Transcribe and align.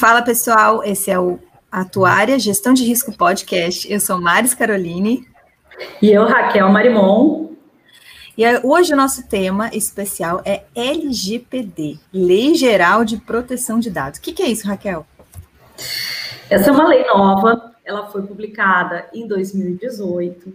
Fala 0.00 0.22
pessoal, 0.22 0.82
esse 0.82 1.10
é 1.10 1.20
o 1.20 1.38
Atuária 1.70 2.38
Gestão 2.38 2.72
de 2.72 2.82
Risco 2.82 3.14
Podcast. 3.14 3.86
Eu 3.92 4.00
sou 4.00 4.18
Maris 4.18 4.54
Caroline. 4.54 5.28
E 6.00 6.10
eu, 6.10 6.24
Raquel 6.24 6.70
Marimon. 6.70 7.50
E 8.34 8.42
hoje 8.64 8.94
o 8.94 8.96
nosso 8.96 9.28
tema 9.28 9.68
especial 9.74 10.40
é 10.42 10.62
LGPD, 10.74 11.98
Lei 12.14 12.54
Geral 12.54 13.04
de 13.04 13.18
Proteção 13.18 13.78
de 13.78 13.90
Dados. 13.90 14.18
O 14.18 14.22
que, 14.22 14.32
que 14.32 14.42
é 14.42 14.48
isso, 14.48 14.66
Raquel? 14.66 15.06
Essa 16.48 16.70
é 16.70 16.72
uma 16.72 16.88
lei 16.88 17.04
nova, 17.04 17.74
ela 17.84 18.06
foi 18.06 18.22
publicada 18.22 19.06
em 19.12 19.28
2018. 19.28 20.50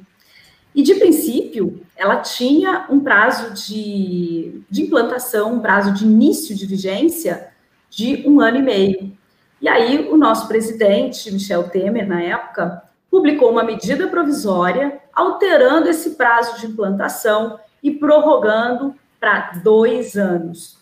E, 0.73 0.81
de 0.81 0.95
princípio, 0.95 1.83
ela 1.95 2.15
tinha 2.15 2.87
um 2.89 2.99
prazo 2.99 3.53
de, 3.53 4.63
de 4.67 4.81
implantação, 4.81 5.53
um 5.53 5.59
prazo 5.59 5.93
de 5.93 6.03
início 6.03 6.55
de 6.55 6.65
vigência 6.65 7.49
de 7.91 8.23
um 8.27 8.39
ano 8.39 8.57
e 8.57 8.63
meio. 8.63 9.24
E 9.65 9.67
aí, 9.67 10.07
o 10.11 10.15
nosso 10.15 10.47
presidente, 10.47 11.31
Michel 11.31 11.69
Temer, 11.69 12.07
na 12.07 12.21
época, 12.21 12.83
publicou 13.09 13.49
uma 13.49 13.63
medida 13.63 14.07
provisória 14.07 15.01
alterando 15.11 15.89
esse 15.89 16.11
prazo 16.11 16.59
de 16.59 16.67
implantação 16.67 17.59
e 17.81 17.89
prorrogando 17.89 18.93
para 19.19 19.53
dois 19.63 20.15
anos. 20.15 20.77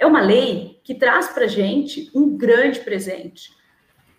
É 0.00 0.04
uma 0.04 0.20
lei 0.20 0.80
que 0.82 0.96
traz 0.96 1.28
para 1.28 1.44
a 1.44 1.46
gente 1.46 2.10
um 2.12 2.36
grande 2.36 2.80
presente. 2.80 3.52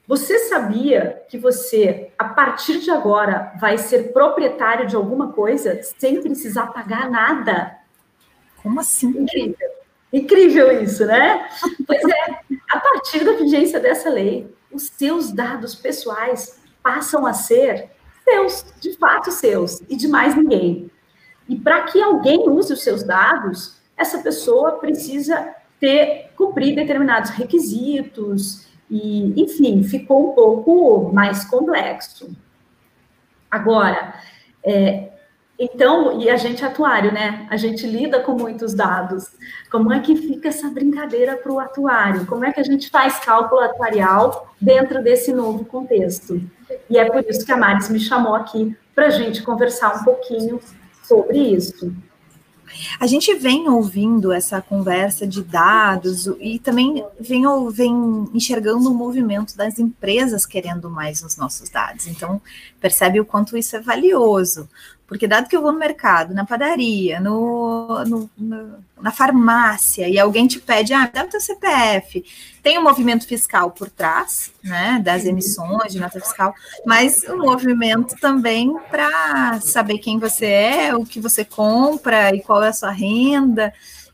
Você 0.08 0.40
sabia 0.40 1.22
que 1.28 1.38
você, 1.38 2.10
a 2.18 2.24
partir 2.24 2.80
de 2.80 2.90
agora, 2.90 3.52
vai 3.60 3.78
ser 3.78 4.14
proprietário 4.14 4.88
de 4.88 4.96
alguma 4.96 5.34
coisa 5.34 5.82
sem 5.98 6.22
precisar 6.22 6.68
pagar 6.68 7.12
nada? 7.12 7.76
Como 8.62 8.80
assim? 8.80 9.08
Incrível. 9.10 9.74
Incrível 10.14 10.84
isso, 10.84 11.06
né? 11.08 11.50
Pois 11.88 12.04
é, 12.04 12.40
a 12.74 12.80
partir 12.80 13.24
da 13.24 13.34
vigência 13.34 13.80
dessa 13.80 14.10
lei, 14.10 14.52
os 14.72 14.88
seus 14.88 15.32
dados 15.32 15.76
pessoais 15.76 16.60
passam 16.82 17.26
a 17.26 17.32
ser 17.32 17.92
seus, 18.24 18.66
de 18.80 18.98
fato 18.98 19.32
seus, 19.32 19.82
e 19.88 19.96
de 19.96 20.08
mais 20.08 20.36
ninguém. 20.36 20.90
E 21.48 21.56
para 21.56 21.84
que 21.84 22.02
alguém 22.02 22.50
use 22.50 22.74
os 22.74 22.84
seus 22.84 23.04
dados, 23.04 23.78
essa 23.96 24.18
pessoa 24.20 24.80
precisa 24.80 25.54
ter 25.80 26.32
cumprir 26.36 26.76
determinados 26.76 27.30
requisitos 27.30 28.66
e, 28.90 29.40
enfim, 29.40 29.84
ficou 29.84 30.32
um 30.32 30.34
pouco 30.34 31.14
mais 31.14 31.46
complexo. 31.46 32.36
Agora, 33.52 34.16
é, 34.64 35.12
então, 35.58 36.20
e 36.20 36.30
a 36.30 36.36
gente 36.36 36.64
é 36.64 36.68
atuário, 36.68 37.14
né? 37.14 37.48
A 37.50 37.58
gente 37.58 37.86
lida 37.86 38.20
com 38.20 38.34
muitos 38.34 38.74
dados. 38.74 39.30
Como 39.72 39.94
é 39.94 40.00
que 40.00 40.16
fica 40.16 40.50
essa 40.50 40.70
brincadeira 40.70 41.38
para 41.38 41.52
o 41.52 41.60
atuário? 41.60 42.26
Como 42.26 42.44
é 42.44 42.52
que 42.52 42.60
a 42.60 42.64
gente 42.64 42.90
faz 42.90 43.20
cálculo 43.20 43.62
atuarial 43.62 44.54
dentro 44.60 45.04
desse 45.04 45.32
novo 45.32 45.64
contexto? 45.64 46.42
E 46.90 46.98
é 46.98 47.10
por 47.10 47.24
isso 47.30 47.46
que 47.46 47.52
a 47.52 47.58
Maris 47.58 47.90
me 47.90 48.00
chamou 48.00 48.34
aqui 48.34 48.76
para 48.96 49.08
a 49.08 49.12
gente 49.12 49.44
conversar 49.44 50.02
um 50.02 50.04
pouquinho 50.04 50.60
sobre 51.04 51.38
isso. 51.38 51.94
A 53.00 53.06
gente 53.06 53.34
vem 53.36 53.70
ouvindo 53.70 54.32
essa 54.32 54.62
conversa 54.62 55.28
de 55.28 55.44
dados 55.44 56.28
e 56.40 56.60
também 56.60 57.06
vem, 57.20 57.44
vem 57.72 58.30
enxergando 58.34 58.90
o 58.90 58.94
movimento 58.94 59.56
das 59.56 59.78
empresas 59.80 60.46
querendo 60.46 60.90
mais 60.90 61.22
os 61.22 61.38
nossos 61.38 61.70
dados. 61.70 62.08
Então, 62.08 62.42
percebe 62.80 63.20
o 63.20 63.26
quanto 63.26 63.58
isso 63.58 63.76
é 63.76 63.80
valioso. 63.80 64.68
Porque 65.08 65.28
dado 65.28 65.48
que 65.48 65.56
eu 65.56 65.62
vou 65.62 65.72
no 65.72 65.80
mercado, 65.80 66.34
na 66.34 66.46
padaria, 66.46 67.20
no, 67.20 68.04
no, 68.06 68.30
no, 68.38 68.84
na 69.02 69.12
farmácia, 69.12 70.08
e 70.08 70.18
alguém 70.18 70.48
te 70.48 70.60
pede, 70.60 70.94
ah, 70.94 71.10
dá 71.14 71.26
o 71.26 71.28
teu 71.28 71.42
CPF, 71.42 72.24
tem 72.64 72.80
um 72.80 72.84
movimento 72.84 73.28
fiscal 73.28 73.72
por 73.72 73.90
trás, 73.90 74.52
né, 74.64 75.02
das 75.04 75.26
emissões 75.26 75.92
de 75.92 76.00
nota 76.00 76.20
fiscal, 76.20 76.54
mas 76.86 77.24
um 77.28 77.38
movimento 77.38 78.16
também 78.20 78.74
para 78.90 79.60
saber 79.60 79.98
quem 79.98 80.18
você 80.18 80.46
é, 80.46 80.96
o 80.96 81.06
que 81.06 81.20
você 81.20 81.44
compra 81.44 82.34
e 82.34 82.42
qual 82.42 82.64
é 82.64 82.70
a 82.70 82.74
sua 82.74 82.92
renda. 82.92 83.74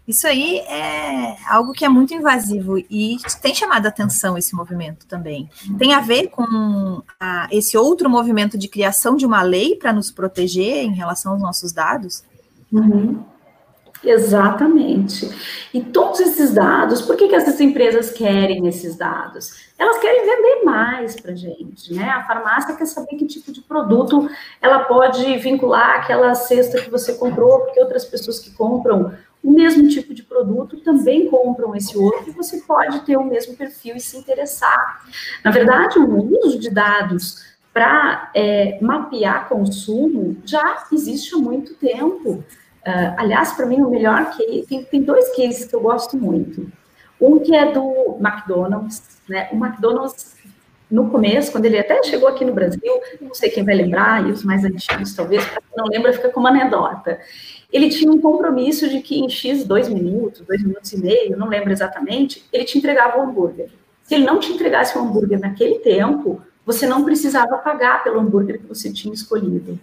Isso 0.10 0.26
aí 0.26 0.58
é 0.62 1.38
algo 1.48 1.72
que 1.72 1.86
é 1.86 1.88
muito 1.88 2.16
invasivo 2.16 2.80
e 2.80 3.18
tem 3.44 3.54
chamado 3.54 3.86
a 3.86 3.90
atenção 3.90 4.36
esse 4.36 4.56
movimento 4.56 5.06
também. 5.06 5.48
Tem 5.78 5.94
a 5.94 6.00
ver 6.00 6.30
com 6.30 7.04
a, 7.20 7.48
esse 7.52 7.78
outro 7.78 8.10
movimento 8.10 8.58
de 8.58 8.68
criação 8.68 9.16
de 9.16 9.24
uma 9.24 9.44
lei 9.44 9.76
para 9.76 9.94
nos 9.94 10.10
proteger 10.10 10.84
em 10.84 10.96
relação 10.96 11.34
aos 11.34 11.42
nossos 11.42 11.72
dados? 11.72 12.24
Uhum. 12.74 13.24
Exatamente. 14.04 15.30
E 15.72 15.82
todos 15.82 16.20
esses 16.22 16.54
dados, 16.54 17.04
por 17.04 17.16
que, 17.16 17.28
que 17.28 17.36
essas 17.36 17.60
empresas 17.60 18.10
querem 18.10 18.66
esses 18.66 18.96
dados? 18.96 19.70
Elas 19.78 20.00
querem 20.00 20.26
vender 20.26 20.64
mais 20.64 21.20
para 21.20 21.36
gente, 21.36 21.94
né? 21.94 22.10
A 22.10 22.24
farmácia 22.24 22.76
quer 22.76 22.86
saber 22.86 23.16
que 23.16 23.28
tipo 23.28 23.52
de 23.52 23.62
produto 23.62 24.28
ela 24.60 24.80
pode 24.86 25.38
vincular 25.38 25.98
aquela 25.98 26.34
cesta 26.34 26.82
que 26.82 26.90
você 26.90 27.14
comprou, 27.14 27.60
porque 27.60 27.80
outras 27.80 28.06
pessoas 28.06 28.40
que 28.40 28.52
compram 28.52 29.14
o 29.44 29.52
mesmo 29.52 29.88
tipo 29.88 30.14
de 30.14 30.24
produto 30.24 30.78
também 30.82 31.30
compram 31.30 31.76
esse 31.76 31.98
outro 31.98 32.30
e 32.30 32.32
você 32.32 32.58
pode 32.62 33.02
ter 33.02 33.18
o 33.18 33.24
mesmo 33.24 33.56
perfil 33.56 33.96
e 33.96 34.00
se 34.00 34.18
interessar. 34.18 35.06
Na 35.44 35.52
verdade, 35.52 35.98
o 35.98 36.40
uso 36.44 36.60
de 36.60 36.70
dados 36.70 37.44
para 37.74 38.32
é, 38.36 38.78
mapear 38.82 39.48
consumo 39.48 40.38
já 40.44 40.86
existe 40.92 41.34
há 41.36 41.38
muito 41.38 41.76
tempo. 41.76 42.44
Uh, 42.86 43.14
aliás, 43.18 43.54
para 43.54 43.66
mim, 43.66 43.82
o 43.82 43.90
melhor 43.90 44.32
que 44.32 44.66
tem, 44.68 44.84
tem 44.84 45.02
dois 45.04 45.36
cases 45.36 45.66
que 45.66 45.76
eu 45.76 45.82
gosto 45.82 46.18
muito. 46.18 46.72
Um 47.22 47.40
que 47.40 47.56
é 47.56 47.72
do 47.72 48.18
McDonald's, 48.20 49.22
né? 49.28 49.50
O 49.52 49.56
McDonald's 49.56 50.36
no 50.90 51.10
começo, 51.10 51.52
quando 51.52 51.66
ele 51.66 51.78
até 51.78 52.02
chegou 52.04 52.28
aqui 52.28 52.44
no 52.44 52.54
Brasil, 52.54 52.82
não 53.22 53.34
sei 53.34 53.50
quem 53.50 53.64
vai 53.64 53.76
lembrar, 53.76 54.28
e 54.28 54.32
os 54.32 54.44
mais 54.44 54.64
antigos 54.66 55.14
talvez, 55.14 55.46
para 55.46 55.62
quem 55.62 55.78
não 55.78 55.86
lembra, 55.86 56.12
fica 56.14 56.30
como 56.30 56.48
anedota 56.48 57.20
ele 57.72 57.90
tinha 57.90 58.12
um 58.12 58.20
compromisso 58.20 58.90
de 58.90 59.02
que 59.02 59.20
em 59.20 59.30
X 59.30 59.64
dois 59.64 59.88
minutos, 59.88 60.42
dois 60.42 60.62
minutos 60.64 60.92
e 60.92 61.00
meio, 61.00 61.38
não 61.38 61.48
lembro 61.48 61.72
exatamente, 61.72 62.46
ele 62.52 62.64
te 62.64 62.78
entregava 62.78 63.20
o 63.20 63.22
hambúrguer. 63.22 63.70
Se 64.04 64.16
ele 64.16 64.26
não 64.26 64.40
te 64.40 64.52
entregasse 64.52 64.98
o 64.98 65.02
hambúrguer 65.02 65.40
naquele 65.40 65.80
tempo, 65.80 66.42
você 66.66 66.88
não 66.88 67.04
precisava 67.04 67.58
pagar 67.60 68.04
pelo 68.04 68.20
hambúrguer 68.20 68.60
que 68.60 68.68
você 68.68 68.92
tinha 68.92 69.14
escolhido. 69.14 69.80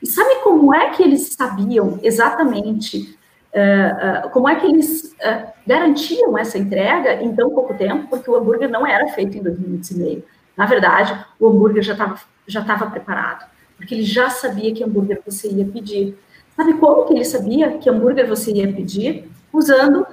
E 0.00 0.06
sabe 0.06 0.36
como 0.42 0.74
é 0.74 0.90
que 0.90 1.02
eles 1.02 1.34
sabiam 1.34 1.98
exatamente, 2.02 3.16
uh, 3.52 4.26
uh, 4.26 4.30
como 4.30 4.48
é 4.48 4.54
que 4.56 4.66
eles 4.66 5.14
uh, 5.14 5.52
garantiam 5.66 6.36
essa 6.38 6.58
entrega 6.58 7.22
em 7.22 7.34
tão 7.34 7.50
pouco 7.50 7.74
tempo? 7.74 8.08
Porque 8.08 8.30
o 8.30 8.36
hambúrguer 8.36 8.68
não 8.68 8.86
era 8.86 9.08
feito 9.08 9.36
em 9.36 9.42
dois 9.42 9.58
minutos 9.58 9.90
e 9.90 9.98
meio. 9.98 10.24
Na 10.56 10.66
verdade, 10.66 11.18
o 11.40 11.48
hambúrguer 11.48 11.82
já 11.82 11.94
estava 11.94 12.20
já 12.46 12.62
preparado, 12.62 13.48
porque 13.76 13.94
ele 13.94 14.04
já 14.04 14.30
sabia 14.30 14.72
que 14.72 14.84
hambúrguer 14.84 15.20
você 15.24 15.48
ia 15.48 15.64
pedir. 15.64 16.16
Sabe 16.56 16.74
como 16.74 17.06
que 17.06 17.14
ele 17.14 17.24
sabia 17.24 17.78
que 17.78 17.90
hambúrguer 17.90 18.28
você 18.28 18.52
ia 18.52 18.72
pedir? 18.72 19.30
Usando 19.52 20.06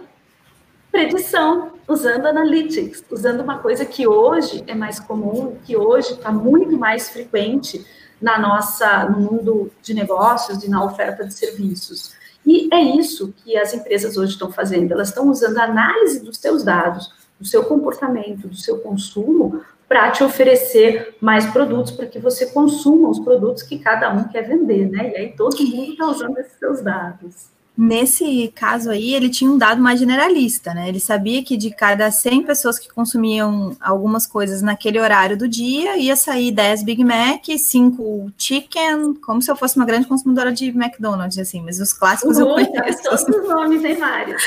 predição, 0.91 1.73
usando 1.87 2.25
analytics, 2.25 3.03
usando 3.09 3.41
uma 3.41 3.59
coisa 3.59 3.85
que 3.85 4.07
hoje 4.07 4.63
é 4.67 4.75
mais 4.75 4.99
comum, 4.99 5.55
que 5.63 5.77
hoje 5.77 6.13
está 6.13 6.31
muito 6.31 6.77
mais 6.77 7.09
frequente 7.09 7.85
na 8.21 8.37
nossa, 8.37 9.05
no 9.09 9.19
mundo 9.19 9.71
de 9.81 9.93
negócios 9.93 10.63
e 10.63 10.69
na 10.69 10.83
oferta 10.83 11.25
de 11.25 11.33
serviços. 11.33 12.13
E 12.45 12.67
é 12.73 12.81
isso 12.81 13.33
que 13.43 13.55
as 13.57 13.73
empresas 13.73 14.17
hoje 14.17 14.33
estão 14.33 14.51
fazendo. 14.51 14.91
Elas 14.91 15.09
estão 15.09 15.29
usando 15.29 15.57
a 15.57 15.63
análise 15.63 16.23
dos 16.23 16.37
seus 16.37 16.63
dados, 16.63 17.13
do 17.39 17.45
seu 17.45 17.63
comportamento, 17.65 18.47
do 18.47 18.55
seu 18.55 18.79
consumo, 18.79 19.61
para 19.91 20.09
te 20.09 20.23
oferecer 20.23 21.17
mais 21.19 21.45
produtos, 21.47 21.91
para 21.91 22.05
que 22.05 22.17
você 22.17 22.45
consuma 22.45 23.09
os 23.09 23.19
produtos 23.19 23.61
que 23.61 23.77
cada 23.77 24.09
um 24.09 24.23
quer 24.23 24.43
vender, 24.47 24.89
né? 24.89 25.11
E 25.11 25.17
aí 25.17 25.33
todo 25.35 25.61
mundo 25.61 25.91
está 25.91 26.07
usando 26.07 26.37
esses 26.37 26.57
seus 26.57 26.81
dados. 26.81 27.51
Nesse 27.77 28.53
caso 28.55 28.89
aí, 28.89 29.13
ele 29.13 29.29
tinha 29.29 29.51
um 29.51 29.57
dado 29.57 29.81
mais 29.81 29.99
generalista, 29.99 30.73
né? 30.73 30.87
Ele 30.87 30.99
sabia 30.99 31.43
que 31.43 31.57
de 31.57 31.71
cada 31.71 32.09
100 32.09 32.43
pessoas 32.43 32.79
que 32.79 32.87
consumiam 32.87 33.75
algumas 33.81 34.25
coisas 34.25 34.61
naquele 34.61 34.97
horário 34.97 35.35
do 35.35 35.45
dia, 35.45 35.97
ia 35.97 36.15
sair 36.15 36.51
10 36.51 36.83
Big 36.83 37.03
Mac, 37.03 37.43
5 37.45 38.31
chicken, 38.37 39.15
como 39.15 39.41
se 39.41 39.51
eu 39.51 39.57
fosse 39.57 39.75
uma 39.75 39.85
grande 39.85 40.07
consumidora 40.07 40.53
de 40.53 40.69
McDonald's, 40.69 41.37
assim, 41.37 41.61
mas 41.61 41.81
os 41.81 41.91
clássicos 41.91 42.37
uhum, 42.37 42.57
eu 42.57 42.65
conheço. 42.65 43.03
Todos 43.03 43.23
os 43.23 43.49
nomes 43.49 43.81
tem 43.81 43.95
vários. 43.95 44.41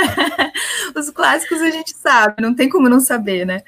os 0.96 1.10
clássicos 1.10 1.60
a 1.60 1.70
gente 1.70 1.94
sabe, 1.94 2.40
não 2.40 2.54
tem 2.54 2.70
como 2.70 2.88
não 2.88 3.00
saber, 3.00 3.44
né? 3.44 3.62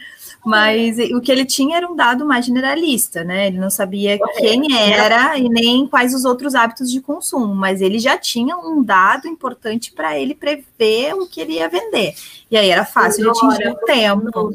Mas 0.45 0.97
o 1.15 1.21
que 1.21 1.31
ele 1.31 1.45
tinha 1.45 1.77
era 1.77 1.91
um 1.91 1.95
dado 1.95 2.25
mais 2.25 2.47
generalista, 2.47 3.23
né? 3.23 3.49
Ele 3.49 3.59
não 3.59 3.71
sabia 3.71 4.19
quem 4.39 4.73
era 4.73 5.39
e 5.39 5.49
nem 5.49 5.87
quais 5.87 6.15
os 6.15 6.25
outros 6.25 6.55
hábitos 6.55 6.91
de 6.91 7.01
consumo, 7.01 7.55
mas 7.55 7.81
ele 7.81 7.99
já 7.99 8.17
tinha 8.17 8.57
um 8.57 8.83
dado 8.83 9.29
importante 9.29 9.93
para 9.93 10.19
ele 10.19 10.35
prever 10.35 11.15
o 11.15 11.27
que 11.27 11.41
ele 11.41 11.55
ia 11.55 11.69
vender. 11.69 12.15
E 12.51 12.57
aí 12.57 12.71
era 12.71 12.85
fácil 12.85 13.25
de 13.25 13.31
atingir 13.31 13.69
o 13.69 13.77
tempo. 13.85 14.55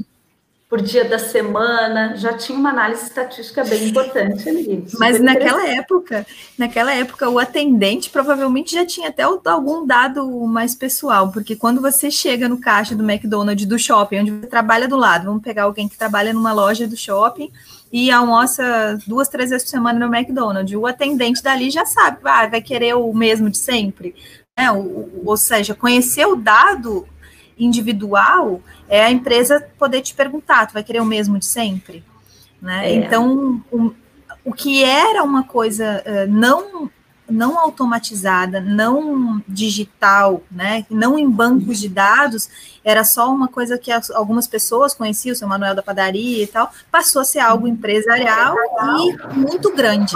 Por 0.67 0.81
dia 0.81 1.05
da 1.05 1.19
semana, 1.19 2.17
já 2.17 2.33
tinha 2.33 2.57
uma 2.57 2.71
análise 2.71 3.03
estatística 3.03 3.63
bem 3.63 3.89
importante 3.89 4.49
ali. 4.49 4.83
Mas 4.99 5.19
naquela 5.19 5.67
época, 5.67 6.25
naquela 6.57 6.93
época, 6.93 7.29
o 7.29 7.37
atendente 7.37 8.09
provavelmente 8.09 8.73
já 8.73 8.83
tinha 8.83 9.09
até 9.09 9.21
algum 9.23 9.85
dado 9.85 10.27
mais 10.47 10.73
pessoal, 10.73 11.31
porque 11.31 11.55
quando 11.55 11.79
você 11.81 12.09
chega 12.09 12.49
no 12.49 12.59
caixa 12.59 12.95
do 12.95 13.09
McDonald's 13.09 13.67
do 13.67 13.77
shopping, 13.77 14.21
onde 14.21 14.31
você 14.31 14.47
trabalha 14.47 14.87
do 14.87 14.97
lado, 14.97 15.25
vamos 15.25 15.43
pegar 15.43 15.63
alguém 15.63 15.87
que 15.87 15.97
trabalha 15.97 16.33
numa 16.33 16.51
loja 16.51 16.87
do 16.87 16.97
shopping 16.97 17.51
e 17.93 18.09
almoça 18.09 18.97
duas, 19.05 19.27
três 19.27 19.51
vezes 19.51 19.65
por 19.65 19.69
semana 19.69 19.99
no 19.99 20.13
McDonald's, 20.13 20.75
o 20.75 20.87
atendente 20.87 21.43
dali 21.43 21.69
já 21.69 21.85
sabe, 21.85 22.17
ah, 22.23 22.47
vai 22.47 22.61
querer 22.61 22.95
o 22.95 23.13
mesmo 23.13 23.51
de 23.51 23.59
sempre. 23.59 24.15
É, 24.57 24.71
ou, 24.71 25.11
ou 25.23 25.37
seja, 25.37 25.75
conhecer 25.75 26.25
o 26.25 26.35
dado 26.35 27.07
individual 27.57 28.61
é 28.87 29.03
a 29.03 29.11
empresa 29.11 29.65
poder 29.77 30.01
te 30.01 30.13
perguntar, 30.13 30.67
tu 30.67 30.73
vai 30.73 30.83
querer 30.83 31.01
o 31.01 31.05
mesmo 31.05 31.37
de 31.37 31.45
sempre? 31.45 32.03
Né? 32.61 32.91
É. 32.91 32.95
Então, 32.95 33.63
o, 33.71 33.93
o 34.43 34.53
que 34.53 34.83
era 34.83 35.23
uma 35.23 35.43
coisa 35.43 36.03
uh, 36.05 36.31
não 36.31 36.89
não 37.29 37.59
automatizada, 37.59 38.61
não 38.61 39.41
digital, 39.47 40.43
né, 40.51 40.85
não 40.89 41.17
em 41.17 41.29
bancos 41.29 41.79
de 41.79 41.89
dados, 41.89 42.49
era 42.83 43.03
só 43.03 43.33
uma 43.33 43.47
coisa 43.47 43.77
que 43.77 43.91
as, 43.91 44.11
algumas 44.11 44.47
pessoas 44.47 44.93
conheciam, 44.93 45.33
o 45.33 45.35
seu 45.35 45.47
Manuel 45.47 45.73
da 45.73 45.81
padaria 45.81 46.43
e 46.43 46.47
tal, 46.47 46.71
passou 46.91 47.21
a 47.21 47.25
ser 47.25 47.39
algo 47.39 47.67
empresarial 47.67 48.55
e 48.99 49.35
muito 49.35 49.73
grande. 49.73 50.15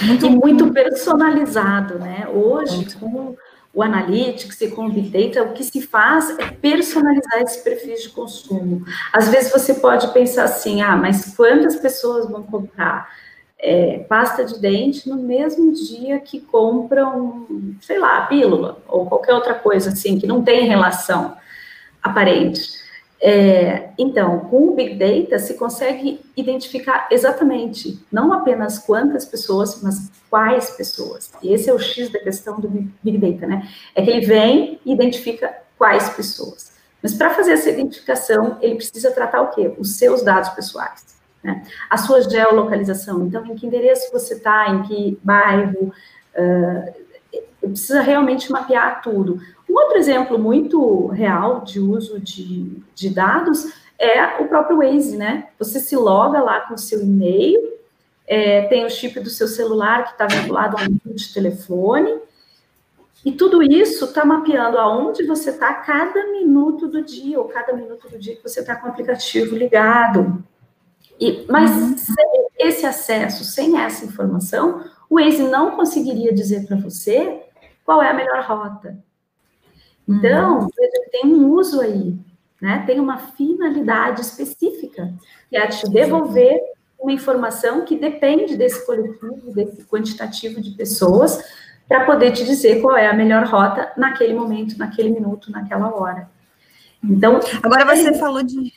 Muito, 0.00 0.26
e 0.26 0.30
muito 0.30 0.72
personalizado, 0.72 1.98
né? 1.98 2.26
Hoje, 2.32 2.76
muito. 2.76 2.98
com 2.98 3.36
o 3.72 3.82
Analytics 3.82 4.60
e 4.60 4.70
com 4.70 4.86
o 4.86 4.90
Big 4.90 5.10
Data, 5.10 5.44
o 5.44 5.52
que 5.52 5.62
se 5.62 5.80
faz 5.80 6.36
é 6.38 6.50
personalizar 6.50 7.40
esse 7.40 7.62
perfil 7.62 7.94
de 7.94 8.08
consumo. 8.08 8.84
Às 9.12 9.28
vezes 9.28 9.52
você 9.52 9.74
pode 9.74 10.12
pensar 10.12 10.44
assim, 10.44 10.82
ah, 10.82 10.96
mas 10.96 11.34
quantas 11.36 11.76
pessoas 11.76 12.28
vão 12.28 12.42
comprar 12.42 13.08
é, 13.58 13.98
pasta 14.08 14.44
de 14.44 14.58
dente 14.58 15.08
no 15.08 15.16
mesmo 15.16 15.72
dia 15.72 16.18
que 16.18 16.40
compram, 16.40 17.46
sei 17.80 17.98
lá, 17.98 18.22
pílula 18.22 18.82
ou 18.88 19.06
qualquer 19.06 19.34
outra 19.34 19.54
coisa 19.54 19.90
assim, 19.90 20.18
que 20.18 20.26
não 20.26 20.42
tem 20.42 20.66
relação 20.66 21.36
aparente. 22.02 22.80
É, 23.22 23.90
então, 23.98 24.40
com 24.40 24.68
o 24.68 24.74
Big 24.74 24.94
Data, 24.94 25.38
se 25.38 25.54
consegue 25.54 26.20
identificar 26.34 27.06
exatamente, 27.10 28.02
não 28.10 28.32
apenas 28.32 28.78
quantas 28.78 29.26
pessoas, 29.26 29.82
mas 29.82 30.10
quais 30.30 30.70
pessoas. 30.70 31.30
E 31.42 31.52
esse 31.52 31.68
é 31.68 31.74
o 31.74 31.78
X 31.78 32.10
da 32.10 32.18
questão 32.20 32.58
do 32.58 32.68
Big 32.68 33.18
Data, 33.18 33.46
né? 33.46 33.68
É 33.94 34.02
que 34.02 34.10
ele 34.10 34.24
vem 34.24 34.80
e 34.86 34.92
identifica 34.92 35.54
quais 35.76 36.08
pessoas. 36.10 36.72
Mas 37.02 37.14
para 37.14 37.30
fazer 37.30 37.52
essa 37.52 37.68
identificação, 37.68 38.58
ele 38.60 38.76
precisa 38.76 39.10
tratar 39.10 39.42
o 39.42 39.50
quê? 39.50 39.74
Os 39.78 39.96
seus 39.96 40.22
dados 40.22 40.50
pessoais. 40.50 41.04
Né? 41.42 41.62
A 41.88 41.96
sua 41.96 42.22
geolocalização. 42.22 43.26
Então, 43.26 43.44
em 43.46 43.54
que 43.54 43.66
endereço 43.66 44.12
você 44.12 44.34
está, 44.34 44.68
em 44.68 44.82
que 44.82 45.18
bairro. 45.22 45.92
Uh, 46.34 47.10
precisa 47.60 48.00
realmente 48.00 48.50
mapear 48.50 49.02
tudo. 49.02 49.40
Um 49.70 49.74
outro 49.78 49.98
exemplo 49.98 50.36
muito 50.36 51.06
real 51.06 51.60
de 51.60 51.78
uso 51.78 52.18
de, 52.18 52.82
de 52.92 53.08
dados 53.08 53.72
é 53.96 54.42
o 54.42 54.48
próprio 54.48 54.78
Waze, 54.78 55.16
né? 55.16 55.48
Você 55.60 55.78
se 55.78 55.94
loga 55.94 56.40
lá 56.40 56.62
com 56.62 56.74
o 56.74 56.78
seu 56.78 57.00
e-mail, 57.00 57.74
é, 58.26 58.62
tem 58.62 58.84
o 58.84 58.90
chip 58.90 59.20
do 59.20 59.30
seu 59.30 59.46
celular 59.46 60.04
que 60.04 60.10
está 60.12 60.26
vinculado 60.26 60.76
a 60.76 60.80
um 60.82 61.14
de 61.14 61.32
telefone, 61.32 62.18
e 63.24 63.30
tudo 63.30 63.62
isso 63.62 64.06
está 64.06 64.24
mapeando 64.24 64.76
aonde 64.76 65.24
você 65.24 65.50
está 65.50 65.72
cada 65.74 66.26
minuto 66.32 66.88
do 66.88 67.00
dia, 67.00 67.38
ou 67.38 67.44
cada 67.44 67.72
minuto 67.72 68.08
do 68.08 68.18
dia 68.18 68.34
que 68.34 68.42
você 68.42 68.60
está 68.60 68.74
com 68.74 68.88
o 68.88 68.90
aplicativo 68.90 69.54
ligado. 69.54 70.42
E, 71.20 71.44
mas 71.48 71.70
uhum. 71.70 71.96
sem 71.96 72.46
esse 72.58 72.86
acesso, 72.86 73.44
sem 73.44 73.78
essa 73.78 74.04
informação, 74.04 74.84
o 75.08 75.20
Waze 75.20 75.44
não 75.44 75.76
conseguiria 75.76 76.32
dizer 76.34 76.66
para 76.66 76.76
você 76.76 77.42
qual 77.84 78.02
é 78.02 78.10
a 78.10 78.14
melhor 78.14 78.42
rota. 78.42 78.98
Então, 80.10 80.60
uhum. 80.60 80.68
tem 81.12 81.26
um 81.26 81.50
uso 81.50 81.80
aí, 81.80 82.18
né? 82.60 82.82
Tem 82.86 82.98
uma 82.98 83.18
finalidade 83.18 84.20
específica, 84.20 85.12
que 85.48 85.56
é 85.56 85.66
te 85.68 85.88
devolver 85.88 86.60
uma 86.98 87.12
informação 87.12 87.84
que 87.84 87.96
depende 87.96 88.56
desse 88.56 88.84
coletivo, 88.84 89.54
desse 89.54 89.84
quantitativo 89.84 90.60
de 90.60 90.72
pessoas, 90.72 91.42
para 91.88 92.04
poder 92.04 92.32
te 92.32 92.44
dizer 92.44 92.80
qual 92.82 92.96
é 92.96 93.06
a 93.06 93.14
melhor 93.14 93.46
rota 93.46 93.92
naquele 93.96 94.34
momento, 94.34 94.76
naquele 94.76 95.10
minuto, 95.10 95.50
naquela 95.50 95.94
hora. 95.94 96.28
Então, 97.02 97.40
agora 97.62 97.84
você 97.84 98.10
é... 98.10 98.14
falou 98.14 98.42
de 98.42 98.72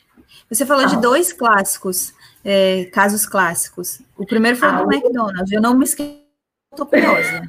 você 0.48 0.66
falou 0.66 0.84
ah. 0.84 0.88
de 0.88 1.00
dois 1.00 1.32
clássicos, 1.32 2.12
é, 2.44 2.84
casos 2.86 3.26
clássicos. 3.26 4.00
O 4.16 4.26
primeiro 4.26 4.56
foi 4.56 4.68
ah, 4.68 4.82
do 4.82 4.88
o... 4.88 4.92
McDonald's. 4.92 5.50
Eu 5.50 5.60
não 5.60 5.74
me 5.74 5.84
esqueci, 5.84 6.24
estou 6.70 6.86
curiosa. 6.86 7.42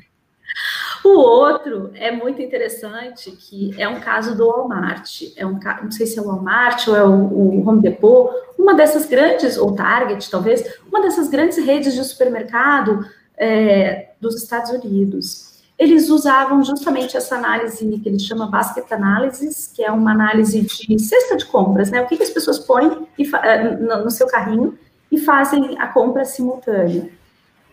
O 1.05 1.19
outro 1.19 1.91
é 1.93 2.09
muito 2.09 2.41
interessante, 2.41 3.29
que 3.29 3.79
é 3.79 3.87
um 3.87 3.99
caso 3.99 4.35
do 4.35 4.47
Walmart. 4.47 5.21
É 5.37 5.45
um, 5.45 5.59
não 5.83 5.91
sei 5.91 6.07
se 6.07 6.17
é 6.17 6.21
o 6.21 6.25
Walmart 6.25 6.87
ou 6.87 6.95
é 6.95 7.03
o, 7.03 7.13
o 7.13 7.69
Home 7.69 7.79
Depot, 7.79 8.31
uma 8.57 8.73
dessas 8.73 9.05
grandes, 9.05 9.55
ou 9.55 9.75
Target, 9.75 10.27
talvez, 10.31 10.63
uma 10.87 11.03
dessas 11.03 11.27
grandes 11.27 11.63
redes 11.63 11.93
de 11.93 12.03
supermercado 12.03 13.05
é, 13.37 14.13
dos 14.19 14.35
Estados 14.35 14.71
Unidos. 14.71 15.61
Eles 15.77 16.09
usavam 16.09 16.63
justamente 16.63 17.15
essa 17.15 17.35
análise 17.35 17.85
que 17.99 18.09
eles 18.09 18.23
chamam 18.23 18.49
Basket 18.49 18.91
Analysis, 18.91 19.71
que 19.75 19.83
é 19.83 19.91
uma 19.91 20.11
análise 20.11 20.59
de 20.59 20.97
cesta 20.97 21.37
de 21.37 21.45
compras, 21.45 21.91
né? 21.91 22.01
O 22.01 22.07
que, 22.07 22.17
que 22.17 22.23
as 22.23 22.31
pessoas 22.31 22.57
põem 22.57 23.07
eh, 23.19 23.63
no 23.77 24.09
seu 24.09 24.25
carrinho 24.25 24.75
e 25.11 25.19
fazem 25.19 25.77
a 25.77 25.85
compra 25.85 26.25
simultânea. 26.25 27.11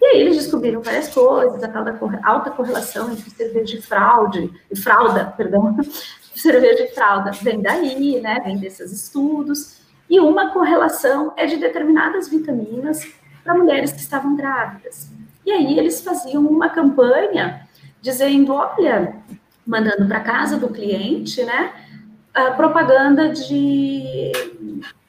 E 0.02 0.04
aí 0.04 0.20
eles 0.20 0.34
descobriram 0.34 0.82
várias 0.82 1.08
coisas, 1.14 1.62
a 1.62 1.69
tal 1.69 1.84
da 1.84 1.96
alta 2.25 2.50
correlação 2.50 3.12
entre 3.12 3.31
cerveja 3.31 3.78
e 3.78 3.81
fraude, 3.81 4.52
e 4.69 4.76
fralda, 4.76 5.32
perdão, 5.37 5.76
cerveja 6.34 6.82
e 6.82 6.88
fralda 6.88 7.31
vem 7.31 7.62
daí, 7.62 8.20
né, 8.20 8.40
vem 8.44 8.58
desses 8.58 8.90
estudos, 8.90 9.81
e 10.10 10.19
uma 10.19 10.52
correlação 10.52 11.32
é 11.37 11.46
de 11.46 11.56
determinadas 11.56 12.28
vitaminas 12.28 13.06
para 13.44 13.54
mulheres 13.54 13.93
que 13.93 14.00
estavam 14.00 14.34
grávidas. 14.34 15.08
E 15.46 15.52
aí 15.52 15.78
eles 15.78 16.00
faziam 16.00 16.44
uma 16.48 16.69
campanha 16.69 17.69
dizendo, 18.00 18.55
olha, 18.55 19.14
mandando 19.64 20.08
para 20.08 20.19
casa 20.19 20.56
do 20.56 20.69
cliente, 20.69 21.44
né, 21.44 21.75
a 22.34 22.50
propaganda 22.50 23.28
de 23.28 24.32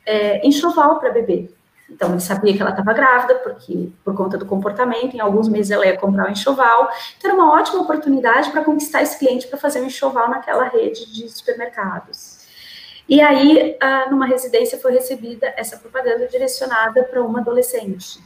é, 0.06 0.48
enxoval 0.48 1.00
para 1.00 1.10
bebê. 1.10 1.50
Então, 1.94 2.12
ele 2.12 2.20
sabia 2.20 2.54
que 2.54 2.62
ela 2.62 2.72
estava 2.72 2.92
grávida, 2.94 3.36
porque 3.36 3.90
por 4.04 4.16
conta 4.16 4.38
do 4.38 4.46
comportamento, 4.46 5.16
em 5.16 5.20
alguns 5.20 5.48
meses 5.48 5.72
ela 5.72 5.86
ia 5.86 5.96
comprar 5.96 6.28
um 6.28 6.32
enxoval. 6.32 6.90
Então, 7.18 7.32
era 7.32 7.34
uma 7.34 7.54
ótima 7.54 7.82
oportunidade 7.82 8.50
para 8.50 8.64
conquistar 8.64 9.04
esse 9.04 9.18
cliente 9.18 9.48
para 9.48 9.60
fazer 9.60 9.82
um 9.82 9.86
enxoval 9.86 10.30
naquela 10.30 10.66
rede 10.66 11.12
de 11.14 11.30
supermercados. 11.30 12.44
E 13.08 13.22
aí, 13.22 13.78
ah, 13.80 14.08
numa 14.10 14.26
residência, 14.26 14.80
foi 14.80 14.94
recebida 14.94 15.54
essa 15.56 15.78
propaganda 15.78 16.28
direcionada 16.28 17.04
para 17.04 17.22
uma 17.22 17.42
adolescente. 17.42 18.20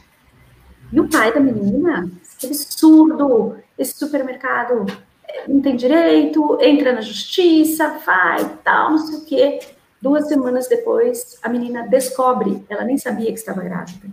E 0.90 0.98
o 0.98 1.08
pai 1.08 1.32
da 1.32 1.40
menina, 1.40 2.10
que 2.38 2.46
absurdo, 2.46 3.56
esse 3.76 3.98
supermercado 3.98 4.86
eh, 5.28 5.44
não 5.46 5.60
tem 5.60 5.76
direito, 5.76 6.58
entra 6.60 6.92
na 6.92 7.00
justiça, 7.02 7.98
vai, 8.06 8.48
tal, 8.64 8.92
não 8.92 8.98
sei 8.98 9.18
o 9.18 9.24
quê. 9.24 9.58
Duas 10.00 10.28
semanas 10.28 10.68
depois, 10.68 11.38
a 11.42 11.48
menina 11.48 11.86
descobre, 11.86 12.64
ela 12.68 12.84
nem 12.84 12.96
sabia 12.96 13.32
que 13.32 13.38
estava 13.38 13.62
grávida. 13.62 14.08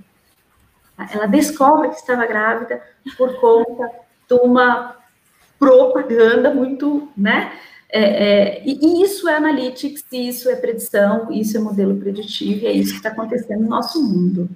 Ela 1.13 1.27
descobre 1.27 1.89
que 1.89 1.95
estava 1.95 2.25
grávida 2.25 2.81
por 3.17 3.39
conta 3.39 3.91
de 4.27 4.35
uma 4.35 4.95
propaganda 5.59 6.53
muito, 6.53 7.09
né? 7.15 7.51
É, 7.89 8.01
é, 8.01 8.63
e, 8.65 9.03
isso 9.03 9.29
é 9.29 9.35
analytics, 9.35 10.03
isso 10.11 10.49
é 10.49 10.55
predição, 10.55 11.31
isso 11.31 11.55
é 11.55 11.59
modelo 11.59 11.95
preditivo, 11.95 12.63
e 12.63 12.67
é 12.67 12.71
isso 12.71 12.91
que 12.91 12.97
está 12.97 13.09
acontecendo 13.09 13.61
no 13.61 13.69
nosso 13.69 14.01
mundo. 14.03 14.49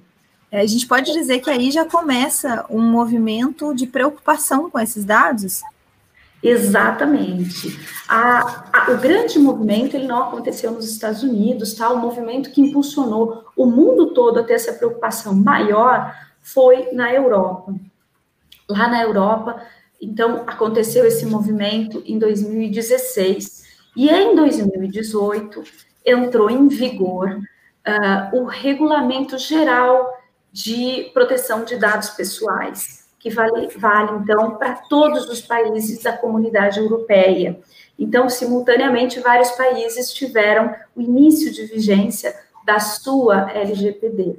É, 0.50 0.60
a 0.60 0.66
gente 0.66 0.86
pode 0.86 1.12
dizer 1.12 1.38
que 1.38 1.48
aí 1.48 1.70
já 1.70 1.84
começa 1.84 2.66
um 2.68 2.82
movimento 2.82 3.72
de 3.74 3.86
preocupação 3.86 4.68
com 4.68 4.80
esses 4.80 5.04
dados? 5.04 5.62
Exatamente. 6.42 7.78
A, 8.08 8.64
a, 8.72 8.90
o 8.92 8.98
grande 8.98 9.38
movimento 9.38 9.94
ele 9.94 10.06
não 10.06 10.22
aconteceu 10.22 10.70
nos 10.70 10.90
Estados 10.90 11.22
Unidos, 11.22 11.74
tá? 11.74 11.90
O 11.90 11.98
movimento 11.98 12.50
que 12.50 12.60
impulsionou 12.60 13.44
o 13.56 13.66
mundo 13.66 14.14
todo 14.14 14.40
a 14.40 14.42
ter 14.42 14.54
essa 14.54 14.72
preocupação 14.72 15.34
maior 15.34 16.14
foi 16.40 16.92
na 16.92 17.12
Europa. 17.12 17.74
Lá 18.68 18.88
na 18.88 19.02
Europa, 19.02 19.60
então 20.00 20.44
aconteceu 20.46 21.04
esse 21.04 21.26
movimento 21.26 22.02
em 22.06 22.18
2016 22.18 23.64
e 23.96 24.08
em 24.08 24.34
2018 24.34 25.62
entrou 26.06 26.48
em 26.48 26.68
vigor 26.68 27.28
uh, 27.30 28.36
o 28.36 28.44
Regulamento 28.44 29.36
Geral 29.36 30.10
de 30.50 31.10
Proteção 31.12 31.64
de 31.64 31.76
Dados 31.76 32.10
Pessoais 32.10 32.99
que 33.20 33.28
vale, 33.28 33.68
vale 33.76 34.18
então, 34.22 34.56
para 34.56 34.74
todos 34.74 35.28
os 35.28 35.42
países 35.42 36.02
da 36.02 36.16
comunidade 36.16 36.80
europeia. 36.80 37.60
Então, 37.98 38.30
simultaneamente, 38.30 39.20
vários 39.20 39.50
países 39.50 40.12
tiveram 40.12 40.74
o 40.96 41.02
início 41.02 41.52
de 41.52 41.66
vigência 41.66 42.34
da 42.64 42.80
sua 42.80 43.50
LGPD. 43.52 44.36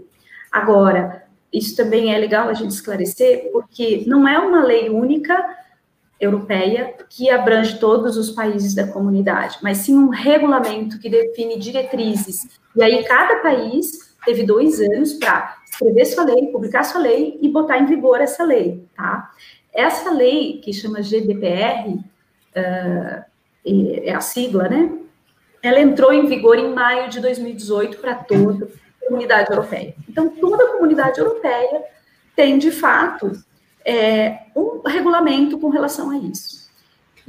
Agora, 0.51 1.23
isso 1.53 1.75
também 1.75 2.13
é 2.13 2.17
legal 2.17 2.50
a 2.50 2.53
gente 2.53 2.71
esclarecer, 2.71 3.51
porque 3.51 4.03
não 4.07 4.27
é 4.27 4.39
uma 4.39 4.63
lei 4.63 4.89
única 4.89 5.38
europeia 6.19 6.95
que 7.07 7.29
abrange 7.29 7.79
todos 7.79 8.17
os 8.17 8.31
países 8.31 8.73
da 8.73 8.88
comunidade, 8.88 9.57
mas 9.61 9.79
sim 9.79 9.95
um 9.95 10.09
regulamento 10.09 11.00
que 11.00 11.09
define 11.09 11.57
diretrizes. 11.57 12.47
E 12.75 12.83
aí 12.83 13.03
cada 13.03 13.38
país 13.38 14.11
teve 14.25 14.43
dois 14.43 14.79
anos 14.79 15.13
para 15.13 15.57
escrever 15.65 16.05
sua 16.05 16.23
lei, 16.25 16.47
publicar 16.47 16.83
sua 16.83 17.01
lei 17.01 17.39
e 17.41 17.49
botar 17.49 17.79
em 17.79 17.85
vigor 17.85 18.21
essa 18.21 18.43
lei, 18.43 18.85
tá? 18.95 19.31
Essa 19.73 20.11
lei 20.11 20.59
que 20.63 20.73
chama 20.73 21.01
GDPR, 21.01 21.95
uh, 21.95 23.31
é 23.63 24.13
a 24.13 24.21
sigla, 24.21 24.67
né? 24.67 24.91
Ela 25.63 25.79
entrou 25.79 26.11
em 26.11 26.25
vigor 26.25 26.57
em 26.57 26.73
maio 26.73 27.09
de 27.09 27.19
2018 27.19 27.97
para 27.97 28.15
toda 28.15 28.65
a 28.65 29.05
comunidade 29.05 29.51
europeia. 29.51 29.95
Então, 30.09 30.29
toda 30.29 30.63
a 30.63 30.71
comunidade 30.73 31.19
europeia 31.19 31.83
tem, 32.35 32.57
de 32.57 32.71
fato, 32.71 33.31
é, 33.85 34.39
um 34.55 34.81
regulamento 34.85 35.59
com 35.59 35.69
relação 35.69 36.09
a 36.09 36.17
isso. 36.17 36.61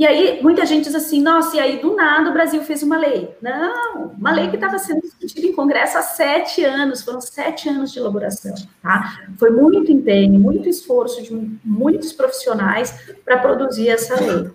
E 0.03 0.05
aí, 0.05 0.43
muita 0.43 0.67
gente 0.67 0.87
diz 0.87 0.97
assim, 0.97 1.23
nossa, 1.23 1.57
e 1.57 1.61
aí 1.61 1.81
do 1.81 1.95
nada 1.95 2.29
o 2.29 2.33
Brasil 2.33 2.61
fez 2.65 2.83
uma 2.83 2.99
lei. 2.99 3.37
Não, 3.41 4.09
uma 4.19 4.33
lei 4.33 4.49
que 4.49 4.57
estava 4.57 4.77
sendo 4.77 5.01
discutida 5.01 5.47
em 5.47 5.53
Congresso 5.53 5.97
há 5.97 6.03
sete 6.03 6.65
anos, 6.65 7.05
foram 7.05 7.21
sete 7.21 7.69
anos 7.69 7.93
de 7.93 8.01
elaboração, 8.01 8.53
tá? 8.83 9.21
Foi 9.39 9.51
muito 9.51 9.93
empenho, 9.93 10.41
muito 10.41 10.69
esforço 10.69 11.23
de 11.23 11.33
muitos 11.65 12.13
profissionais 12.13 13.15
para 13.25 13.39
produzir 13.39 13.91
essa 13.91 14.21
lei. 14.21 14.51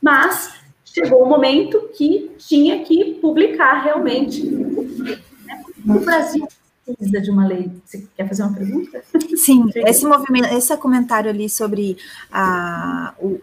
Mas 0.00 0.54
chegou 0.84 1.22
o 1.22 1.26
um 1.26 1.28
momento 1.28 1.90
que 1.96 2.30
tinha 2.38 2.84
que 2.84 3.14
publicar 3.14 3.82
realmente. 3.82 4.48
O 5.88 5.98
Brasil 6.04 6.46
precisa 6.84 7.20
de 7.20 7.30
uma 7.32 7.48
lei. 7.48 7.68
Você 7.84 8.06
quer 8.16 8.28
fazer 8.28 8.44
uma 8.44 8.54
pergunta? 8.54 9.02
Sim, 9.34 9.64
esse 9.86 10.06
movimento, 10.06 10.54
esse 10.54 10.76
comentário 10.76 11.30
ali 11.30 11.48
sobre 11.48 11.96
a, 12.30 13.12
o, 13.18 13.40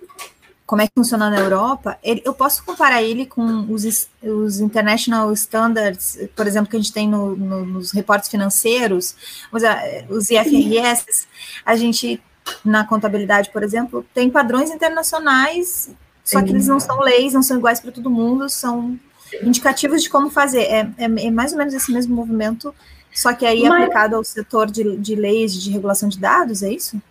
como 0.72 0.82
é 0.82 0.88
que 0.88 0.94
funciona 0.96 1.30
na 1.30 1.38
Europa, 1.38 2.00
ele, 2.02 2.22
eu 2.24 2.34
posso 2.34 2.64
comparar 2.64 3.04
ele 3.04 3.26
com 3.26 3.66
os, 3.70 4.08
os 4.24 4.62
international 4.62 5.30
standards, 5.34 6.18
por 6.34 6.48
exemplo, 6.48 6.70
que 6.70 6.78
a 6.78 6.80
gente 6.80 6.94
tem 6.94 7.10
no, 7.10 7.36
no, 7.36 7.66
nos 7.66 7.92
reportes 7.92 8.30
financeiros, 8.30 9.14
os, 9.52 9.64
os 10.10 10.30
IFRS, 10.30 11.28
a 11.66 11.76
gente, 11.76 12.24
na 12.64 12.86
contabilidade, 12.86 13.50
por 13.52 13.64
exemplo, 13.64 14.06
tem 14.14 14.30
padrões 14.30 14.72
internacionais, 14.72 15.90
só 16.24 16.42
que 16.42 16.52
eles 16.52 16.68
não 16.68 16.80
são 16.80 17.02
leis, 17.02 17.34
não 17.34 17.44
são 17.44 17.58
iguais 17.58 17.82
para 17.82 17.92
todo 17.92 18.10
mundo, 18.10 18.48
são 18.48 18.98
indicativos 19.44 20.02
de 20.02 20.10
como 20.10 20.30
fazer. 20.30 20.62
É, 20.62 20.90
é, 20.98 21.04
é 21.04 21.32
mais 21.32 21.52
ou 21.52 21.58
menos 21.58 21.74
esse 21.74 21.92
mesmo 21.92 22.16
movimento 22.16 22.74
só 23.14 23.34
que 23.34 23.46
aí 23.46 23.66
é 23.66 23.68
Mas... 23.68 23.84
aplicado 23.84 24.16
ao 24.16 24.24
setor 24.24 24.72
de, 24.72 24.96
de 24.96 25.16
leis 25.16 25.54
de 25.54 25.70
regulação 25.70 26.08
de 26.08 26.18
dados, 26.18 26.64
é 26.64 26.72
isso? 26.72 27.02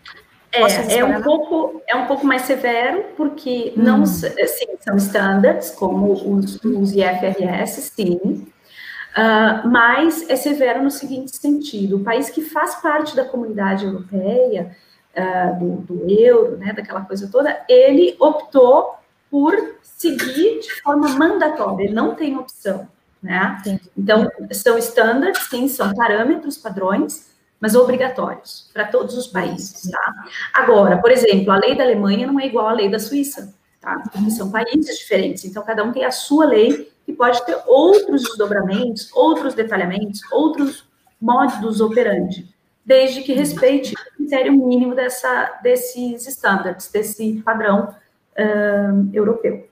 É, 0.53 0.99
é 0.99 1.05
um, 1.05 1.23
pouco, 1.23 1.81
é 1.87 1.95
um 1.95 2.07
pouco 2.07 2.27
mais 2.27 2.43
severo, 2.43 3.05
porque 3.17 3.73
hum. 3.77 3.83
não 3.83 4.03
assim, 4.03 4.67
são 4.81 4.97
standards, 4.97 5.71
como 5.71 6.13
os, 6.13 6.57
os 6.65 6.93
IFRS, 6.93 7.93
sim, 7.95 8.17
uh, 8.17 9.69
mas 9.69 10.29
é 10.29 10.35
severo 10.35 10.83
no 10.83 10.91
seguinte 10.91 11.37
sentido: 11.37 11.97
o 11.97 12.05
país 12.05 12.31
que 12.31 12.43
faz 12.43 12.77
parte 12.77 13.15
da 13.15 13.25
comunidade 13.25 13.85
europeia, 13.85 14.77
uh, 15.17 15.59
do, 15.59 15.77
do, 15.83 16.11
euro, 16.11 16.57
né, 16.57 16.73
daquela 16.73 17.03
coisa 17.03 17.29
toda, 17.31 17.65
ele 17.69 18.17
optou 18.19 18.97
por 19.31 19.55
seguir 19.83 20.61
de 20.61 20.83
forma 20.83 21.11
mandatória, 21.11 21.85
ele 21.85 21.95
não 21.95 22.15
tem 22.17 22.37
opção. 22.37 22.89
Né? 23.23 23.63
Então, 23.97 24.29
são 24.53 24.79
estándares, 24.79 25.39
sim, 25.49 25.69
são 25.69 25.95
parâmetros, 25.95 26.57
padrões, 26.57 27.31
mas 27.61 27.75
obrigatórios 27.75 28.71
para 28.73 28.87
todos 28.87 29.17
os 29.17 29.27
países, 29.27 29.91
tá? 29.91 30.15
Agora, 30.55 30.99
por 30.99 31.11
exemplo, 31.11 31.53
a 31.53 31.57
lei 31.57 31.77
da 31.77 31.85
Alemanha 31.85 32.27
não 32.27 32.41
é 32.41 32.47
igual 32.47 32.69
à 32.69 32.73
lei 32.73 32.89
da 32.89 32.99
Suíça, 32.99 33.55
tá? 33.81 34.03
Porque 34.11 34.31
são 34.31 34.51
países 34.51 34.99
diferentes, 34.99 35.45
então 35.45 35.63
cada 35.63 35.85
um 35.85 35.93
tem 35.93 36.05
a 36.05 36.11
sua 36.11 36.47
lei 36.47 36.91
que 37.05 37.13
pode 37.13 37.45
ter 37.45 37.59
outros 37.67 38.23
desdobramentos, 38.23 39.11
outros 39.13 39.55
detalhamentos, 39.55 40.21
outros 40.33 40.89
modos 41.21 41.81
operandi, 41.81 42.49
desde 42.85 43.23
que 43.23 43.35
respeite 43.35 43.95
o 43.95 44.17
critério 44.17 44.53
mínimo 44.53 44.95
dessa, 44.95 45.59
desses 45.63 46.27
estándares, 46.27 46.91
desse 46.91 47.43
padrão 47.45 47.95
uh, 48.39 49.11
europeu. 49.13 49.69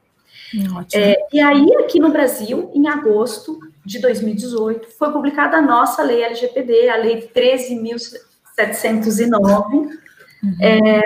É, 0.94 1.16
e 1.32 1.40
aí, 1.40 1.74
aqui 1.76 1.98
no 1.98 2.10
Brasil, 2.10 2.70
em 2.74 2.88
agosto 2.88 3.58
de 3.88 3.98
2018, 4.00 4.88
foi 4.98 5.10
publicada 5.10 5.56
a 5.56 5.62
nossa 5.62 6.02
lei 6.02 6.22
LGPD, 6.22 6.90
a 6.90 6.96
Lei 6.96 7.30
13.709. 7.34 9.72
Uhum. 9.72 9.90
É, 10.60 11.00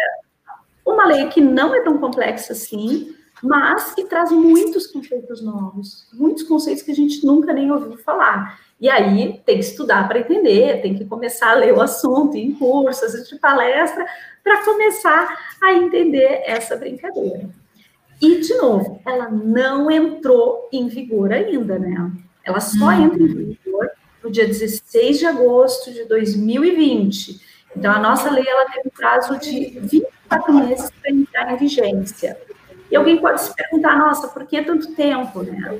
uma 0.84 1.06
lei 1.06 1.28
que 1.28 1.40
não 1.40 1.72
é 1.72 1.80
tão 1.82 1.98
complexa 1.98 2.54
assim, 2.54 3.14
mas 3.40 3.94
que 3.94 4.02
traz 4.04 4.32
muitos 4.32 4.88
conceitos 4.88 5.40
novos, 5.40 6.08
muitos 6.12 6.42
conceitos 6.42 6.82
que 6.82 6.90
a 6.90 6.94
gente 6.94 7.24
nunca 7.24 7.52
nem 7.52 7.70
ouviu 7.70 7.96
falar. 7.98 8.58
E 8.80 8.90
aí 8.90 9.40
tem 9.46 9.60
que 9.60 9.64
estudar 9.64 10.08
para 10.08 10.18
entender, 10.18 10.82
tem 10.82 10.96
que 10.96 11.04
começar 11.04 11.52
a 11.52 11.54
ler 11.54 11.72
o 11.72 11.80
assunto 11.80 12.36
em 12.36 12.52
cursos, 12.52 13.28
de 13.28 13.38
palestra, 13.38 14.04
para 14.42 14.64
começar 14.64 15.38
a 15.62 15.72
entender 15.72 16.42
essa 16.44 16.74
brincadeira. 16.74 17.48
E, 18.20 18.40
de 18.40 18.54
novo, 18.54 19.00
ela 19.06 19.28
não 19.28 19.88
entrou 19.88 20.68
em 20.72 20.88
vigor 20.88 21.32
ainda, 21.32 21.78
né? 21.78 22.10
Ela 22.44 22.60
só 22.60 22.86
uhum. 22.86 23.04
entra 23.04 23.22
em 23.22 23.58
vigor 23.64 23.90
no 24.22 24.30
dia 24.30 24.46
16 24.46 25.18
de 25.18 25.26
agosto 25.26 25.92
de 25.92 26.04
2020. 26.04 27.40
Então, 27.76 27.92
a 27.92 27.98
nossa 27.98 28.30
lei 28.30 28.44
ela 28.46 28.70
tem 28.70 28.82
um 28.84 28.90
prazo 28.90 29.38
de 29.38 29.78
24 29.80 30.54
meses 30.54 30.90
para 30.90 31.10
entrar 31.10 31.52
em 31.52 31.56
vigência. 31.56 32.38
E 32.90 32.96
alguém 32.96 33.18
pode 33.18 33.40
se 33.40 33.54
perguntar, 33.54 33.96
nossa, 33.98 34.28
por 34.28 34.46
que 34.46 34.60
tanto 34.60 34.94
tempo, 34.94 35.42
né? 35.42 35.78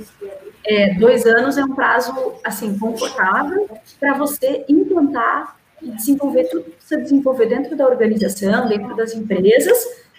É, 0.65 0.95
dois 0.95 1.27
anos 1.27 1.59
é 1.59 1.65
um 1.65 1.75
prazo, 1.75 2.35
assim, 2.43 2.79
confortável 2.79 3.69
para 4.01 4.15
você 4.15 4.65
implantar 4.69 5.57
e 5.83 5.91
desenvolver 5.91 6.45
tudo 6.45 6.65
que 6.65 6.71
precisa 6.71 7.01
desenvolver 7.03 7.47
dentro 7.47 7.77
da 7.77 7.87
organização, 7.87 8.67
dentro 8.67 8.97
das 8.97 9.13
empresas, 9.13 9.77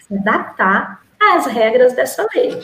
se 0.08 0.14
adaptar 0.14 1.02
as 1.20 1.48
regras 1.48 1.94
dessa 1.94 2.28
lei. 2.36 2.62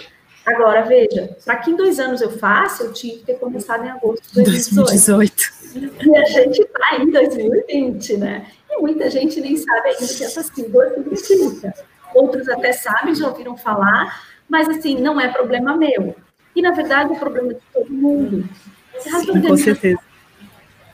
Agora, 0.50 0.82
veja, 0.84 1.36
para 1.46 1.58
que 1.58 1.72
em 1.72 1.76
dois 1.76 2.00
anos 2.00 2.22
eu 2.22 2.32
faça, 2.32 2.84
eu 2.84 2.94
tinha 2.94 3.18
que 3.18 3.24
ter 3.24 3.36
começado 3.36 3.86
em 3.86 3.90
agosto 3.90 4.24
de 4.34 4.44
2018. 4.44 4.76
2018. 4.86 5.60
E 5.72 6.18
a 6.18 6.26
gente 6.26 6.62
está 6.62 6.98
em 6.98 7.12
2020, 7.12 8.18
né? 8.18 8.48
E 8.72 8.82
muita 8.82 9.08
gente 9.08 9.40
nem 9.40 9.56
sabe 9.56 9.90
ainda 9.90 10.08
que 10.08 10.24
essa 10.24 10.42
sigla 10.42 10.90
significa. 10.96 11.72
Outros 12.16 12.50
até 12.50 12.72
sabem, 12.72 13.14
já 13.14 13.28
ouviram 13.28 13.56
falar, 13.56 14.26
mas 14.50 14.68
assim, 14.68 15.00
não 15.00 15.22
é 15.22 15.28
problema 15.28 15.78
meu. 15.78 16.16
E 16.56 16.62
na 16.64 16.72
verdade 16.72 17.14
é 17.14 17.20
problema 17.20 17.54
de 17.54 17.60
todo 17.72 17.94
mundo. 17.94 18.50
Sim, 18.98 19.42
com 19.44 19.58
certeza. 19.58 20.00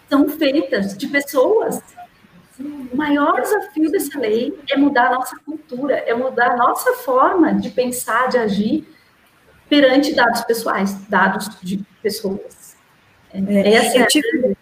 São 0.10 0.28
feitas 0.28 0.98
de 0.98 1.08
pessoas 1.08 1.82
o 2.60 2.96
maior 2.96 3.42
desafio 3.42 3.92
dessa 3.92 4.18
lei 4.18 4.58
é 4.70 4.78
mudar 4.78 5.08
a 5.08 5.16
nossa 5.16 5.38
cultura, 5.40 5.96
é 5.96 6.14
mudar 6.14 6.52
a 6.52 6.58
nossa 6.58 6.94
forma 6.94 7.54
de 7.54 7.70
pensar, 7.70 8.30
de 8.30 8.38
agir 8.38 8.95
perante 9.70 10.14
dados 10.14 10.42
pessoais, 10.42 10.96
dados 11.10 11.50
de 11.62 11.84
pessoas. 12.02 12.76
É, 13.34 13.40
é 13.40 13.74
Essa 13.74 13.98
eu, 13.98 14.04
é 14.04 14.08
tive, 14.08 14.58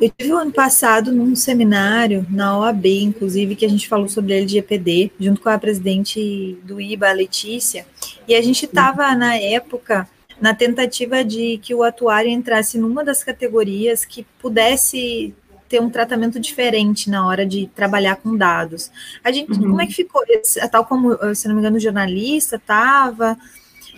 eu 0.00 0.10
tive 0.16 0.32
ano 0.32 0.52
passado 0.52 1.12
num 1.12 1.34
seminário 1.34 2.26
na 2.30 2.58
OAB, 2.58 2.86
inclusive, 2.86 3.56
que 3.56 3.66
a 3.66 3.68
gente 3.68 3.88
falou 3.88 4.08
sobre 4.08 4.34
LGPD, 4.34 5.12
junto 5.18 5.40
com 5.40 5.48
a 5.48 5.58
presidente 5.58 6.58
do 6.64 6.80
IBA, 6.80 7.08
a 7.08 7.12
Letícia, 7.12 7.86
e 8.26 8.34
a 8.34 8.42
gente 8.42 8.64
estava, 8.64 9.14
na 9.14 9.36
época, 9.36 10.08
na 10.40 10.54
tentativa 10.54 11.22
de 11.22 11.58
que 11.58 11.74
o 11.74 11.82
atuário 11.82 12.30
entrasse 12.30 12.78
numa 12.78 13.04
das 13.04 13.22
categorias 13.22 14.04
que 14.04 14.24
pudesse 14.40 15.34
ter 15.68 15.80
um 15.80 15.90
tratamento 15.90 16.40
diferente 16.40 17.08
na 17.08 17.24
hora 17.24 17.46
de 17.46 17.68
trabalhar 17.68 18.16
com 18.16 18.36
dados. 18.36 18.90
A 19.22 19.30
gente, 19.30 19.52
uhum. 19.52 19.70
como 19.70 19.80
é 19.80 19.86
que 19.86 19.94
ficou? 19.94 20.22
Tal 20.70 20.84
como, 20.84 21.16
se 21.34 21.46
não 21.46 21.54
me 21.54 21.60
engano, 21.60 21.76
o 21.76 21.80
jornalista 21.80 22.56
estava, 22.56 23.38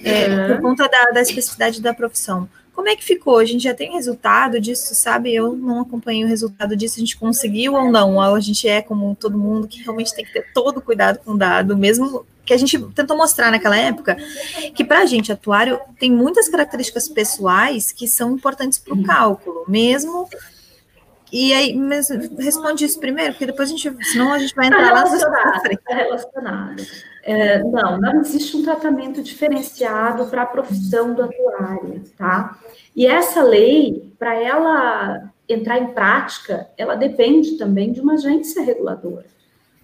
é, 0.04 0.28
uhum. 0.28 0.46
por 0.48 0.60
conta 0.60 0.88
da, 0.88 1.10
da 1.10 1.20
especificidade 1.20 1.80
da 1.80 1.94
profissão. 1.94 2.48
Como 2.74 2.88
é 2.88 2.96
que 2.96 3.04
ficou? 3.04 3.38
A 3.38 3.44
gente 3.44 3.64
já 3.64 3.74
tem 3.74 3.92
resultado 3.92 4.58
disso, 4.58 4.94
sabe? 4.94 5.34
Eu 5.34 5.54
não 5.54 5.82
acompanhei 5.82 6.24
o 6.24 6.28
resultado 6.28 6.74
disso, 6.74 6.96
a 6.96 7.00
gente 7.00 7.18
conseguiu 7.18 7.74
ou 7.74 7.90
não? 7.90 8.16
Ou 8.16 8.34
a 8.34 8.40
gente 8.40 8.66
é 8.66 8.80
como 8.80 9.14
todo 9.14 9.38
mundo 9.38 9.68
que 9.68 9.82
realmente 9.82 10.14
tem 10.14 10.24
que 10.24 10.32
ter 10.32 10.52
todo 10.54 10.80
cuidado 10.80 11.18
com 11.24 11.32
o 11.32 11.38
dado, 11.38 11.76
mesmo 11.76 12.24
que 12.44 12.54
a 12.54 12.56
gente 12.56 12.78
tentou 12.92 13.16
mostrar 13.16 13.50
naquela 13.50 13.76
época, 13.76 14.16
que 14.74 14.84
para 14.84 15.00
a 15.00 15.06
gente, 15.06 15.30
atuário, 15.30 15.78
tem 15.98 16.10
muitas 16.10 16.48
características 16.48 17.08
pessoais 17.08 17.92
que 17.92 18.08
são 18.08 18.32
importantes 18.32 18.78
para 18.78 18.94
o 18.94 19.02
cálculo, 19.04 19.64
mesmo 19.68 20.28
e 21.32 21.54
aí, 21.54 21.74
mas 21.74 22.10
responde 22.38 22.84
isso 22.84 23.00
primeiro, 23.00 23.32
porque 23.32 23.46
depois 23.46 23.70
a 23.70 23.72
gente, 23.72 24.04
senão 24.04 24.34
a 24.34 24.38
gente 24.38 24.54
vai 24.54 24.66
entrar 24.66 24.88
tá 24.88 24.92
lá 24.92 25.16
Está 25.72 25.94
relacionado. 25.94 26.82
É, 27.22 27.62
não, 27.62 28.00
não 28.00 28.20
existe 28.20 28.56
um 28.56 28.64
tratamento 28.64 29.22
diferenciado 29.22 30.26
para 30.26 30.42
a 30.42 30.46
profissão 30.46 31.14
do 31.14 31.22
atuário, 31.22 32.02
tá? 32.16 32.58
E 32.96 33.06
essa 33.06 33.42
lei, 33.42 34.12
para 34.18 34.34
ela 34.34 35.30
entrar 35.48 35.78
em 35.78 35.92
prática, 35.92 36.68
ela 36.76 36.94
depende 36.94 37.56
também 37.56 37.92
de 37.92 38.00
uma 38.00 38.14
agência 38.14 38.62
reguladora. 38.62 39.26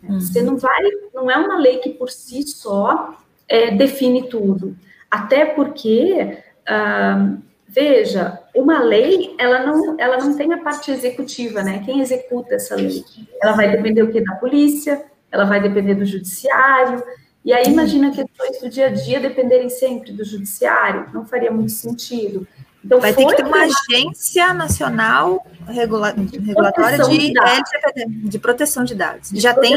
Você 0.03 0.43
não 0.43 0.57
vai, 0.57 0.83
não 1.13 1.31
é 1.31 1.37
uma 1.37 1.59
lei 1.59 1.79
que 1.79 1.91
por 1.91 2.09
si 2.09 2.43
só 2.47 3.19
é, 3.49 3.73
define 3.73 4.29
tudo. 4.29 4.77
Até 5.11 5.45
porque, 5.45 6.39
ah, 6.67 7.35
veja, 7.67 8.39
uma 8.55 8.81
lei, 8.81 9.35
ela 9.39 9.67
não, 9.67 9.97
ela 9.99 10.19
não 10.19 10.37
tem 10.37 10.53
a 10.53 10.59
parte 10.59 10.91
executiva, 10.91 11.63
né? 11.63 11.83
Quem 11.85 12.01
executa 12.01 12.55
essa 12.55 12.77
lei? 12.77 13.05
Ela 13.43 13.53
vai 13.53 13.71
depender 13.71 14.03
o 14.03 14.13
que 14.13 14.21
da 14.21 14.37
polícia, 14.37 15.05
ela 15.33 15.45
vai 15.45 15.61
depender 15.61 15.95
do 15.95 16.07
judiciário. 16.07 17.03
E 17.45 17.53
aí 17.53 17.67
imagina 17.67 18.11
questões 18.11 18.61
do 18.61 18.69
dia 18.69 18.87
a 18.87 18.91
dia 18.91 19.21
dependerem 19.21 19.71
sempre 19.71 20.13
do 20.13 20.25
judiciário, 20.25 21.09
não 21.13 21.25
faria 21.25 21.51
muito 21.51 21.73
sentido. 21.73 22.47
Então, 22.85 23.01
vai 23.01 23.13
ter 23.13 23.27
que 23.27 23.37
ter 23.37 23.45
uma 23.45 23.65
agência 23.65 24.55
nacional 24.55 25.45
regula 25.67 26.15
regulatória 26.45 26.99
de, 26.99 27.33
de, 27.33 27.39
LGPD, 27.39 28.07
de 28.29 28.39
proteção 28.39 28.85
de 28.85 28.95
dados. 28.95 29.31
De 29.31 29.41
Já 29.41 29.53
tem, 29.53 29.75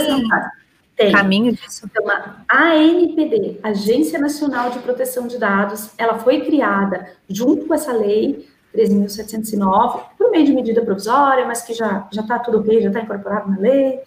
tem 0.95 1.11
caminho 1.11 1.51
disso? 1.51 1.85
Então, 1.85 2.05
a 2.47 2.73
ANPD, 2.73 3.59
Agência 3.63 4.19
Nacional 4.19 4.69
de 4.69 4.79
Proteção 4.79 5.27
de 5.27 5.37
Dados, 5.37 5.89
ela 5.97 6.19
foi 6.19 6.41
criada 6.41 7.11
junto 7.27 7.65
com 7.65 7.73
essa 7.73 7.91
lei 7.91 8.47
13.709, 8.75 10.03
por 10.17 10.31
meio 10.31 10.45
de 10.45 10.53
medida 10.53 10.81
provisória, 10.81 11.45
mas 11.45 11.61
que 11.61 11.73
já 11.73 12.07
está 12.11 12.39
tudo 12.39 12.59
ok, 12.59 12.81
já 12.81 12.87
está 12.87 13.01
incorporado 13.01 13.49
na 13.49 13.57
lei, 13.57 13.99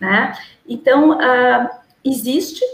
né? 0.00 0.32
Então, 0.66 1.10
uh, 1.10 1.68
existe 2.04 2.64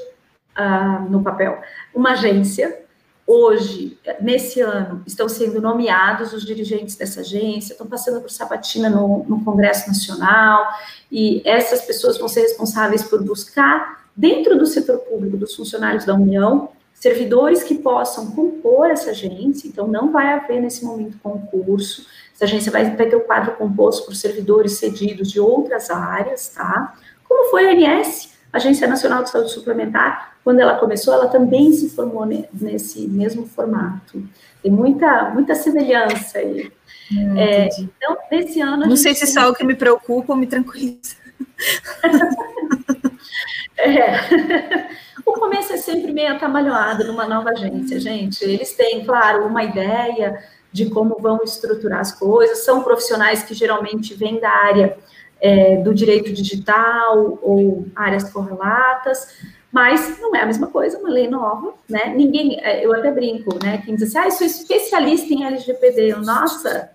uh, 0.58 1.10
no 1.10 1.22
papel. 1.22 1.60
Uma 1.94 2.12
agência 2.12 2.82
Hoje, 3.24 3.96
nesse 4.20 4.60
ano, 4.60 5.02
estão 5.06 5.28
sendo 5.28 5.60
nomeados 5.60 6.32
os 6.32 6.44
dirigentes 6.44 6.96
dessa 6.96 7.20
agência, 7.20 7.72
estão 7.72 7.86
passando 7.86 8.20
por 8.20 8.30
sabatina 8.30 8.90
no, 8.90 9.24
no 9.28 9.44
Congresso 9.44 9.86
Nacional, 9.86 10.66
e 11.10 11.40
essas 11.44 11.82
pessoas 11.82 12.18
vão 12.18 12.26
ser 12.28 12.40
responsáveis 12.42 13.02
por 13.04 13.22
buscar, 13.22 14.04
dentro 14.14 14.58
do 14.58 14.66
setor 14.66 14.98
público, 14.98 15.36
dos 15.36 15.54
funcionários 15.54 16.04
da 16.04 16.14
União, 16.14 16.70
servidores 16.92 17.62
que 17.62 17.76
possam 17.76 18.32
compor 18.32 18.90
essa 18.90 19.10
agência, 19.10 19.68
então 19.68 19.86
não 19.86 20.10
vai 20.10 20.32
haver 20.32 20.60
nesse 20.60 20.84
momento 20.84 21.16
concurso, 21.22 22.06
essa 22.34 22.44
agência 22.44 22.72
vai, 22.72 22.94
ter 22.96 23.14
o 23.14 23.20
quadro 23.20 23.52
composto 23.52 24.04
por 24.04 24.16
servidores 24.16 24.78
cedidos 24.78 25.30
de 25.30 25.38
outras 25.38 25.90
áreas, 25.90 26.48
tá? 26.48 26.94
Como 27.26 27.50
foi 27.50 27.66
a 27.66 27.98
ANS, 27.98 28.31
Agência 28.52 28.86
Nacional 28.86 29.22
de 29.22 29.30
Saúde 29.30 29.50
Suplementar, 29.50 30.36
quando 30.44 30.60
ela 30.60 30.76
começou, 30.76 31.14
ela 31.14 31.28
também 31.28 31.72
se 31.72 31.88
formou 31.90 32.26
nesse 32.26 33.08
mesmo 33.08 33.46
formato. 33.46 34.22
Tem 34.62 34.70
muita, 34.70 35.30
muita 35.30 35.54
semelhança 35.54 36.38
aí. 36.38 36.70
Hum, 37.10 37.38
é, 37.38 37.68
então, 37.78 38.16
nesse 38.30 38.60
ano. 38.60 38.86
Não 38.86 38.96
sei 38.96 39.14
se 39.14 39.24
isso 39.24 39.38
é 39.38 39.42
algo 39.42 39.56
que 39.56 39.64
me 39.64 39.74
preocupa 39.74 40.32
ou 40.32 40.38
me 40.38 40.46
tranquiliza. 40.46 41.16
é. 43.78 45.02
O 45.24 45.34
começo 45.34 45.72
é 45.72 45.76
sempre 45.76 46.12
meio 46.12 46.32
atamalhoado 46.32 47.04
numa 47.04 47.28
nova 47.28 47.50
agência, 47.50 48.00
gente. 48.00 48.42
Eles 48.44 48.74
têm, 48.74 49.04
claro, 49.04 49.46
uma 49.46 49.62
ideia 49.62 50.42
de 50.72 50.90
como 50.90 51.16
vão 51.20 51.40
estruturar 51.44 52.00
as 52.00 52.12
coisas, 52.12 52.64
são 52.64 52.82
profissionais 52.82 53.42
que 53.42 53.54
geralmente 53.54 54.14
vêm 54.14 54.40
da 54.40 54.50
área 54.50 54.98
é, 55.42 55.76
do 55.78 55.92
direito 55.92 56.32
digital 56.32 57.36
ou 57.42 57.86
áreas 57.96 58.30
correlatas, 58.30 59.26
mas 59.72 60.20
não 60.20 60.36
é 60.36 60.42
a 60.42 60.46
mesma 60.46 60.68
coisa, 60.68 60.98
uma 60.98 61.10
lei 61.10 61.28
nova, 61.28 61.74
né? 61.88 62.14
Ninguém, 62.14 62.60
é, 62.62 62.86
eu 62.86 62.94
até 62.94 63.10
brinco, 63.10 63.58
né? 63.62 63.82
Quem 63.84 63.96
diz 63.96 64.04
assim, 64.04 64.18
ah, 64.18 64.26
eu 64.26 64.30
sou 64.30 64.46
especialista 64.46 65.34
em 65.34 65.44
LGPD, 65.44 66.12
eu, 66.12 66.20
nossa, 66.20 66.90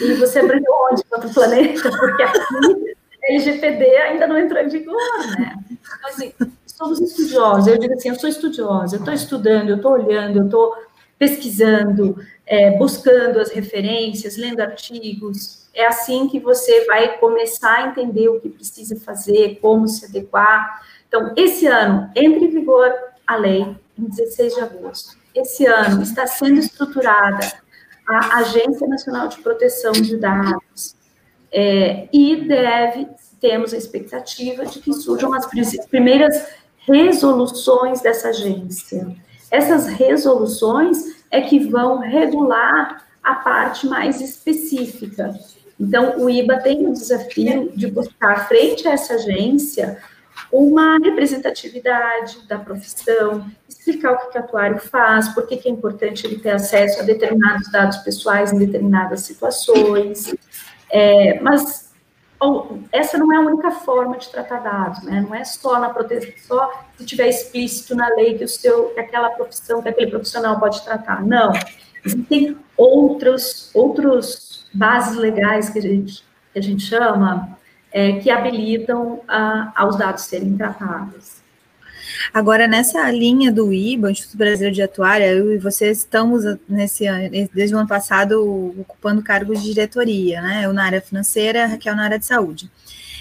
e 0.00 0.14
você 0.14 0.38
aprendeu 0.38 0.72
onde? 0.90 1.04
Para 1.04 1.18
outro 1.18 1.34
planeta? 1.34 1.90
Porque 1.90 2.22
aqui 2.22 2.96
LGPD 3.24 3.84
ainda 3.96 4.26
não 4.26 4.38
entrou 4.38 4.62
em 4.62 4.68
vigor, 4.68 4.96
né? 5.38 5.56
Então, 5.70 6.10
assim, 6.10 6.32
somos 6.64 6.98
estudiosos, 7.00 7.66
eu 7.66 7.78
digo 7.78 7.92
assim, 7.92 8.08
eu 8.08 8.14
sou 8.14 8.30
estudiosa, 8.30 8.96
eu 8.96 9.00
estou 9.00 9.12
estudando, 9.12 9.68
eu 9.68 9.76
estou 9.76 9.92
olhando, 9.92 10.38
eu 10.38 10.44
estou 10.46 10.74
pesquisando, 11.18 12.16
é, 12.46 12.70
buscando 12.78 13.40
as 13.40 13.50
referências, 13.50 14.36
lendo 14.36 14.60
artigos, 14.60 15.65
é 15.76 15.86
assim 15.86 16.26
que 16.26 16.40
você 16.40 16.84
vai 16.86 17.18
começar 17.18 17.76
a 17.76 17.88
entender 17.88 18.28
o 18.28 18.40
que 18.40 18.48
precisa 18.48 18.96
fazer, 18.96 19.60
como 19.60 19.86
se 19.86 20.06
adequar, 20.06 20.80
então, 21.08 21.32
esse 21.36 21.66
ano, 21.66 22.10
entra 22.14 22.44
em 22.44 22.50
vigor 22.50 22.92
a 23.26 23.36
lei 23.36 23.76
em 23.98 24.04
16 24.04 24.54
de 24.54 24.60
agosto. 24.60 25.16
Esse 25.34 25.66
ano 25.66 26.02
está 26.02 26.26
sendo 26.26 26.58
estruturada 26.58 27.52
a 28.06 28.38
Agência 28.38 28.86
Nacional 28.86 29.28
de 29.28 29.38
Proteção 29.38 29.92
de 29.92 30.16
Dados 30.16 30.94
é, 31.50 32.08
e 32.12 32.46
deve, 32.46 33.08
temos 33.40 33.72
a 33.72 33.76
expectativa 33.76 34.64
de 34.66 34.80
que 34.80 34.92
surjam 34.92 35.32
as 35.32 35.46
primeiras 35.88 36.48
resoluções 36.86 38.00
dessa 38.00 38.28
agência. 38.28 39.16
Essas 39.50 39.86
resoluções 39.86 41.16
é 41.30 41.40
que 41.40 41.58
vão 41.58 41.98
regular 41.98 43.04
a 43.22 43.34
parte 43.36 43.86
mais 43.86 44.20
específica. 44.20 45.34
Então, 45.78 46.18
o 46.18 46.30
IBA 46.30 46.58
tem 46.58 46.86
o 46.86 46.92
desafio 46.92 47.70
de 47.74 47.86
buscar, 47.88 48.48
frente 48.48 48.88
a 48.88 48.92
essa 48.92 49.14
agência, 49.14 49.98
uma 50.50 50.98
representatividade 50.98 52.46
da 52.46 52.58
profissão, 52.58 53.46
explicar 53.68 54.12
o 54.12 54.18
que, 54.18 54.32
que 54.32 54.38
o 54.38 54.40
atuário 54.40 54.78
faz, 54.78 55.28
por 55.30 55.46
que, 55.46 55.68
é 55.68 55.70
importante 55.70 56.26
ele 56.26 56.38
ter 56.38 56.50
acesso 56.50 57.00
a 57.00 57.02
determinados 57.02 57.70
dados 57.70 57.98
pessoais 57.98 58.52
em 58.52 58.58
determinadas 58.58 59.20
situações. 59.20 60.34
É, 60.90 61.40
mas 61.40 61.86
essa 62.92 63.16
não 63.16 63.32
é 63.32 63.36
a 63.36 63.40
única 63.40 63.70
forma 63.70 64.18
de 64.18 64.28
tratar 64.28 64.60
dados, 64.60 65.02
né? 65.02 65.24
Não 65.26 65.34
é 65.34 65.44
só 65.44 65.78
na 65.78 65.90
proteção, 65.90 66.32
só 66.46 66.84
se 66.96 67.04
tiver 67.04 67.28
explícito 67.28 67.94
na 67.94 68.08
lei 68.08 68.36
que 68.36 68.44
o 68.44 68.48
seu, 68.48 68.90
que 68.90 69.00
aquela 69.00 69.30
profissão, 69.30 69.82
que 69.82 69.88
aquele 69.88 70.10
profissional 70.10 70.58
pode 70.60 70.82
tratar. 70.84 71.24
Não. 71.24 71.52
Existem 72.04 72.56
outros, 72.76 73.70
outros 73.74 74.45
bases 74.76 75.16
legais 75.16 75.70
que 75.70 75.78
a 75.78 75.82
gente, 75.82 76.22
que 76.52 76.58
a 76.58 76.62
gente 76.62 76.82
chama 76.82 77.56
é, 77.92 78.18
que 78.18 78.30
habilitam 78.30 79.20
a, 79.26 79.72
aos 79.74 79.96
dados 79.96 80.24
serem 80.24 80.56
tratados. 80.56 81.36
Agora, 82.32 82.66
nessa 82.66 83.10
linha 83.10 83.52
do 83.52 83.72
IBA, 83.72 84.10
Instituto 84.10 84.38
Brasileiro 84.38 84.74
de 84.74 84.82
Atuária, 84.82 85.32
eu 85.32 85.52
e 85.54 85.58
você 85.58 85.90
estamos 85.90 86.44
nesse 86.68 87.06
ano, 87.06 87.30
desde 87.52 87.74
o 87.74 87.78
ano 87.78 87.88
passado 87.88 88.74
ocupando 88.80 89.22
cargos 89.22 89.62
de 89.62 89.68
diretoria, 89.68 90.40
né? 90.40 90.64
Eu 90.64 90.72
na 90.72 90.84
área 90.84 91.00
financeira, 91.00 91.66
Raquel 91.66 91.96
na 91.96 92.04
área 92.04 92.18
de 92.18 92.26
saúde. 92.26 92.70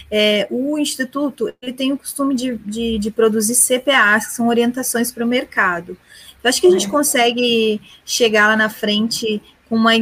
É, 0.09 0.47
o 0.51 0.77
Instituto 0.77 1.51
ele 1.61 1.73
tem 1.73 1.91
o 1.91 1.97
costume 1.97 2.35
de, 2.35 2.57
de, 2.57 2.99
de 2.99 3.11
produzir 3.11 3.55
CPAs, 3.55 4.27
que 4.27 4.33
são 4.33 4.47
orientações 4.47 5.11
para 5.11 5.25
o 5.25 5.27
mercado. 5.27 5.97
Eu 6.43 6.49
acho 6.49 6.61
que 6.61 6.67
a 6.67 6.71
gente 6.71 6.85
é. 6.85 6.89
consegue 6.89 7.81
chegar 8.05 8.47
lá 8.47 8.55
na 8.55 8.69
frente 8.69 9.41
com 9.67 9.75
uma 9.75 9.95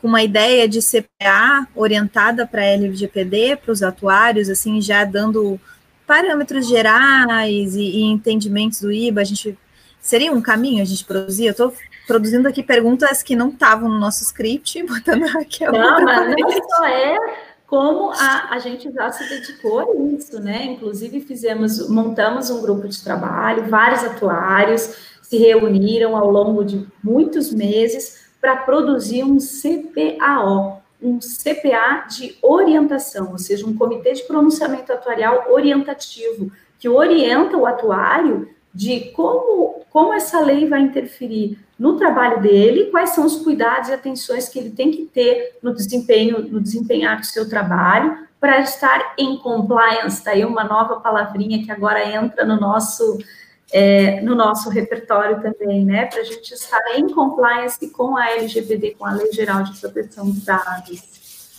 com 0.00 0.08
uma 0.08 0.22
ideia 0.22 0.68
de 0.68 0.80
CPA 0.80 1.66
orientada 1.74 2.46
para 2.46 2.64
LGPD, 2.64 3.56
para 3.56 3.72
os 3.72 3.82
atuários, 3.82 4.48
assim, 4.48 4.80
já 4.80 5.04
dando 5.04 5.60
parâmetros 6.06 6.66
gerais 6.68 7.76
e, 7.76 7.82
e, 7.82 8.02
entendimentos 8.02 8.80
do 8.80 8.90
IBA, 8.90 9.20
a 9.20 9.24
gente 9.24 9.56
seria 10.00 10.32
um 10.32 10.40
caminho 10.40 10.82
a 10.82 10.86
gente 10.86 11.04
produzir? 11.04 11.46
Eu 11.46 11.50
estou 11.52 11.74
produzindo 12.06 12.48
aqui 12.48 12.62
perguntas 12.62 13.22
que 13.22 13.36
não 13.36 13.50
estavam 13.50 13.88
no 13.88 13.98
nosso 13.98 14.24
script, 14.24 14.82
botando 14.88 15.24
aqui 15.36 15.64
a 15.64 15.70
Não, 15.70 16.04
mas 16.04 16.34
não 16.36 16.50
só 16.68 16.86
é 16.86 17.16
como 17.66 18.10
a, 18.10 18.48
a 18.50 18.58
gente 18.58 18.90
já 18.90 19.12
se 19.12 19.28
dedicou 19.28 19.78
a 19.78 20.16
isso, 20.16 20.40
né? 20.40 20.64
Inclusive 20.64 21.20
fizemos, 21.20 21.88
montamos 21.88 22.50
um 22.50 22.60
grupo 22.60 22.88
de 22.88 23.00
trabalho, 23.00 23.68
vários 23.68 24.02
atuários 24.02 24.96
se 25.22 25.36
reuniram 25.36 26.16
ao 26.16 26.28
longo 26.28 26.64
de 26.64 26.84
muitos 27.04 27.52
meses 27.52 28.19
para 28.40 28.56
produzir 28.56 29.24
um 29.24 29.38
CPAO, 29.38 30.82
um 31.02 31.18
CPA 31.18 32.06
de 32.08 32.36
orientação, 32.42 33.32
ou 33.32 33.38
seja, 33.38 33.66
um 33.66 33.76
comitê 33.76 34.12
de 34.12 34.22
pronunciamento 34.24 34.92
atuarial 34.92 35.46
orientativo, 35.50 36.50
que 36.78 36.88
orienta 36.88 37.56
o 37.56 37.66
atuário 37.66 38.48
de 38.72 39.10
como, 39.12 39.82
como 39.90 40.14
essa 40.14 40.40
lei 40.40 40.68
vai 40.68 40.80
interferir 40.80 41.58
no 41.78 41.96
trabalho 41.96 42.40
dele, 42.40 42.90
quais 42.90 43.10
são 43.10 43.24
os 43.24 43.36
cuidados 43.36 43.88
e 43.88 43.92
atenções 43.92 44.48
que 44.48 44.58
ele 44.58 44.70
tem 44.70 44.90
que 44.90 45.06
ter 45.06 45.58
no 45.62 45.74
desempenho, 45.74 46.46
no 46.48 46.60
desempenhar 46.60 47.18
do 47.18 47.26
seu 47.26 47.48
trabalho, 47.48 48.28
para 48.38 48.60
estar 48.60 49.14
em 49.18 49.36
compliance, 49.36 50.18
está 50.18 50.30
aí 50.30 50.44
uma 50.44 50.64
nova 50.64 50.96
palavrinha 51.00 51.62
que 51.62 51.70
agora 51.70 52.02
entra 52.02 52.44
no 52.44 52.58
nosso 52.58 53.18
é, 53.72 54.20
no 54.20 54.34
nosso 54.34 54.68
repertório 54.68 55.40
também, 55.40 55.84
né, 55.84 56.06
para 56.06 56.20
a 56.20 56.24
gente 56.24 56.52
estar 56.52 56.80
em 56.96 57.08
compliance 57.08 57.88
com 57.90 58.16
a 58.16 58.30
LGPD, 58.30 58.96
com 58.98 59.06
a 59.06 59.12
Lei 59.12 59.32
Geral 59.32 59.62
de 59.62 59.78
Proteção 59.78 60.30
de 60.30 60.40
Dados. 60.40 61.10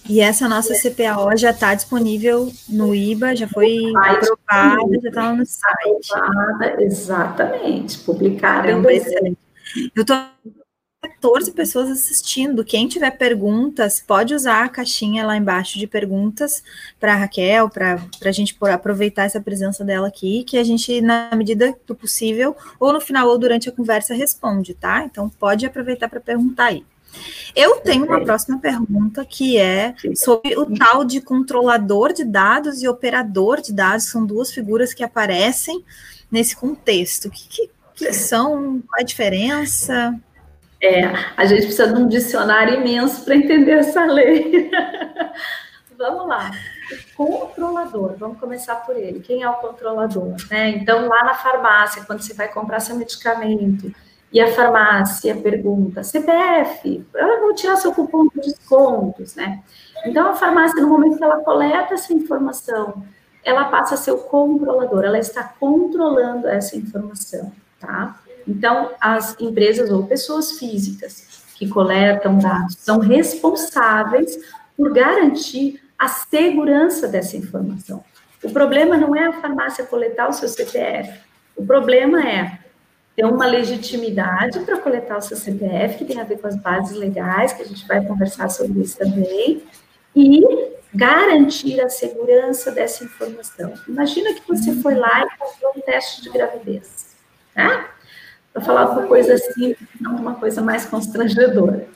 E 0.09 0.19
essa 0.19 0.49
nossa 0.49 0.73
CPAO 0.73 1.37
já 1.37 1.51
está 1.51 1.75
disponível 1.75 2.51
no 2.67 2.93
IBA, 2.93 3.35
já 3.35 3.47
foi 3.47 3.77
aprovada, 3.95 4.99
já 5.01 5.09
está 5.09 5.33
no 5.33 5.45
site. 5.45 6.13
Aprovada, 6.13 6.83
exatamente, 6.83 7.99
publicada. 7.99 8.71
Então, 8.71 9.37
Eu 9.95 10.01
estou 10.01 10.17
14 11.01 11.51
pessoas 11.53 11.89
assistindo. 11.89 12.63
Quem 12.63 12.87
tiver 12.87 13.09
perguntas, 13.11 13.99
pode 13.99 14.35
usar 14.35 14.65
a 14.65 14.69
caixinha 14.69 15.25
lá 15.25 15.35
embaixo 15.35 15.79
de 15.79 15.87
perguntas 15.87 16.63
para 16.99 17.15
Raquel, 17.15 17.69
para 17.69 17.99
a 18.23 18.31
gente 18.31 18.55
aproveitar 18.71 19.23
essa 19.23 19.41
presença 19.41 19.83
dela 19.83 20.07
aqui, 20.07 20.43
que 20.43 20.59
a 20.59 20.63
gente, 20.63 21.01
na 21.01 21.31
medida 21.35 21.75
do 21.87 21.95
possível, 21.95 22.55
ou 22.79 22.93
no 22.93 23.01
final 23.01 23.27
ou 23.27 23.37
durante 23.39 23.67
a 23.67 23.71
conversa, 23.71 24.13
responde, 24.13 24.75
tá? 24.75 25.03
Então, 25.03 25.27
pode 25.27 25.65
aproveitar 25.65 26.07
para 26.07 26.19
perguntar 26.19 26.65
aí. 26.65 26.85
Eu 27.55 27.77
tenho 27.77 28.05
uma 28.05 28.23
próxima 28.23 28.59
pergunta 28.59 29.25
que 29.25 29.57
é 29.57 29.95
sobre 30.15 30.55
o 30.55 30.67
tal 30.77 31.03
de 31.03 31.19
controlador 31.19 32.13
de 32.13 32.23
dados 32.23 32.81
e 32.83 32.87
operador 32.87 33.59
de 33.59 33.73
dados, 33.73 34.05
são 34.05 34.23
duas 34.23 34.51
figuras 34.51 34.93
que 34.93 35.03
aparecem 35.03 35.83
nesse 36.31 36.55
contexto. 36.55 37.27
O 37.27 37.31
que, 37.31 37.47
que, 37.49 37.69
que 37.95 38.13
são? 38.13 38.81
Qual 38.87 39.01
a 39.01 39.03
diferença? 39.03 40.15
É, 40.81 41.03
a 41.37 41.45
gente 41.45 41.63
precisa 41.63 41.93
de 41.93 42.01
um 42.01 42.07
dicionário 42.07 42.75
imenso 42.75 43.23
para 43.23 43.35
entender 43.35 43.73
essa 43.73 44.03
lei. 44.05 44.71
vamos 45.95 46.27
lá. 46.27 46.51
O 47.17 47.27
controlador, 47.27 48.15
vamos 48.17 48.39
começar 48.39 48.75
por 48.77 48.97
ele. 48.97 49.19
Quem 49.19 49.43
é 49.43 49.49
o 49.49 49.53
controlador? 49.53 50.35
Né? 50.49 50.69
Então, 50.69 51.07
lá 51.07 51.23
na 51.23 51.33
farmácia, 51.35 52.03
quando 52.05 52.21
você 52.21 52.33
vai 52.33 52.47
comprar 52.47 52.79
seu 52.79 52.95
medicamento, 52.95 53.93
e 54.33 54.39
a 54.39 54.53
farmácia 54.53 55.35
pergunta, 55.35 56.03
CPF, 56.03 57.05
eu 57.13 57.41
vou 57.41 57.53
tirar 57.53 57.75
seu 57.75 57.93
cupom 57.93 58.27
de 58.29 58.39
descontos, 58.39 59.35
né? 59.35 59.61
Então, 60.05 60.29
a 60.29 60.33
farmácia, 60.33 60.81
no 60.81 60.87
momento 60.87 61.17
que 61.17 61.23
ela 61.23 61.41
coleta 61.41 61.95
essa 61.95 62.13
informação, 62.13 63.03
ela 63.43 63.65
passa 63.65 63.95
a 63.95 63.97
ser 63.97 64.11
o 64.11 64.19
controlador, 64.19 65.03
ela 65.03 65.19
está 65.19 65.43
controlando 65.43 66.47
essa 66.47 66.77
informação, 66.77 67.51
tá? 67.77 68.21
Então, 68.47 68.91
as 68.99 69.39
empresas 69.39 69.89
ou 69.89 70.05
pessoas 70.05 70.53
físicas 70.53 71.43
que 71.55 71.67
coletam 71.67 72.37
dados 72.39 72.75
são 72.79 72.99
responsáveis 72.99 74.37
por 74.75 74.91
garantir 74.93 75.81
a 75.97 76.07
segurança 76.07 77.07
dessa 77.07 77.37
informação. 77.37 78.03
O 78.43 78.49
problema 78.49 78.97
não 78.97 79.15
é 79.15 79.27
a 79.27 79.33
farmácia 79.33 79.85
coletar 79.85 80.27
o 80.27 80.33
seu 80.33 80.49
CPF, 80.49 81.19
o 81.55 81.65
problema 81.65 82.27
é 82.27 82.59
ter 83.15 83.25
uma 83.25 83.45
legitimidade 83.45 84.59
para 84.61 84.79
coletar 84.79 85.17
o 85.17 85.21
seu 85.21 85.37
CPF, 85.37 85.99
que 85.99 86.05
tem 86.05 86.19
a 86.19 86.23
ver 86.23 86.39
com 86.39 86.47
as 86.47 86.55
bases 86.55 86.97
legais, 86.97 87.53
que 87.53 87.61
a 87.61 87.65
gente 87.65 87.85
vai 87.87 88.03
conversar 88.03 88.49
sobre 88.49 88.81
isso 88.81 88.97
também, 88.97 89.63
e 90.15 90.41
garantir 90.93 91.79
a 91.81 91.89
segurança 91.89 92.71
dessa 92.71 93.03
informação. 93.03 93.73
Imagina 93.87 94.33
que 94.33 94.47
você 94.47 94.73
foi 94.75 94.95
lá 94.95 95.23
e 95.23 95.37
comprou 95.37 95.73
um 95.77 95.81
teste 95.81 96.23
de 96.23 96.29
gravidez, 96.29 97.15
tá? 97.53 97.91
Para 98.53 98.61
falar 98.61 98.91
uma 98.91 99.07
coisa 99.07 99.33
assim, 99.33 99.75
não 99.99 100.15
uma 100.15 100.35
coisa 100.35 100.61
mais 100.61 100.85
constrangedora. 100.85 101.87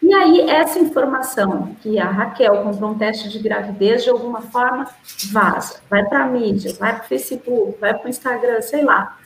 E 0.00 0.14
aí, 0.14 0.48
essa 0.48 0.78
informação 0.78 1.74
que 1.82 1.98
a 1.98 2.08
Raquel 2.08 2.62
comprou 2.62 2.92
um 2.92 2.98
teste 2.98 3.28
de 3.28 3.38
gravidez, 3.40 4.04
de 4.04 4.10
alguma 4.10 4.40
forma, 4.40 4.86
vaza, 5.30 5.80
vai 5.90 6.04
para 6.04 6.24
a 6.24 6.26
mídia, 6.26 6.72
vai 6.78 6.94
para 6.94 7.04
o 7.04 7.08
Facebook, 7.08 7.78
vai 7.80 7.92
para 7.92 8.06
o 8.06 8.08
Instagram, 8.08 8.62
sei 8.62 8.84
lá. 8.84 9.18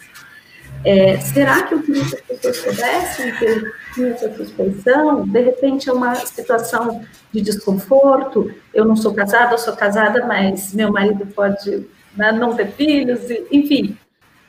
É, 0.84 1.20
será 1.20 1.62
que 1.62 1.80
queria 1.80 2.04
que 2.04 2.14
as 2.16 2.22
pessoas 2.22 2.56
soubessem 2.56 3.32
que 3.36 3.72
tinha 3.94 4.08
essa 4.08 4.34
suspeição? 4.34 5.28
De 5.28 5.40
repente 5.40 5.88
é 5.88 5.92
uma 5.92 6.14
situação 6.14 7.04
de 7.30 7.40
desconforto. 7.40 8.52
Eu 8.74 8.84
não 8.84 8.96
sou 8.96 9.14
casada, 9.14 9.54
eu 9.54 9.58
sou 9.58 9.76
casada, 9.76 10.26
mas 10.26 10.74
meu 10.74 10.90
marido 10.90 11.26
pode 11.26 11.86
né, 12.16 12.32
não 12.32 12.56
ter 12.56 12.72
filhos, 12.72 13.20
enfim, 13.50 13.96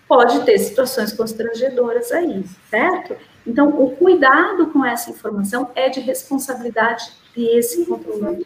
pode 0.07 0.43
ter 0.45 0.57
situações 0.59 1.11
constrangedoras 1.13 2.11
aí, 2.11 2.43
certo? 2.69 3.15
Então, 3.45 3.69
o 3.69 3.95
cuidado 3.95 4.67
com 4.67 4.85
essa 4.85 5.09
informação 5.09 5.69
é 5.75 5.89
de 5.89 5.99
responsabilidade 5.99 7.11
desse 7.35 7.85
controlador. 7.85 8.45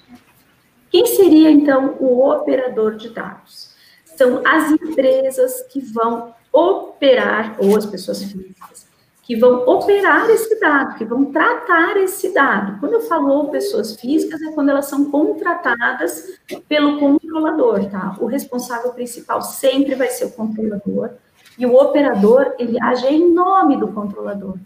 Quem 0.90 1.06
seria, 1.06 1.52
então, 1.52 1.96
o 2.00 2.28
operador 2.30 2.96
de 2.96 3.10
dados? 3.10 3.76
São 4.06 4.42
as 4.46 4.72
empresas 4.72 5.62
que 5.64 5.80
vão 5.80 6.34
operar, 6.52 7.56
ou 7.60 7.78
as 7.78 7.86
pessoas 7.86 8.24
físicas, 8.24 8.88
que 9.22 9.36
vão 9.36 9.68
operar 9.68 10.30
esse 10.30 10.58
dado, 10.60 10.98
que 10.98 11.04
vão 11.04 11.26
tratar 11.26 11.98
esse 11.98 12.34
dado. 12.34 12.80
Quando 12.80 12.94
eu 12.94 13.02
falo 13.02 13.50
pessoas 13.50 13.96
físicas, 13.96 14.42
é 14.42 14.52
quando 14.54 14.70
elas 14.70 14.86
são 14.86 15.12
contratadas 15.12 16.40
pelo 16.68 16.98
controlador, 16.98 17.90
tá? 17.92 18.16
O 18.20 18.26
responsável 18.26 18.94
principal 18.94 19.42
sempre 19.42 19.96
vai 19.96 20.08
ser 20.08 20.26
o 20.26 20.32
controlador, 20.32 21.12
e 21.58 21.66
o 21.66 21.76
operador, 21.76 22.54
ele 22.60 22.78
age 22.82 23.08
em 23.08 23.34
nome 23.34 23.78
do 23.78 23.88
controlador. 23.88 24.58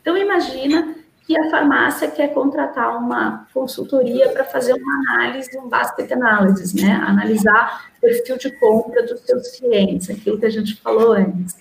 Então, 0.00 0.16
imagina 0.16 0.96
que 1.26 1.38
a 1.38 1.50
farmácia 1.50 2.10
quer 2.10 2.34
contratar 2.34 2.96
uma 2.96 3.46
consultoria 3.54 4.30
para 4.30 4.44
fazer 4.44 4.72
uma 4.72 4.94
análise, 5.14 5.56
um 5.58 5.68
basket 5.68 6.10
analysis, 6.10 6.74
né? 6.74 7.00
Analisar 7.06 7.88
o 7.98 8.00
perfil 8.00 8.36
de 8.36 8.50
compra 8.58 9.06
dos 9.06 9.20
seus 9.20 9.50
clientes, 9.52 10.10
aquilo 10.10 10.40
que 10.40 10.46
a 10.46 10.50
gente 10.50 10.74
falou 10.80 11.12
antes. 11.12 11.54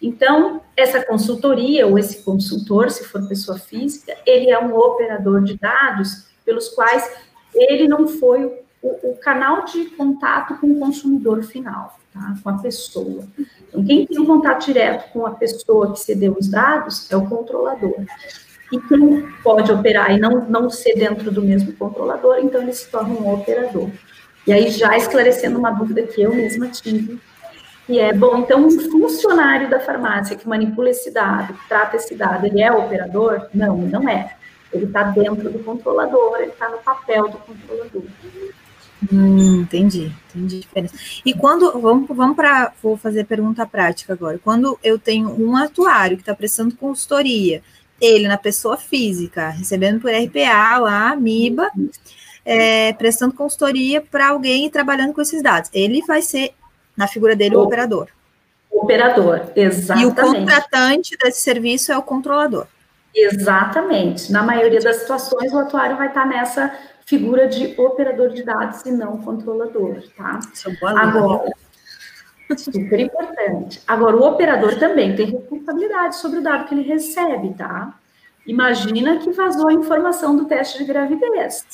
Então, 0.00 0.62
essa 0.74 1.04
consultoria 1.04 1.86
ou 1.86 1.98
esse 1.98 2.24
consultor, 2.24 2.90
se 2.90 3.04
for 3.04 3.28
pessoa 3.28 3.58
física, 3.58 4.16
ele 4.24 4.50
é 4.50 4.58
um 4.58 4.74
operador 4.74 5.42
de 5.42 5.58
dados 5.58 6.26
pelos 6.42 6.70
quais 6.70 7.06
ele 7.54 7.86
não 7.86 8.08
foi 8.08 8.46
o, 8.82 9.10
o 9.10 9.16
canal 9.16 9.66
de 9.66 9.84
contato 9.90 10.56
com 10.58 10.68
o 10.68 10.78
consumidor 10.78 11.42
final, 11.42 11.99
tá? 12.12 12.34
Com 12.42 12.50
a 12.50 12.58
pessoa. 12.58 13.24
Então, 13.68 13.84
quem 13.84 14.06
tem 14.06 14.18
um 14.18 14.26
contato 14.26 14.66
direto 14.66 15.12
com 15.12 15.26
a 15.26 15.30
pessoa 15.30 15.92
que 15.92 16.00
cedeu 16.00 16.36
os 16.38 16.48
dados 16.48 17.10
é 17.10 17.16
o 17.16 17.26
controlador. 17.26 17.94
E 18.72 18.80
quem 18.80 19.28
pode 19.42 19.72
operar 19.72 20.12
e 20.12 20.20
não, 20.20 20.44
não 20.48 20.70
ser 20.70 20.94
dentro 20.94 21.30
do 21.30 21.42
mesmo 21.42 21.72
controlador, 21.72 22.38
então 22.38 22.62
ele 22.62 22.72
se 22.72 22.88
torna 22.88 23.14
um 23.14 23.32
operador. 23.32 23.90
E 24.46 24.52
aí, 24.52 24.70
já 24.70 24.96
esclarecendo 24.96 25.58
uma 25.58 25.70
dúvida 25.70 26.02
que 26.02 26.22
eu 26.22 26.34
mesma 26.34 26.68
tive, 26.68 27.20
que 27.86 27.98
é, 27.98 28.12
bom, 28.12 28.38
então 28.38 28.64
um 28.64 28.70
funcionário 28.70 29.68
da 29.68 29.80
farmácia 29.80 30.36
que 30.36 30.48
manipula 30.48 30.90
esse 30.90 31.10
dado, 31.10 31.54
que 31.54 31.68
trata 31.68 31.96
esse 31.96 32.14
dado, 32.14 32.46
ele 32.46 32.62
é 32.62 32.70
operador? 32.70 33.48
Não, 33.52 33.76
não 33.76 34.08
é. 34.08 34.36
Ele 34.72 34.84
está 34.84 35.02
dentro 35.02 35.50
do 35.50 35.58
controlador, 35.58 36.36
ele 36.38 36.52
está 36.52 36.68
no 36.68 36.78
papel 36.78 37.28
do 37.28 37.38
controlador. 37.38 38.02
Hum, 39.10 39.62
entendi, 39.62 40.12
entendi 40.28 40.60
diferença. 40.60 40.94
E 41.24 41.32
quando, 41.32 41.72
vamos, 41.80 42.08
vamos 42.08 42.36
para, 42.36 42.72
vou 42.82 42.96
fazer 42.96 43.24
pergunta 43.24 43.64
prática 43.64 44.12
agora. 44.12 44.38
Quando 44.42 44.78
eu 44.84 44.98
tenho 44.98 45.30
um 45.40 45.56
atuário 45.56 46.16
que 46.16 46.22
está 46.22 46.34
prestando 46.34 46.76
consultoria, 46.76 47.62
ele 48.00 48.28
na 48.28 48.36
pessoa 48.36 48.76
física, 48.76 49.48
recebendo 49.50 50.00
por 50.00 50.10
RPA 50.10 50.78
lá, 50.78 51.16
MIBA, 51.16 51.70
é, 52.44 52.92
prestando 52.94 53.34
consultoria 53.34 54.00
para 54.00 54.28
alguém 54.28 54.66
e 54.66 54.70
trabalhando 54.70 55.14
com 55.14 55.20
esses 55.20 55.42
dados. 55.42 55.70
Ele 55.72 56.02
vai 56.06 56.20
ser, 56.20 56.52
na 56.96 57.06
figura 57.06 57.34
dele, 57.34 57.56
o, 57.56 57.60
o 57.60 57.62
operador. 57.62 58.08
Operador, 58.70 59.50
exatamente. 59.56 60.04
E 60.04 60.06
o 60.06 60.14
contratante 60.14 61.16
desse 61.16 61.40
serviço 61.40 61.90
é 61.90 61.98
o 61.98 62.02
controlador. 62.02 62.66
Exatamente. 63.14 64.30
Na 64.30 64.42
maioria 64.42 64.80
das 64.80 64.96
situações, 64.96 65.52
o 65.52 65.58
atuário 65.58 65.96
vai 65.96 66.08
estar 66.08 66.26
nessa 66.26 66.72
figura 67.10 67.48
de 67.48 67.74
operador 67.76 68.28
de 68.28 68.44
dados 68.44 68.86
e 68.86 68.92
não 68.92 69.16
controlador, 69.18 70.00
tá? 70.16 70.38
Agora, 70.96 71.52
Super 72.56 73.00
importante. 73.00 73.82
Agora, 73.86 74.16
o 74.16 74.22
operador 74.22 74.76
também 74.78 75.14
tem 75.16 75.26
responsabilidade 75.26 76.16
sobre 76.16 76.38
o 76.38 76.42
dado 76.42 76.68
que 76.68 76.74
ele 76.74 76.82
recebe, 76.82 77.54
tá? 77.54 77.98
Imagina 78.46 79.18
que 79.18 79.32
vazou 79.32 79.68
a 79.68 79.72
informação 79.72 80.36
do 80.36 80.44
teste 80.44 80.78
de 80.78 80.84
gravidez, 80.84 81.64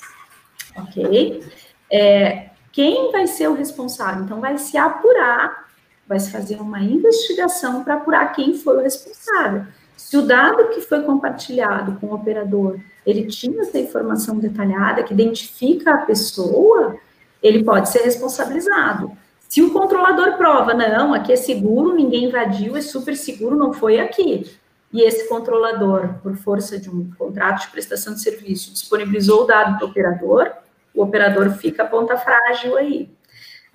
ok? 0.77 1.43
É, 1.91 2.51
quem 2.73 3.13
vai 3.13 3.27
ser 3.27 3.49
o 3.49 3.55
responsável? 3.55 4.25
Então, 4.25 4.41
vai 4.41 4.57
se 4.57 4.77
apurar, 4.77 5.67
vai 6.07 6.19
se 6.19 6.31
fazer 6.31 6.61
uma 6.61 6.81
investigação 6.81 7.85
para 7.85 7.95
apurar 7.95 8.33
quem 8.35 8.55
foi 8.55 8.79
o 8.79 8.83
responsável. 8.83 9.67
Se 9.97 10.17
o 10.17 10.23
dado 10.23 10.69
que 10.69 10.81
foi 10.81 11.03
compartilhado 11.03 11.99
com 12.01 12.07
o 12.09 12.15
operador, 12.15 12.79
ele 13.07 13.27
tinha 13.27 13.63
essa 13.63 13.79
informação 13.79 14.39
detalhada 14.39 15.03
que 15.05 15.15
identifica 15.15 15.95
a 15.95 15.99
pessoa, 15.99 16.97
ele 17.43 17.63
pode 17.63 17.89
ser 17.89 18.01
responsabilizado. 18.01 19.13
Se 19.49 19.63
o 19.63 19.73
controlador 19.73 20.37
prova, 20.37 20.75
não, 20.75 21.15
aqui 21.15 21.33
é 21.33 21.37
seguro, 21.37 21.95
ninguém 21.95 22.25
invadiu, 22.25 22.77
é 22.77 22.81
super 22.81 23.17
seguro, 23.17 23.57
não 23.57 23.73
foi 23.73 24.01
aqui. 24.01 24.51
E 24.93 25.03
esse 25.03 25.29
controlador, 25.29 26.15
por 26.23 26.37
força 26.37 26.79
de 26.79 26.91
um 26.91 27.11
contrato 27.17 27.63
de 27.63 27.69
prestação 27.71 28.15
de 28.15 28.23
serviço, 28.23 28.73
disponibilizou 28.73 29.45
o 29.45 29.47
dado 29.47 29.79
para 29.79 29.87
o 29.87 29.91
operador, 29.91 30.53
o 30.95 31.03
operador 31.03 31.51
fica 31.51 31.85
a 31.85 31.87
ponta 31.87 32.17
frágil 32.17 32.77
aí. 32.77 33.09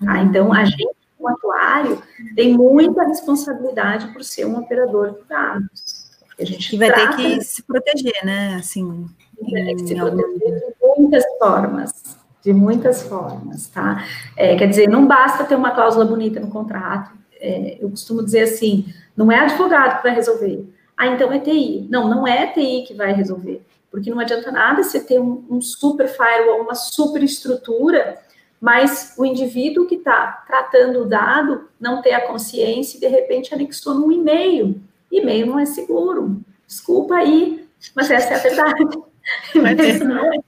Tá? 0.04 0.18
Então, 0.18 0.52
a 0.52 0.64
gente, 0.64 0.88
como 1.16 1.28
atuário, 1.28 2.02
tem 2.34 2.52
muita 2.52 3.04
responsabilidade 3.04 4.12
por 4.12 4.22
ser 4.24 4.44
um 4.44 4.58
operador 4.58 5.12
de 5.12 5.28
dados. 5.28 5.91
A 6.42 6.46
gente 6.46 6.74
e 6.74 6.78
vai 6.78 6.92
ter 6.92 7.16
que 7.16 7.40
se 7.44 7.62
proteger, 7.62 8.24
né? 8.24 8.56
Assim, 8.58 9.06
vai 9.40 9.64
ter 9.64 9.74
que 9.76 9.86
se 9.86 9.94
proteger 9.94 10.60
de 10.60 11.00
muitas 11.00 11.24
formas 11.38 12.22
de 12.42 12.52
muitas 12.52 13.02
formas, 13.02 13.68
tá? 13.68 14.04
É, 14.36 14.56
quer 14.56 14.66
dizer, 14.66 14.88
não 14.88 15.06
basta 15.06 15.44
ter 15.44 15.54
uma 15.54 15.70
cláusula 15.70 16.04
bonita 16.04 16.40
no 16.40 16.48
contrato. 16.48 17.12
É, 17.40 17.78
eu 17.80 17.88
costumo 17.88 18.22
dizer 18.22 18.42
assim, 18.42 18.92
não 19.16 19.30
é 19.30 19.38
advogado 19.38 19.98
que 19.98 20.02
vai 20.02 20.14
resolver. 20.14 20.68
Ah, 20.96 21.06
então 21.06 21.32
é 21.32 21.38
TI. 21.38 21.86
Não, 21.88 22.08
não 22.08 22.26
é 22.26 22.48
TI 22.48 22.84
que 22.86 22.94
vai 22.94 23.12
resolver. 23.12 23.64
Porque 23.90 24.10
não 24.10 24.18
adianta 24.18 24.50
nada 24.50 24.82
você 24.82 24.98
ter 24.98 25.20
um, 25.20 25.44
um 25.48 25.60
super 25.60 26.08
firewall, 26.08 26.62
uma 26.62 26.74
super 26.74 27.22
estrutura, 27.22 28.18
mas 28.60 29.14
o 29.16 29.24
indivíduo 29.24 29.86
que 29.86 29.96
está 29.96 30.44
tratando 30.46 31.02
o 31.02 31.06
dado 31.06 31.68
não 31.78 32.02
ter 32.02 32.12
a 32.12 32.26
consciência 32.26 32.96
e 32.96 33.00
de 33.00 33.06
repente 33.06 33.54
anexou 33.54 33.94
num 33.94 34.10
e-mail. 34.10 34.80
E-mail 35.12 35.46
não 35.46 35.58
é 35.58 35.66
seguro. 35.66 36.40
Desculpa 36.66 37.16
aí, 37.16 37.68
mas 37.94 38.10
essa 38.10 38.34
é 38.34 38.36
a 38.36 38.38
verdade. 38.38 38.84
Mas 39.54 40.00
não 40.00 40.32
é 40.32 40.38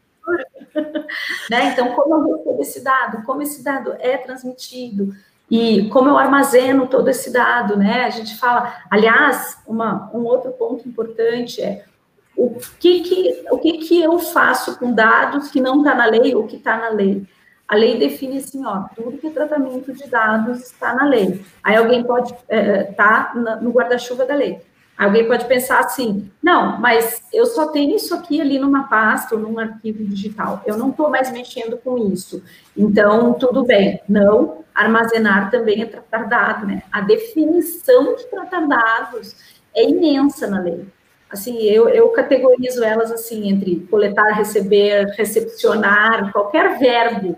né? 1.48 1.70
Então, 1.72 1.92
como 1.92 2.14
eu 2.14 2.36
recebo 2.36 2.62
esse 2.62 2.80
dado? 2.82 3.22
Como 3.24 3.42
esse 3.42 3.62
dado 3.62 3.94
é 4.00 4.16
transmitido? 4.16 5.14
E 5.50 5.88
como 5.90 6.08
eu 6.08 6.18
armazeno 6.18 6.86
todo 6.86 7.08
esse 7.08 7.30
dado, 7.32 7.76
né? 7.76 8.04
A 8.04 8.10
gente 8.10 8.36
fala, 8.36 8.82
aliás, 8.90 9.58
uma, 9.66 10.10
um 10.12 10.24
outro 10.24 10.50
ponto 10.52 10.88
importante 10.88 11.62
é 11.62 11.84
o 12.36 12.58
que 12.80 13.00
que, 13.02 13.44
o 13.50 13.58
que 13.58 13.78
que 13.78 14.02
eu 14.02 14.18
faço 14.18 14.76
com 14.78 14.92
dados 14.92 15.50
que 15.50 15.60
não 15.60 15.78
está 15.78 15.94
na 15.94 16.06
lei 16.06 16.34
ou 16.34 16.46
que 16.46 16.56
está 16.56 16.76
na 16.76 16.88
lei? 16.88 17.24
A 17.66 17.76
lei 17.76 17.98
define 17.98 18.38
assim, 18.38 18.64
ó, 18.64 18.84
tudo 18.94 19.16
que 19.18 19.26
é 19.26 19.30
tratamento 19.30 19.92
de 19.92 20.06
dados 20.06 20.60
está 20.60 20.94
na 20.94 21.04
lei. 21.04 21.42
Aí 21.62 21.76
alguém 21.76 22.04
pode 22.04 22.32
estar 22.32 22.46
é, 22.48 22.84
tá 22.92 23.32
no 23.34 23.70
guarda-chuva 23.70 24.26
da 24.26 24.34
lei. 24.34 24.60
Alguém 24.96 25.26
pode 25.26 25.44
pensar 25.46 25.80
assim, 25.80 26.30
não, 26.40 26.80
mas 26.80 27.22
eu 27.32 27.46
só 27.46 27.66
tenho 27.68 27.96
isso 27.96 28.14
aqui 28.14 28.40
ali 28.40 28.60
numa 28.60 28.84
pasta 28.84 29.34
ou 29.34 29.40
num 29.40 29.58
arquivo 29.58 30.04
digital, 30.04 30.62
eu 30.64 30.76
não 30.76 30.90
estou 30.90 31.10
mais 31.10 31.32
mexendo 31.32 31.76
com 31.78 31.98
isso. 32.12 32.44
Então, 32.76 33.32
tudo 33.34 33.64
bem. 33.64 34.00
Não, 34.08 34.64
armazenar 34.72 35.50
também 35.50 35.82
é 35.82 35.86
tratar 35.86 36.28
dados, 36.28 36.68
né? 36.68 36.82
A 36.92 37.00
definição 37.00 38.14
de 38.14 38.24
tratar 38.26 38.68
dados 38.68 39.34
é 39.74 39.82
imensa 39.82 40.46
na 40.46 40.60
lei. 40.60 40.86
Assim, 41.28 41.60
eu, 41.62 41.88
eu 41.88 42.10
categorizo 42.10 42.84
elas 42.84 43.10
assim, 43.10 43.48
entre 43.48 43.80
coletar, 43.90 44.34
receber, 44.34 45.06
recepcionar, 45.16 46.30
qualquer 46.30 46.78
verbo 46.78 47.36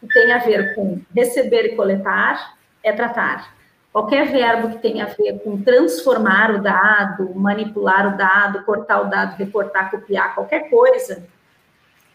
que 0.00 0.06
tenha 0.08 0.36
a 0.36 0.38
ver 0.38 0.74
com 0.74 1.00
receber 1.14 1.66
e 1.66 1.76
coletar, 1.76 2.56
é 2.82 2.92
tratar 2.92 3.58
Qualquer 3.92 4.30
verbo 4.30 4.70
que 4.70 4.78
tenha 4.78 5.04
a 5.04 5.08
ver 5.08 5.40
com 5.42 5.60
transformar 5.62 6.54
o 6.54 6.62
dado, 6.62 7.34
manipular 7.34 8.14
o 8.14 8.16
dado, 8.16 8.62
cortar 8.64 9.00
o 9.00 9.10
dado, 9.10 9.36
recortar, 9.36 9.90
copiar, 9.90 10.34
qualquer 10.34 10.68
coisa, 10.68 11.26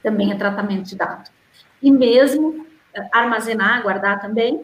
também 0.02 0.32
é 0.32 0.36
tratamento 0.36 0.84
de 0.84 0.96
dado. 0.96 1.30
E 1.82 1.92
mesmo 1.92 2.66
eh, 2.94 3.10
armazenar, 3.12 3.82
guardar 3.82 4.22
também, 4.22 4.64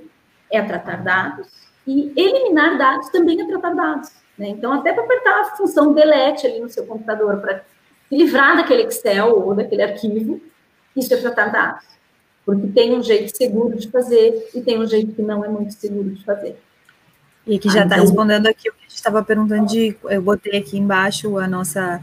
é 0.52 0.62
tratar 0.62 1.04
dados. 1.04 1.48
E 1.86 2.14
eliminar 2.16 2.78
dados 2.78 3.10
também 3.10 3.42
é 3.42 3.46
tratar 3.46 3.74
dados. 3.74 4.12
Né? 4.38 4.50
Então, 4.50 4.72
até 4.72 4.94
para 4.94 5.04
apertar 5.04 5.42
a 5.42 5.56
função 5.58 5.94
delete 5.94 6.46
ali 6.46 6.60
no 6.60 6.70
seu 6.70 6.86
computador, 6.86 7.42
para 7.42 7.66
livrar 8.12 8.56
daquele 8.56 8.84
Excel 8.84 9.36
ou 9.46 9.56
daquele 9.56 9.82
arquivo, 9.82 10.40
isso 10.96 11.14
é 11.14 11.18
tratar 11.18 11.48
dados. 11.48 11.86
Porque 12.56 12.68
tem 12.68 12.98
um 12.98 13.04
jeito 13.04 13.36
seguro 13.36 13.78
de 13.78 13.90
fazer 13.90 14.50
e 14.54 14.62
tem 14.62 14.80
um 14.80 14.88
jeito 14.88 15.14
que 15.14 15.22
não 15.22 15.44
é 15.44 15.48
muito 15.48 15.74
seguro 15.74 16.10
de 16.10 16.24
fazer. 16.24 16.58
E 17.46 17.58
que 17.58 17.68
já 17.68 17.84
está 17.84 17.96
então... 17.96 18.06
respondendo 18.06 18.48
aqui 18.48 18.70
o 18.70 18.74
que 18.74 18.80
a 18.80 18.88
gente 18.88 18.96
estava 18.96 19.24
perguntando 19.24 19.68
de. 19.68 19.96
Eu 20.04 20.22
botei 20.22 20.58
aqui 20.58 20.78
embaixo 20.78 21.38
a 21.38 21.48
nossa 21.48 22.02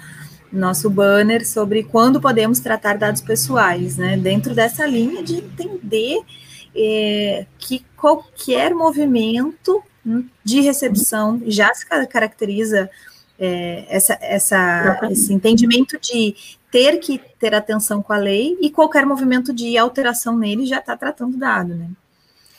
nosso 0.53 0.89
banner 0.89 1.47
sobre 1.47 1.83
quando 1.83 2.21
podemos 2.21 2.61
tratar 2.61 2.97
dados 2.97 3.21
pessoais, 3.21 3.97
né? 3.97 4.17
Dentro 4.17 4.55
dessa 4.55 4.87
linha 4.87 5.23
de 5.23 5.37
entender 5.37 6.21
é, 6.75 7.47
que 7.59 7.85
qualquer 7.97 8.75
movimento 8.75 9.83
de 10.45 10.61
recepção 10.61 11.43
já 11.47 11.75
se 11.75 11.85
caracteriza 12.09 12.89
é, 13.39 13.85
essa, 13.89 14.19
essa, 14.21 15.01
esse 15.11 15.33
entendimento 15.33 15.99
de 15.99 16.35
ter 16.77 16.99
que 16.99 17.19
ter 17.41 17.55
atenção 17.55 18.03
com 18.03 18.13
a 18.13 18.19
lei 18.19 18.59
e 18.61 18.69
qualquer 18.69 19.07
movimento 19.07 19.51
de 19.51 19.79
alteração 19.79 20.37
nele 20.37 20.67
já 20.67 20.77
está 20.79 20.95
tratando 20.95 21.39
dado, 21.39 21.75
né? 21.75 21.89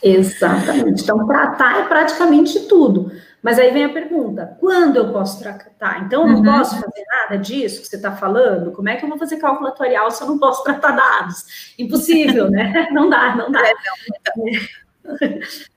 Exatamente. 0.02 1.04
Então, 1.04 1.24
tratar 1.24 1.78
é 1.78 1.84
praticamente 1.84 2.66
tudo. 2.66 3.12
Mas 3.40 3.60
aí 3.60 3.70
vem 3.70 3.84
a 3.84 3.92
pergunta: 3.92 4.56
quando 4.58 4.96
eu 4.96 5.12
posso 5.12 5.38
tratar? 5.38 6.04
Então, 6.04 6.22
eu 6.22 6.28
não 6.28 6.38
uhum. 6.38 6.44
posso 6.58 6.74
fazer 6.74 7.04
nada 7.06 7.38
disso 7.38 7.80
que 7.80 7.86
você 7.86 7.94
está 7.94 8.10
falando? 8.10 8.72
Como 8.72 8.88
é 8.88 8.96
que 8.96 9.04
eu 9.04 9.08
vou 9.08 9.18
fazer 9.18 9.36
cálculo 9.36 9.68
atuarial 9.68 10.10
se 10.10 10.20
eu 10.20 10.26
não 10.26 10.38
posso 10.38 10.64
tratar 10.64 10.90
dados? 10.90 11.74
Impossível, 11.78 12.50
né? 12.50 12.88
Não 12.90 13.08
dá, 13.08 13.36
não 13.36 13.52
dá. 13.52 13.60
É, 13.60 13.72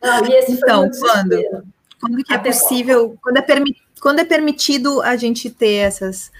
não, 0.01 0.25
então, 0.49 0.89
quando? 0.99 1.63
Quando 1.99 2.23
que 2.23 2.34
é 2.34 2.38
possível, 2.39 3.15
quando 3.21 3.38
é, 3.38 3.45
quando 3.99 4.19
é 4.19 4.25
permitido 4.25 4.99
a 5.04 5.15
gente 5.15 5.49
ter 5.51 5.75
essas, 5.75 6.32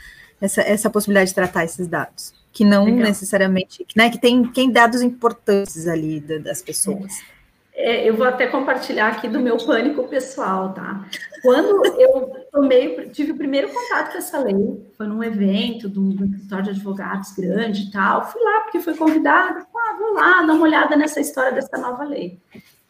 essa, 0.42 0.62
essa 0.62 0.90
possibilidade 0.90 1.30
de 1.30 1.36
tratar 1.36 1.64
esses 1.64 1.88
dados? 1.88 2.34
Que 2.52 2.66
não 2.66 2.86
Legal. 2.86 3.04
necessariamente, 3.04 3.86
né? 3.96 4.10
Que 4.10 4.20
tem, 4.20 4.44
tem 4.44 4.70
dados 4.70 5.02
importantes 5.02 5.88
ali 5.88 6.20
das 6.20 6.62
pessoas. 6.62 7.22
É 7.22 7.42
é, 7.74 8.08
eu 8.08 8.16
vou 8.16 8.28
até 8.28 8.46
compartilhar 8.48 9.08
aqui 9.08 9.28
do 9.28 9.40
meu 9.40 9.58
pânico 9.58 10.08
pessoal, 10.08 10.74
tá? 10.74 11.06
Quando 11.42 11.86
eu 12.00 12.46
tomei, 12.52 13.10
tive 13.10 13.32
o 13.32 13.38
primeiro 13.38 13.70
contato 13.70 14.12
com 14.12 14.18
essa 14.18 14.40
lei, 14.40 14.86
foi 14.98 15.08
num 15.08 15.24
evento 15.24 15.92
um 16.00 16.12
escritório 16.12 16.66
de 16.66 16.70
advogados 16.72 17.32
grande 17.32 17.84
e 17.84 17.92
tal, 17.92 18.30
fui 18.30 18.42
lá 18.42 18.62
porque 18.62 18.82
fui 18.82 18.96
convidada, 18.96 19.66
ah, 19.76 19.96
vou 19.98 20.14
lá 20.14 20.44
dar 20.44 20.54
uma 20.54 20.64
olhada 20.64 20.96
nessa 20.96 21.20
história 21.20 21.54
dessa 21.54 21.78
nova 21.78 22.04
lei. 22.04 22.38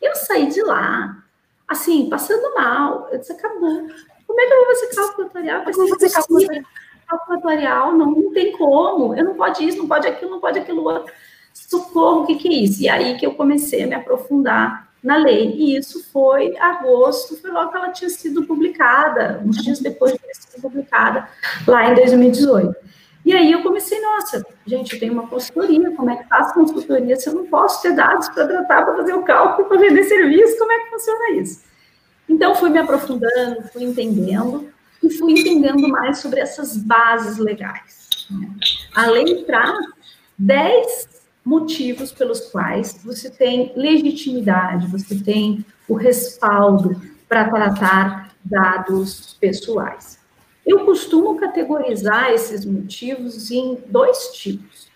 Eu 0.01 0.15
saí 0.15 0.47
de 0.47 0.61
lá, 0.61 1.23
assim, 1.67 2.09
passando 2.09 2.53
mal, 2.53 3.07
eu 3.11 3.19
disse, 3.19 3.31
acabou. 3.31 3.87
Como 4.27 4.41
é 4.41 4.45
que 4.45 4.53
eu 4.53 4.65
vou 4.65 4.75
fazer 4.75 4.95
cálculo 4.95 5.27
atuarial? 5.27 5.63
Como 5.63 5.87
fazer 5.87 6.09
cálculo 6.09 6.39
atuarial? 7.29 7.93
Não, 7.93 8.11
não 8.11 8.31
tem 8.31 8.51
como, 8.53 9.15
eu 9.15 9.23
não 9.23 9.35
pode 9.35 9.67
isso, 9.67 9.77
não 9.77 9.87
pode 9.87 10.07
aquilo, 10.07 10.31
não 10.31 10.39
pode 10.39 10.59
aquilo 10.59 10.83
outro 10.83 11.13
socorro, 11.53 12.21
o 12.21 12.25
que, 12.25 12.35
que 12.35 12.47
é 12.47 12.53
isso? 12.53 12.81
E 12.81 12.89
aí 12.89 13.17
que 13.17 13.25
eu 13.25 13.33
comecei 13.33 13.83
a 13.83 13.87
me 13.87 13.95
aprofundar 13.95 14.89
na 15.03 15.17
lei. 15.17 15.55
E 15.55 15.77
isso 15.77 16.03
foi 16.11 16.55
agosto, 16.57 17.35
foi 17.37 17.51
logo 17.51 17.71
que 17.71 17.77
ela 17.77 17.89
tinha 17.89 18.09
sido 18.09 18.43
publicada, 18.43 19.41
uns 19.45 19.57
dias 19.57 19.79
depois 19.79 20.13
de 20.13 20.19
ter 20.19 20.35
sido 20.35 20.61
publicada, 20.61 21.27
lá 21.67 21.91
em 21.91 21.95
2018. 21.95 22.75
E 23.23 23.33
aí 23.33 23.51
eu 23.51 23.61
comecei, 23.61 24.01
nossa, 24.01 24.43
gente, 24.65 24.93
eu 24.93 24.99
tenho 24.99 25.13
uma 25.13 25.27
consultoria, 25.27 25.91
como 25.91 26.09
é 26.09 26.15
que 26.15 26.27
faço 26.27 26.53
consultoria 26.53 27.15
se 27.15 27.29
eu 27.29 27.35
não 27.35 27.45
posso 27.45 27.81
ter 27.81 27.93
dados 27.93 28.27
para 28.29 28.47
tratar, 28.47 28.83
para 28.83 28.95
fazer 28.95 29.13
o 29.13 29.23
cálculo, 29.23 29.67
para 29.67 29.77
vender 29.77 30.03
serviço, 30.03 30.57
como 30.57 30.71
é 30.71 30.79
que 30.79 30.89
funciona 30.89 31.31
isso? 31.31 31.61
Então, 32.27 32.55
fui 32.55 32.69
me 32.69 32.79
aprofundando, 32.79 33.63
fui 33.71 33.83
entendendo, 33.83 34.71
e 35.03 35.09
fui 35.09 35.33
entendendo 35.33 35.87
mais 35.87 36.19
sobre 36.19 36.39
essas 36.39 36.77
bases 36.77 37.37
legais. 37.37 38.09
A 38.95 39.07
lei 39.07 39.43
traz 39.45 39.77
10 40.37 41.09
motivos 41.43 42.11
pelos 42.11 42.41
quais 42.51 42.99
você 43.03 43.29
tem 43.29 43.73
legitimidade, 43.75 44.87
você 44.87 45.15
tem 45.15 45.65
o 45.87 45.95
respaldo 45.95 47.01
para 47.27 47.49
tratar 47.49 48.35
dados 48.43 49.37
pessoais. 49.39 50.19
Eu 50.65 50.85
costumo 50.85 51.39
categorizar 51.39 52.31
esses 52.31 52.65
motivos 52.65 53.49
em 53.49 53.77
dois 53.87 54.29
tipos. 54.33 54.89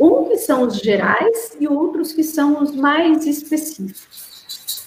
Um 0.00 0.24
que 0.24 0.38
são 0.38 0.66
os 0.66 0.78
gerais 0.78 1.56
e 1.60 1.68
outros 1.68 2.12
que 2.12 2.24
são 2.24 2.62
os 2.62 2.74
mais 2.74 3.26
específicos. 3.26 4.31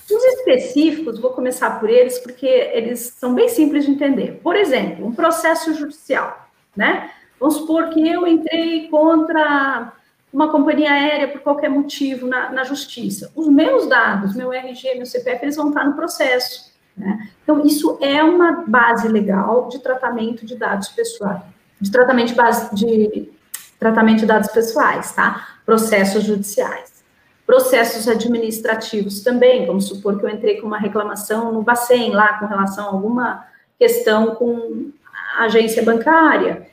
Os 0.09 0.23
específicos, 0.23 1.19
vou 1.19 1.31
começar 1.31 1.79
por 1.79 1.89
eles 1.89 2.19
porque 2.19 2.45
eles 2.45 3.13
são 3.17 3.33
bem 3.33 3.49
simples 3.49 3.85
de 3.85 3.91
entender. 3.91 4.39
Por 4.43 4.55
exemplo, 4.55 5.05
um 5.05 5.13
processo 5.13 5.73
judicial, 5.73 6.47
né? 6.75 7.09
Vamos 7.39 7.55
supor 7.55 7.89
que 7.89 8.07
eu 8.07 8.25
entrei 8.27 8.87
contra 8.87 9.91
uma 10.31 10.51
companhia 10.51 10.91
aérea 10.91 11.29
por 11.29 11.41
qualquer 11.41 11.69
motivo 11.69 12.27
na, 12.27 12.51
na 12.51 12.63
justiça. 12.63 13.31
Os 13.35 13.47
meus 13.47 13.87
dados, 13.87 14.35
meu 14.35 14.51
RG, 14.51 14.95
meu 14.95 15.05
CPF, 15.05 15.45
eles 15.45 15.55
vão 15.55 15.69
estar 15.69 15.85
no 15.85 15.93
processo. 15.93 16.71
Né? 16.95 17.29
Então, 17.43 17.65
isso 17.65 17.97
é 18.01 18.23
uma 18.23 18.63
base 18.67 19.07
legal 19.07 19.67
de 19.69 19.79
tratamento 19.79 20.45
de 20.45 20.55
dados 20.55 20.89
pessoais, 20.89 21.41
de 21.79 21.91
tratamento 21.91 22.27
de, 22.29 22.35
base, 22.35 22.75
de 22.75 23.29
tratamento 23.79 24.19
de 24.19 24.25
dados 24.25 24.49
pessoais, 24.49 25.11
tá? 25.13 25.59
Processos 25.65 26.23
judiciais. 26.23 26.94
Processos 27.45 28.08
administrativos 28.08 29.21
também, 29.21 29.65
vamos 29.65 29.88
supor 29.88 30.17
que 30.17 30.25
eu 30.25 30.29
entrei 30.29 30.60
com 30.60 30.67
uma 30.67 30.79
reclamação 30.79 31.51
no 31.51 31.62
Bacen 31.62 32.12
lá 32.12 32.39
com 32.39 32.47
relação 32.47 32.86
a 32.86 32.91
alguma 32.91 33.45
questão 33.77 34.36
com 34.36 34.91
a 35.38 35.43
agência 35.43 35.84
bancária. 35.84 36.67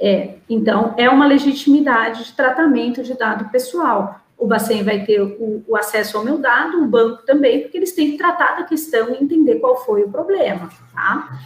É, 0.00 0.34
então, 0.48 0.94
é 0.96 1.08
uma 1.08 1.26
legitimidade 1.26 2.24
de 2.24 2.32
tratamento 2.32 3.02
de 3.02 3.14
dado 3.14 3.48
pessoal. 3.50 4.20
O 4.36 4.46
Bacen 4.46 4.84
vai 4.84 5.04
ter 5.04 5.20
o, 5.20 5.64
o, 5.66 5.76
acesso 5.76 6.16
ao 6.16 6.24
meu 6.24 6.38
dado, 6.38 6.82
o 6.82 6.86
banco 6.86 7.24
também, 7.24 7.60
porque 7.60 7.76
eles 7.76 7.92
têm 7.92 8.12
que 8.12 8.18
tratar 8.18 8.56
da 8.56 8.64
questão 8.64 9.10
e 9.10 9.22
entender 9.22 9.56
qual 9.56 9.84
foi 9.84 10.04
o 10.04 10.10
problema, 10.10 10.68
tá? 10.94 11.40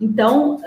Então, 0.00 0.60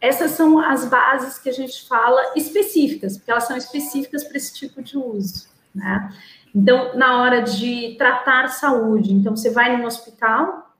essas 0.00 0.32
são 0.32 0.58
as 0.58 0.84
bases 0.84 1.38
que 1.38 1.48
a 1.48 1.52
gente 1.52 1.88
fala 1.88 2.32
específicas, 2.36 3.16
porque 3.16 3.30
elas 3.30 3.44
são 3.44 3.56
específicas 3.56 4.24
para 4.24 4.36
esse 4.36 4.54
tipo 4.54 4.82
de 4.82 4.96
uso, 4.96 5.48
né? 5.74 6.12
Então, 6.56 6.96
na 6.96 7.20
hora 7.20 7.42
de 7.42 7.96
tratar 7.98 8.48
saúde, 8.48 9.12
então 9.12 9.36
você 9.36 9.50
vai 9.50 9.76
no 9.76 9.86
hospital, 9.86 10.74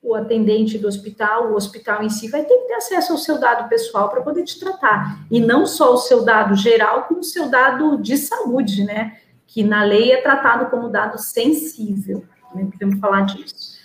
o 0.00 0.14
atendente 0.14 0.78
do 0.78 0.86
hospital, 0.86 1.50
o 1.50 1.56
hospital 1.56 2.04
em 2.04 2.08
si, 2.08 2.28
vai 2.28 2.44
ter 2.44 2.54
que 2.54 2.68
ter 2.68 2.74
acesso 2.74 3.10
ao 3.10 3.18
seu 3.18 3.40
dado 3.40 3.68
pessoal 3.68 4.08
para 4.08 4.20
poder 4.20 4.44
te 4.44 4.60
tratar. 4.60 5.26
E 5.28 5.40
não 5.40 5.66
só 5.66 5.94
o 5.94 5.96
seu 5.96 6.24
dado 6.24 6.54
geral, 6.54 7.06
como 7.08 7.20
o 7.20 7.24
seu 7.24 7.50
dado 7.50 8.00
de 8.00 8.16
saúde, 8.16 8.84
né? 8.84 9.16
Que 9.48 9.64
na 9.64 9.82
lei 9.82 10.12
é 10.12 10.22
tratado 10.22 10.70
como 10.70 10.88
dado 10.88 11.18
sensível. 11.18 12.24
Né? 12.54 12.68
Podemos 12.70 13.00
falar 13.00 13.22
disso. 13.22 13.76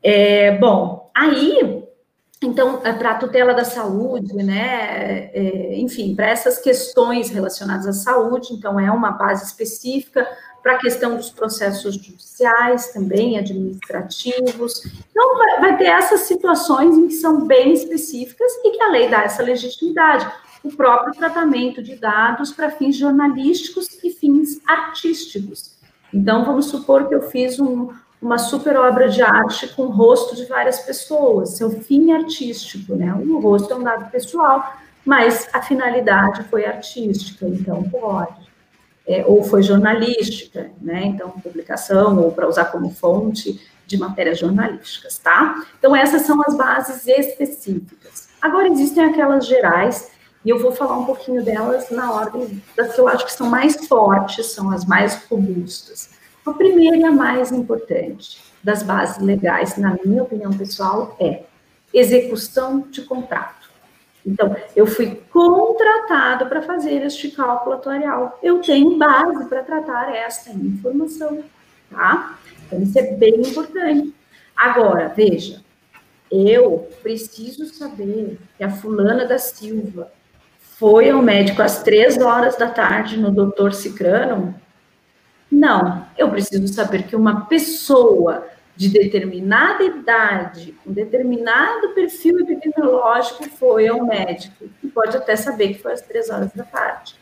É, 0.00 0.56
bom, 0.58 1.10
aí, 1.12 1.73
então, 2.44 2.80
é 2.84 2.92
para 2.92 3.12
a 3.12 3.14
tutela 3.14 3.54
da 3.54 3.64
saúde, 3.64 4.34
né? 4.34 5.30
É, 5.32 5.76
enfim, 5.78 6.14
para 6.14 6.28
essas 6.28 6.58
questões 6.58 7.30
relacionadas 7.30 7.86
à 7.86 7.92
saúde, 7.92 8.52
então, 8.52 8.78
é 8.78 8.90
uma 8.90 9.12
base 9.12 9.44
específica 9.44 10.26
para 10.62 10.74
a 10.74 10.78
questão 10.78 11.16
dos 11.16 11.30
processos 11.30 11.94
judiciais 11.94 12.92
também, 12.92 13.38
administrativos. 13.38 14.84
Então, 15.10 15.36
vai, 15.36 15.60
vai, 15.60 15.76
ter 15.76 15.86
essas 15.86 16.20
situações 16.20 16.96
em 16.96 17.08
que 17.08 17.14
são 17.14 17.46
bem 17.46 17.72
específicas 17.72 18.50
e 18.64 18.70
que 18.70 18.82
a 18.82 18.88
lei 18.88 19.08
dá 19.08 19.22
essa 19.22 19.42
legitimidade. 19.42 20.26
O 20.62 20.74
próprio 20.74 21.12
tratamento 21.14 21.82
de 21.82 21.96
dados 21.96 22.50
para 22.50 22.70
fins 22.70 22.96
jornalísticos 22.96 24.02
e 24.02 24.10
fins 24.10 24.60
artísticos. 24.66 25.74
Então, 26.12 26.44
vamos 26.44 26.66
supor 26.66 27.08
que 27.08 27.14
eu 27.14 27.22
fiz 27.22 27.60
um, 27.60 27.90
uma 28.20 28.38
super 28.38 28.76
obra 28.76 29.08
de 29.08 29.22
arte 29.22 29.68
com 29.68 29.82
o 29.82 29.90
rosto 29.90 30.34
de 30.34 30.46
várias 30.46 30.80
pessoas, 30.80 31.56
seu 31.56 31.70
fim 31.70 32.12
artístico, 32.12 32.94
né? 32.94 33.12
O 33.14 33.38
rosto 33.38 33.72
é 33.72 33.76
um 33.76 33.82
dado 33.82 34.10
pessoal, 34.10 34.76
mas 35.04 35.48
a 35.52 35.60
finalidade 35.60 36.44
foi 36.44 36.64
artística, 36.64 37.46
então 37.46 37.82
pode 37.84 38.44
é, 39.06 39.24
ou 39.26 39.42
foi 39.42 39.62
jornalística, 39.62 40.70
né? 40.80 41.04
Então, 41.04 41.30
publicação, 41.30 42.18
ou 42.18 42.32
para 42.32 42.48
usar 42.48 42.66
como 42.66 42.90
fonte 42.90 43.60
de 43.86 43.98
matérias 43.98 44.38
jornalísticas, 44.38 45.18
tá? 45.18 45.62
Então, 45.78 45.94
essas 45.94 46.22
são 46.22 46.40
as 46.42 46.56
bases 46.56 47.06
específicas. 47.06 48.28
Agora, 48.40 48.68
existem 48.68 49.04
aquelas 49.04 49.46
gerais, 49.46 50.10
e 50.44 50.50
eu 50.50 50.58
vou 50.58 50.72
falar 50.72 50.98
um 50.98 51.04
pouquinho 51.04 51.44
delas 51.44 51.90
na 51.90 52.12
ordem 52.12 52.62
das 52.76 52.94
que 52.94 53.00
eu 53.00 53.08
acho 53.08 53.24
que 53.26 53.32
são 53.32 53.48
mais 53.48 53.86
fortes, 53.86 54.52
são 54.52 54.70
as 54.70 54.84
mais 54.86 55.22
robustas. 55.30 56.10
A 56.46 56.52
primeira 56.52 56.96
e 56.96 57.04
a 57.04 57.10
mais 57.10 57.50
importante 57.50 58.42
das 58.62 58.82
bases 58.82 59.22
legais, 59.22 59.76
na 59.76 59.96
minha 60.04 60.22
opinião 60.22 60.52
pessoal, 60.52 61.16
é 61.20 61.44
execução 61.92 62.80
de 62.90 63.02
contrato. 63.02 63.70
Então, 64.26 64.56
eu 64.74 64.86
fui 64.86 65.20
contratado 65.30 66.46
para 66.46 66.62
fazer 66.62 67.02
este 67.02 67.30
cálculo 67.30 67.76
atuarial. 67.76 68.38
Eu 68.42 68.60
tenho 68.60 68.96
base 68.96 69.44
para 69.46 69.62
tratar 69.62 70.14
esta 70.14 70.50
informação, 70.50 71.44
tá? 71.90 72.38
Então, 72.66 72.82
isso 72.82 72.98
é 72.98 73.02
bem 73.12 73.40
importante. 73.40 74.14
Agora, 74.56 75.08
veja, 75.08 75.62
eu 76.30 76.88
preciso 77.02 77.66
saber 77.66 78.38
que 78.56 78.64
a 78.64 78.70
fulana 78.70 79.26
da 79.26 79.38
Silva 79.38 80.10
foi 80.58 81.10
ao 81.10 81.22
médico 81.22 81.62
às 81.62 81.82
três 81.82 82.18
horas 82.18 82.56
da 82.56 82.68
tarde 82.68 83.18
no 83.18 83.30
doutor 83.30 83.74
Cicrano? 83.74 84.54
Não, 85.54 86.04
eu 86.18 86.28
preciso 86.30 86.66
saber 86.66 87.04
que 87.04 87.14
uma 87.14 87.46
pessoa 87.46 88.44
de 88.74 88.88
determinada 88.88 89.84
idade, 89.84 90.74
com 90.82 90.92
determinado 90.92 91.90
perfil 91.90 92.40
epidemiológico, 92.40 93.48
foi 93.50 93.86
ao 93.86 94.04
médico, 94.04 94.64
e 94.82 94.88
pode 94.88 95.16
até 95.16 95.36
saber 95.36 95.74
que 95.74 95.78
foi 95.80 95.92
às 95.92 96.00
três 96.00 96.28
horas 96.28 96.52
da 96.52 96.64
tarde. 96.64 97.14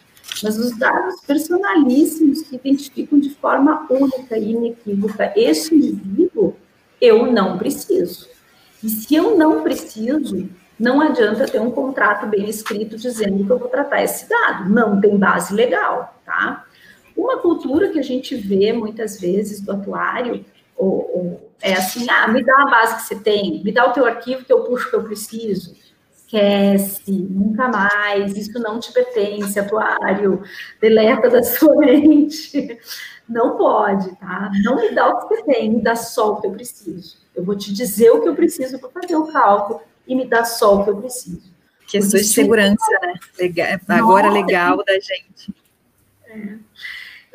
Mas 0.42 0.58
os 0.58 0.78
dados 0.78 1.20
personalíssimos 1.26 2.40
que 2.40 2.56
identificam 2.56 3.20
de 3.20 3.28
forma 3.34 3.86
única 3.90 4.38
e 4.38 4.52
inequívoca 4.52 5.30
esse 5.36 5.74
indivíduo, 5.74 6.56
eu 6.98 7.30
não 7.30 7.58
preciso. 7.58 8.28
E 8.82 8.88
se 8.88 9.14
eu 9.14 9.36
não 9.36 9.62
preciso, 9.62 10.48
não 10.78 11.02
adianta 11.02 11.44
ter 11.44 11.60
um 11.60 11.70
contrato 11.70 12.26
bem 12.26 12.48
escrito 12.48 12.96
dizendo 12.96 13.44
que 13.44 13.50
eu 13.50 13.58
vou 13.58 13.68
tratar 13.68 14.02
esse 14.02 14.26
dado. 14.26 14.70
Não 14.70 14.98
tem 14.98 15.18
base 15.18 15.52
legal, 15.54 16.18
tá? 16.24 16.64
Uma 17.22 17.38
cultura 17.38 17.90
que 17.90 18.00
a 18.00 18.02
gente 18.02 18.34
vê 18.34 18.72
muitas 18.72 19.20
vezes 19.20 19.60
do 19.60 19.70
atuário 19.70 20.44
ou, 20.76 20.90
ou, 21.14 21.50
é 21.62 21.74
assim, 21.74 22.04
ah, 22.10 22.26
me 22.26 22.42
dá 22.42 22.52
a 22.62 22.70
base 22.70 22.96
que 22.96 23.02
você 23.02 23.14
tem, 23.14 23.62
me 23.62 23.70
dá 23.70 23.88
o 23.88 23.92
teu 23.92 24.04
arquivo 24.04 24.44
que 24.44 24.52
eu 24.52 24.64
puxo 24.64 24.90
que 24.90 24.96
eu 24.96 25.04
preciso. 25.04 25.76
Esquece, 26.16 27.12
nunca 27.12 27.68
mais, 27.68 28.36
isso 28.36 28.58
não 28.58 28.80
te 28.80 28.92
pertence, 28.92 29.56
atuário, 29.60 30.42
deleta 30.80 31.30
da 31.30 31.42
sua 31.44 31.76
mente. 31.76 32.76
Não 33.28 33.56
pode, 33.56 34.16
tá? 34.16 34.50
Não 34.64 34.74
me 34.74 34.90
dá 34.90 35.08
o 35.08 35.20
que 35.20 35.36
você 35.36 35.44
tem, 35.44 35.70
me 35.70 35.80
dá 35.80 35.94
só 35.94 36.32
o 36.32 36.40
que 36.40 36.48
eu 36.48 36.50
preciso. 36.50 37.18
Eu 37.36 37.44
vou 37.44 37.56
te 37.56 37.72
dizer 37.72 38.10
o 38.10 38.20
que 38.20 38.28
eu 38.28 38.34
preciso 38.34 38.80
para 38.80 38.90
fazer 38.90 39.14
o 39.14 39.30
cálculo 39.30 39.80
e 40.08 40.16
me 40.16 40.26
dá 40.26 40.44
só 40.44 40.80
o 40.80 40.84
que 40.84 40.90
eu 40.90 40.96
preciso. 40.96 41.52
Questões 41.86 42.26
de 42.26 42.34
segurança, 42.34 42.90
né? 43.02 43.14
Legal, 43.38 43.78
agora 43.88 44.28
legal 44.28 44.82
da 44.84 44.94
gente. 44.94 45.54
É. 46.26 46.56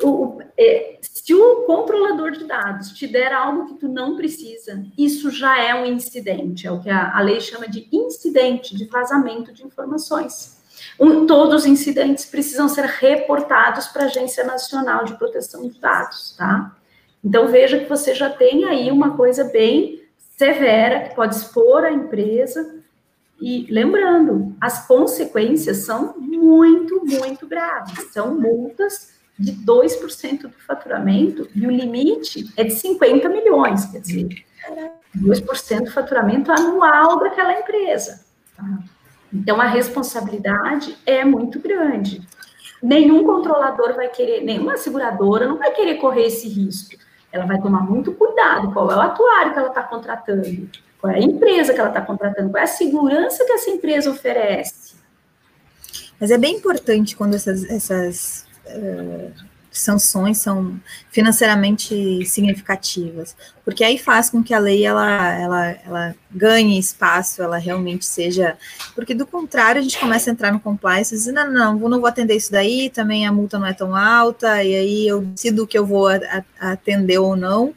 O, 0.02 0.40
é, 0.56 0.98
se 1.02 1.34
o 1.34 1.64
controlador 1.64 2.30
de 2.30 2.44
dados 2.44 2.92
te 2.92 3.06
der 3.06 3.32
algo 3.32 3.66
que 3.66 3.74
tu 3.74 3.88
não 3.88 4.16
precisa, 4.16 4.84
isso 4.96 5.30
já 5.30 5.60
é 5.60 5.74
um 5.74 5.84
incidente, 5.84 6.66
é 6.66 6.70
o 6.70 6.80
que 6.80 6.88
a, 6.88 7.16
a 7.16 7.20
lei 7.20 7.40
chama 7.40 7.68
de 7.68 7.88
incidente 7.92 8.76
de 8.76 8.84
vazamento 8.84 9.52
de 9.52 9.64
informações. 9.64 10.58
Um, 10.98 11.26
todos 11.26 11.62
os 11.62 11.66
incidentes 11.66 12.24
precisam 12.24 12.68
ser 12.68 12.84
reportados 12.84 13.88
para 13.88 14.04
a 14.04 14.06
Agência 14.06 14.44
Nacional 14.44 15.04
de 15.04 15.16
Proteção 15.16 15.68
de 15.68 15.78
Dados, 15.80 16.34
tá? 16.36 16.76
Então 17.22 17.48
veja 17.48 17.78
que 17.78 17.88
você 17.88 18.14
já 18.14 18.30
tem 18.30 18.64
aí 18.64 18.90
uma 18.90 19.16
coisa 19.16 19.44
bem 19.44 20.02
severa 20.36 21.08
que 21.08 21.14
pode 21.14 21.34
expor 21.34 21.84
a 21.84 21.90
empresa. 21.90 22.76
E 23.40 23.66
lembrando, 23.70 24.56
as 24.60 24.86
consequências 24.86 25.78
são 25.78 26.14
muito, 26.18 27.04
muito 27.04 27.46
graves. 27.46 28.12
São 28.12 28.34
multas 28.34 29.17
de 29.38 29.52
2% 29.52 30.42
do 30.42 30.50
faturamento 30.66 31.48
e 31.54 31.66
o 31.66 31.70
limite 31.70 32.52
é 32.56 32.64
de 32.64 32.72
50 32.72 33.28
milhões, 33.28 33.84
quer 33.86 34.00
dizer, 34.00 34.28
2% 35.16 35.84
do 35.84 35.90
faturamento 35.90 36.50
anual 36.50 37.20
daquela 37.20 37.58
empresa. 37.58 38.24
Tá? 38.56 38.64
Então, 39.32 39.60
a 39.60 39.66
responsabilidade 39.66 40.96
é 41.06 41.24
muito 41.24 41.60
grande. 41.60 42.26
Nenhum 42.82 43.24
controlador 43.24 43.94
vai 43.94 44.08
querer, 44.08 44.42
nenhuma 44.42 44.76
seguradora 44.76 45.46
não 45.46 45.58
vai 45.58 45.70
querer 45.72 45.96
correr 45.96 46.26
esse 46.26 46.48
risco. 46.48 46.96
Ela 47.30 47.44
vai 47.44 47.60
tomar 47.60 47.82
muito 47.82 48.12
cuidado 48.12 48.72
qual 48.72 48.90
é 48.90 48.96
o 48.96 49.00
atuário 49.00 49.52
que 49.52 49.58
ela 49.58 49.68
está 49.68 49.82
contratando, 49.82 50.70
qual 51.00 51.12
é 51.12 51.16
a 51.16 51.22
empresa 51.22 51.74
que 51.74 51.80
ela 51.80 51.90
está 51.90 52.00
contratando, 52.00 52.50
qual 52.50 52.60
é 52.60 52.64
a 52.64 52.68
segurança 52.68 53.44
que 53.44 53.52
essa 53.52 53.70
empresa 53.70 54.10
oferece. 54.10 54.96
Mas 56.18 56.30
é 56.30 56.38
bem 56.38 56.56
importante 56.56 57.14
quando 57.14 57.34
essas, 57.34 57.64
essas 57.64 58.47
uh, 58.76 59.32
sanções 59.70 60.38
são 60.38 60.80
financeiramente 61.10 62.24
significativas, 62.26 63.36
porque 63.64 63.84
aí 63.84 63.98
faz 63.98 64.30
com 64.30 64.42
que 64.42 64.52
a 64.52 64.58
lei 64.58 64.84
ela, 64.84 65.34
ela, 65.34 65.66
ela 65.86 66.14
ganhe 66.30 66.78
espaço, 66.78 67.42
ela 67.42 67.58
realmente 67.58 68.04
seja, 68.04 68.56
porque 68.94 69.14
do 69.14 69.26
contrário 69.26 69.80
a 69.80 69.82
gente 69.82 69.98
começa 69.98 70.30
a 70.30 70.32
entrar 70.32 70.52
no 70.52 70.60
compliance 70.60 71.14
e 71.14 71.18
diz, 71.18 71.26
não, 71.32 71.50
não, 71.52 71.78
não 71.78 72.00
vou 72.00 72.08
atender 72.08 72.36
isso 72.36 72.50
daí, 72.50 72.90
também 72.90 73.26
a 73.26 73.32
multa 73.32 73.58
não 73.58 73.66
é 73.66 73.72
tão 73.72 73.94
alta, 73.94 74.62
e 74.62 74.74
aí 74.74 75.06
eu 75.06 75.22
decido 75.22 75.66
que 75.66 75.78
eu 75.78 75.86
vou 75.86 76.08
atender 76.58 77.18
ou 77.18 77.36
não, 77.36 77.74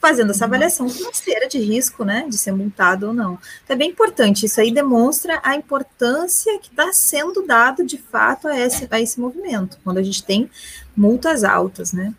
fazendo 0.00 0.30
essa 0.30 0.46
avaliação 0.46 0.88
financeira 0.88 1.46
de 1.46 1.58
risco, 1.58 2.04
né, 2.04 2.26
de 2.28 2.38
ser 2.38 2.52
multado 2.52 3.08
ou 3.08 3.12
não. 3.12 3.38
Então, 3.62 3.74
é 3.74 3.76
bem 3.76 3.90
importante, 3.90 4.46
isso 4.46 4.60
aí 4.60 4.72
demonstra 4.72 5.40
a 5.42 5.54
importância 5.54 6.58
que 6.58 6.70
está 6.70 6.92
sendo 6.92 7.46
dado 7.46 7.84
de 7.84 7.98
fato 7.98 8.48
a 8.48 8.58
esse, 8.58 8.88
a 8.90 9.00
esse 9.00 9.20
movimento, 9.20 9.78
quando 9.84 9.98
a 9.98 10.02
gente 10.02 10.24
tem 10.24 10.50
multas 10.96 11.44
altas, 11.44 11.92
né? 11.92 12.14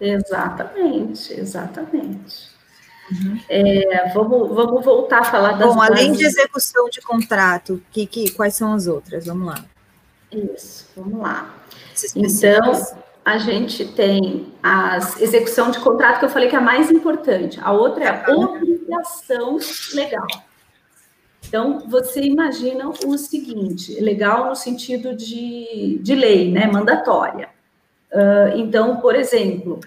Exatamente, 0.00 1.34
exatamente. 1.34 2.48
Uhum. 3.10 3.40
É, 3.48 4.12
vamos, 4.14 4.54
vamos 4.54 4.84
voltar 4.84 5.18
a 5.18 5.24
falar 5.24 5.52
das 5.52 5.74
Bom, 5.74 5.82
além 5.82 6.12
de 6.12 6.24
execução 6.24 6.88
de 6.88 7.00
contrato, 7.00 7.82
que, 7.90 8.06
que, 8.06 8.30
quais 8.30 8.54
são 8.54 8.72
as 8.72 8.86
outras? 8.86 9.26
Vamos 9.26 9.46
lá. 9.48 9.64
Isso, 10.30 10.86
vamos 10.96 11.20
lá. 11.20 11.52
Então, 12.14 12.72
a 13.24 13.38
gente 13.38 13.84
tem 13.84 14.52
a 14.62 14.96
execução 15.18 15.70
de 15.70 15.78
contrato, 15.80 16.18
que 16.18 16.24
eu 16.24 16.30
falei 16.30 16.48
que 16.48 16.56
é 16.56 16.58
a 16.58 16.62
mais 16.62 16.90
importante. 16.90 17.60
A 17.62 17.72
outra 17.72 18.04
é 18.04 18.08
a 18.08 18.34
obrigação 18.34 19.58
legal. 19.94 20.26
Então, 21.46 21.80
você 21.88 22.20
imagina 22.20 22.88
o 22.88 23.18
seguinte, 23.18 24.00
legal 24.00 24.48
no 24.48 24.54
sentido 24.54 25.14
de, 25.14 25.98
de 26.00 26.14
lei, 26.14 26.50
né, 26.50 26.66
mandatória. 26.66 27.48
Uh, 28.12 28.56
então, 28.56 29.00
por 29.00 29.14
exemplo, 29.14 29.80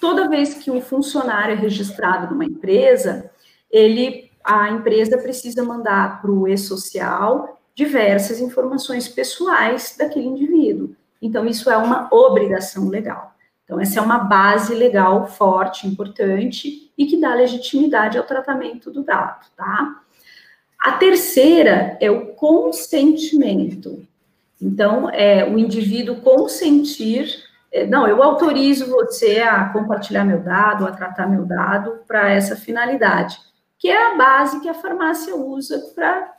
toda 0.00 0.28
vez 0.28 0.54
que 0.54 0.70
um 0.70 0.80
funcionário 0.80 1.54
é 1.54 1.58
registrado 1.58 2.32
numa 2.32 2.44
empresa, 2.44 3.30
ele, 3.70 4.30
a 4.44 4.70
empresa 4.70 5.18
precisa 5.18 5.64
mandar 5.64 6.20
para 6.20 6.30
o 6.30 6.46
e-social 6.46 7.60
diversas 7.74 8.40
informações 8.40 9.08
pessoais 9.08 9.96
daquele 9.98 10.26
indivíduo. 10.26 10.94
Então, 11.20 11.46
isso 11.46 11.70
é 11.70 11.76
uma 11.76 12.08
obrigação 12.12 12.88
legal. 12.88 13.34
Então, 13.64 13.80
essa 13.80 13.98
é 13.98 14.02
uma 14.02 14.18
base 14.18 14.74
legal 14.74 15.26
forte, 15.26 15.86
importante 15.86 16.90
e 16.96 17.06
que 17.06 17.20
dá 17.20 17.34
legitimidade 17.34 18.16
ao 18.16 18.24
tratamento 18.24 18.90
do 18.90 19.02
dado, 19.02 19.46
tá? 19.56 20.00
A 20.78 20.92
terceira 20.92 21.98
é 22.00 22.10
o 22.10 22.28
consentimento. 22.34 24.06
Então, 24.60 25.10
é 25.10 25.44
o 25.44 25.58
indivíduo 25.58 26.20
consentir, 26.20 27.28
é, 27.70 27.86
não, 27.86 28.08
eu 28.08 28.22
autorizo 28.22 28.90
você 28.90 29.40
a 29.40 29.68
compartilhar 29.68 30.24
meu 30.24 30.40
dado, 30.40 30.86
a 30.86 30.92
tratar 30.92 31.28
meu 31.28 31.44
dado 31.44 32.00
para 32.06 32.30
essa 32.30 32.56
finalidade, 32.56 33.38
que 33.78 33.88
é 33.88 34.12
a 34.12 34.16
base 34.16 34.60
que 34.60 34.68
a 34.68 34.74
farmácia 34.74 35.36
usa 35.36 35.78
para 35.94 36.32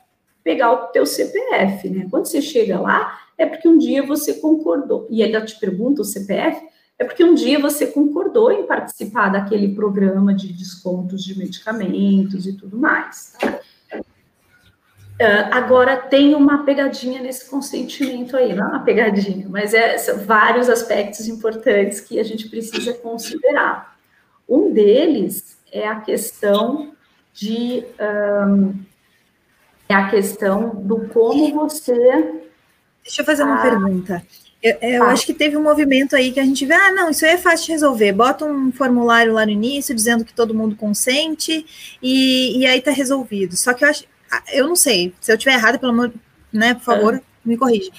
pegar 0.44 0.72
o 0.72 0.88
teu 0.88 1.06
CPF, 1.06 1.90
né? 1.90 2.08
Quando 2.10 2.26
você 2.26 2.42
chega 2.42 2.80
lá, 2.80 3.20
é 3.40 3.46
porque 3.46 3.68
um 3.68 3.78
dia 3.78 4.06
você 4.06 4.36
concordou, 4.36 5.08
e 5.10 5.24
ela 5.24 5.44
te 5.44 5.58
pergunta 5.58 6.02
o 6.02 6.06
CPF, 6.06 6.62
é 7.00 7.06
porque 7.06 7.24
um 7.24 7.34
dia 7.34 7.58
você 7.58 7.88
concordou 7.88 8.52
em 8.52 8.68
participar 8.68 9.30
daquele 9.30 9.74
programa 9.74 10.34
de 10.34 10.52
descontos 10.52 11.24
de 11.24 11.40
medicamentos 11.40 12.46
e 12.46 12.54
tudo 12.54 12.78
mais. 12.78 13.34
Uh, 15.22 15.48
agora 15.52 15.98
tem 15.98 16.36
uma 16.36 16.64
pegadinha 16.64 17.22
nesse 17.22 17.50
consentimento 17.50 18.36
aí, 18.36 18.54
não 18.54 18.66
é 18.66 18.68
uma 18.68 18.84
pegadinha, 18.84 19.48
mas 19.50 19.74
é, 19.74 19.98
são 19.98 20.18
vários 20.20 20.70
aspectos 20.70 21.28
importantes 21.28 22.02
que 22.02 22.20
a 22.20 22.24
gente 22.24 22.50
precisa 22.50 22.94
considerar. 22.94 23.98
Um 24.48 24.74
deles 24.74 25.58
é 25.72 25.88
a 25.88 26.02
questão 26.02 26.94
de 27.34 27.86
um, 28.00 28.74
é 29.88 29.94
a 29.96 30.10
questão 30.10 30.70
do 30.76 31.08
como 31.08 31.54
você. 31.54 32.49
Deixa 33.10 33.24
eu 33.24 33.26
fazer 33.26 33.42
uma 33.42 33.58
ah, 33.58 33.62
pergunta. 33.62 34.24
Eu, 34.62 34.78
eu 34.82 35.04
ah. 35.04 35.08
acho 35.08 35.26
que 35.26 35.34
teve 35.34 35.58
um 35.58 35.64
movimento 35.64 36.16
aí 36.16 36.32
que 36.32 36.40
a 36.40 36.44
gente 36.44 36.64
vê, 36.64 36.76
ah, 36.76 36.92
não, 36.92 37.10
isso 37.10 37.26
aí 37.26 37.32
é 37.32 37.38
fácil 37.38 37.66
de 37.66 37.72
resolver. 37.72 38.14
Bota 38.14 38.46
um 38.46 38.72
formulário 38.72 39.34
lá 39.34 39.46
no 39.46 39.52
início 39.52 39.96
dizendo 39.96 40.24
que 40.24 40.34
todo 40.34 40.54
mundo 40.54 40.76
consente 40.76 41.66
e, 42.04 42.60
e 42.60 42.68
aí 42.68 42.80
tá 42.80 42.92
resolvido. 42.92 43.58
Só 43.58 43.74
que 43.74 43.84
eu 43.84 43.90
acho, 43.90 44.06
eu 44.54 44.68
não 44.68 44.76
sei, 44.76 45.12
se 45.20 45.32
eu 45.32 45.38
tiver 45.38 45.56
errado, 45.56 45.80
pelo 45.80 45.92
amor, 45.92 46.14
né, 46.54 46.76
por 46.76 46.84
favor, 46.84 47.16
é. 47.16 47.22
me 47.44 47.58
corrija. 47.58 47.90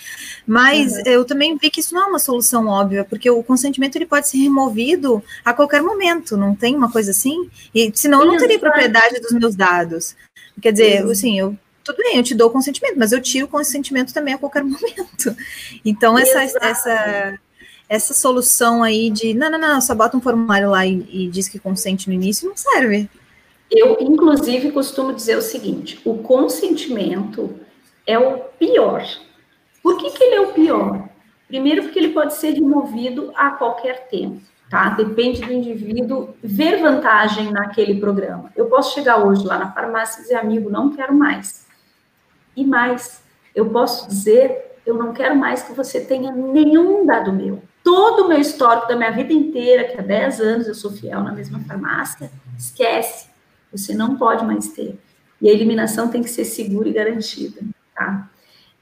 Mas 0.47 0.93
uhum. 0.93 1.03
eu 1.07 1.25
também 1.25 1.59
vi 1.59 1.71
que 1.71 1.81
isso 1.81 1.93
não 1.93 2.03
é 2.03 2.07
uma 2.07 2.21
solução 2.21 2.69
óbvia, 2.69 3.05
porque 3.05 3.29
o 3.29 3.43
consentimento 3.43 3.97
ele 3.97 4.07
pode 4.07 4.29
ser 4.29 4.39
removido 4.39 5.21
a 5.45 5.53
qualquer 5.53 5.83
momento, 5.83 6.37
não 6.37 6.55
tem 6.55 6.77
uma 6.77 6.93
coisa 6.93 7.11
assim? 7.11 7.51
E 7.75 7.91
senão 7.95 8.21
eu 8.21 8.27
não 8.27 8.37
teria 8.37 8.61
propriedade 8.61 9.19
dos 9.21 9.33
meus 9.33 9.57
dados. 9.57 10.15
Quer 10.63 10.71
dizer, 10.71 11.03
assim, 11.11 11.37
eu 11.37 11.59
tudo 11.85 11.97
bem, 11.97 12.17
eu 12.17 12.23
te 12.23 12.35
dou 12.35 12.49
o 12.49 12.53
consentimento, 12.53 12.99
mas 12.99 13.13
eu 13.13 13.21
tiro 13.21 13.47
o 13.47 13.49
consentimento 13.49 14.13
também 14.13 14.35
a 14.35 14.39
qualquer 14.39 14.63
momento. 14.65 15.37
Então, 15.85 16.19
essa, 16.19 16.43
essa, 16.43 17.39
essa 17.89 18.15
solução 18.15 18.83
aí 18.83 19.11
de 19.11 19.35
não, 19.35 19.51
não, 19.51 19.59
não, 19.59 19.81
só 19.81 19.95
bota 19.95 20.17
um 20.17 20.21
formulário 20.21 20.71
lá 20.71 20.87
e, 20.87 21.07
e 21.11 21.29
diz 21.29 21.49
que 21.49 21.59
consente 21.59 22.09
no 22.09 22.15
início, 22.15 22.49
não 22.49 22.57
serve. 22.57 23.09
Eu, 23.71 23.99
inclusive, 24.01 24.73
costumo 24.73 25.13
dizer 25.13 25.37
o 25.37 25.43
seguinte: 25.43 26.01
o 26.05 26.19
consentimento 26.19 27.59
é 28.07 28.19
o 28.19 28.39
pior. 28.59 29.05
Por 29.83 29.97
que, 29.97 30.11
que 30.11 30.23
ele 30.23 30.35
é 30.35 30.41
o 30.41 30.53
pior? 30.53 31.09
Primeiro, 31.47 31.83
porque 31.83 31.99
ele 31.99 32.11
pode 32.11 32.35
ser 32.35 32.51
removido 32.51 33.33
a 33.35 33.51
qualquer 33.51 34.09
tempo, 34.09 34.41
tá? 34.69 34.91
Depende 34.91 35.41
do 35.41 35.53
indivíduo 35.53 36.35
ver 36.43 36.81
vantagem 36.81 37.51
naquele 37.51 37.99
programa. 37.99 38.53
Eu 38.55 38.67
posso 38.67 38.95
chegar 38.95 39.25
hoje 39.25 39.45
lá 39.45 39.59
na 39.59 39.73
farmácia 39.73 40.21
e 40.21 40.23
dizer, 40.23 40.37
amigo, 40.37 40.71
não 40.71 40.91
quero 40.91 41.15
mais. 41.15 41.67
E 42.61 42.67
mais, 42.67 43.23
eu 43.55 43.71
posso 43.71 44.07
dizer, 44.07 44.77
eu 44.85 44.95
não 44.95 45.15
quero 45.15 45.35
mais 45.35 45.63
que 45.63 45.73
você 45.73 45.99
tenha 45.99 46.31
nenhum 46.31 47.07
dado 47.07 47.33
meu. 47.33 47.63
Todo 47.83 48.25
o 48.25 48.29
meu 48.29 48.39
histórico 48.39 48.87
da 48.87 48.95
minha 48.95 49.11
vida 49.11 49.33
inteira, 49.33 49.85
que 49.85 49.99
há 49.99 50.03
10 50.03 50.41
anos 50.43 50.69
eu 50.69 50.75
sou 50.75 50.91
fiel 50.91 51.23
na 51.23 51.33
mesma 51.33 51.59
farmácia, 51.61 52.31
esquece. 52.59 53.31
Você 53.73 53.95
não 53.95 54.19
pode 54.19 54.45
mais 54.45 54.69
ter. 54.69 55.01
E 55.41 55.49
a 55.49 55.53
eliminação 55.55 56.11
tem 56.11 56.23
que 56.23 56.29
ser 56.29 56.45
segura 56.45 56.87
e 56.87 56.93
garantida, 56.93 57.63
tá? 57.95 58.29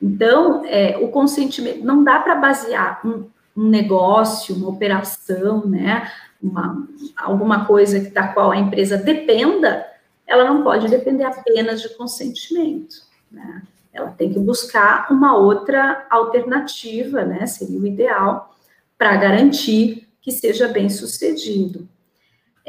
Então, 0.02 0.64
é, 0.66 0.98
o 0.98 1.06
consentimento, 1.12 1.84
não 1.84 2.02
dá 2.02 2.18
para 2.18 2.34
basear 2.34 3.00
um, 3.06 3.30
um, 3.56 3.68
negócio, 3.68 4.56
uma 4.56 4.70
operação, 4.70 5.64
né, 5.66 6.10
uma, 6.42 6.84
alguma 7.16 7.64
coisa 7.64 8.10
da 8.10 8.26
qual 8.26 8.50
a 8.50 8.56
empresa 8.56 8.96
dependa, 8.96 9.86
ela 10.26 10.42
não 10.44 10.64
pode 10.64 10.88
depender 10.88 11.22
apenas 11.22 11.80
de 11.80 11.90
consentimento, 11.90 13.07
né? 13.30 13.62
Ela 13.92 14.10
tem 14.10 14.32
que 14.32 14.38
buscar 14.38 15.08
uma 15.10 15.36
outra 15.36 16.06
alternativa, 16.10 17.24
né, 17.24 17.46
seria 17.46 17.80
o 17.80 17.86
ideal, 17.86 18.54
para 18.96 19.16
garantir 19.16 20.08
que 20.20 20.30
seja 20.30 20.68
bem 20.68 20.88
sucedido. 20.88 21.88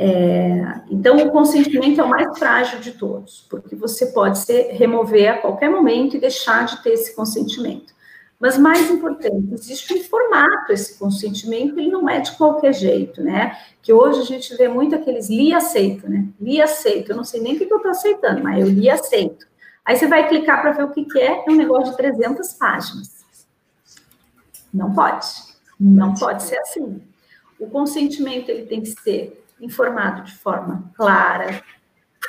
É, 0.02 0.82
então, 0.90 1.18
o 1.18 1.30
consentimento 1.30 2.00
é 2.00 2.04
o 2.04 2.10
mais 2.10 2.40
frágil 2.40 2.80
de 2.80 2.94
todos, 2.94 3.46
porque 3.50 3.76
você 3.76 4.08
pode 4.08 4.40
ser, 4.40 4.72
remover 4.72 5.30
a 5.30 5.38
qualquer 5.38 5.70
momento 5.70 6.16
e 6.16 6.22
deixar 6.22 6.66
de 6.66 6.82
ter 6.82 6.92
esse 6.94 7.14
consentimento. 7.14 7.94
Mas 8.40 8.58
mais 8.58 8.90
importante, 8.90 9.54
existe 9.54 9.94
um 9.94 10.02
formato 10.02 10.72
esse 10.72 10.98
consentimento, 10.98 11.78
ele 11.78 11.92
não 11.92 12.10
é 12.10 12.22
de 12.22 12.32
qualquer 12.38 12.74
jeito, 12.74 13.22
né? 13.22 13.58
Que 13.82 13.92
hoje 13.92 14.22
a 14.22 14.24
gente 14.24 14.56
vê 14.56 14.70
muito 14.70 14.96
aqueles 14.96 15.30
li 15.30 15.54
aceito, 15.54 16.10
né? 16.10 16.26
Li 16.40 16.62
aceito, 16.62 17.12
eu 17.12 17.18
não 17.18 17.26
sei 17.26 17.42
nem 17.42 17.56
o 17.56 17.58
que 17.58 17.66
eu 17.66 17.76
estou 17.76 17.92
aceitando, 17.92 18.42
mas 18.42 18.62
eu 18.62 18.70
li 18.70 18.90
aceito. 18.90 19.49
Aí 19.86 19.96
você 19.96 20.08
vai 20.08 20.28
clicar 20.28 20.62
para 20.62 20.72
ver 20.72 20.84
o 20.84 20.92
que, 20.92 21.06
que 21.06 21.20
é, 21.20 21.44
é 21.46 21.52
um 21.52 21.56
negócio 21.56 21.92
de 21.92 21.98
300 21.98 22.54
páginas. 22.54 23.26
Não 24.74 24.94
pode, 24.94 25.28
não 25.80 26.14
pode 26.14 26.44
ser 26.44 26.60
assim. 26.60 27.02
O 27.60 27.68
consentimento 27.68 28.50
ele 28.50 28.66
tem 28.66 28.82
que 28.82 28.92
ser 28.92 29.44
informado 29.60 30.24
de 30.24 30.36
forma 30.36 30.92
clara, 30.96 31.62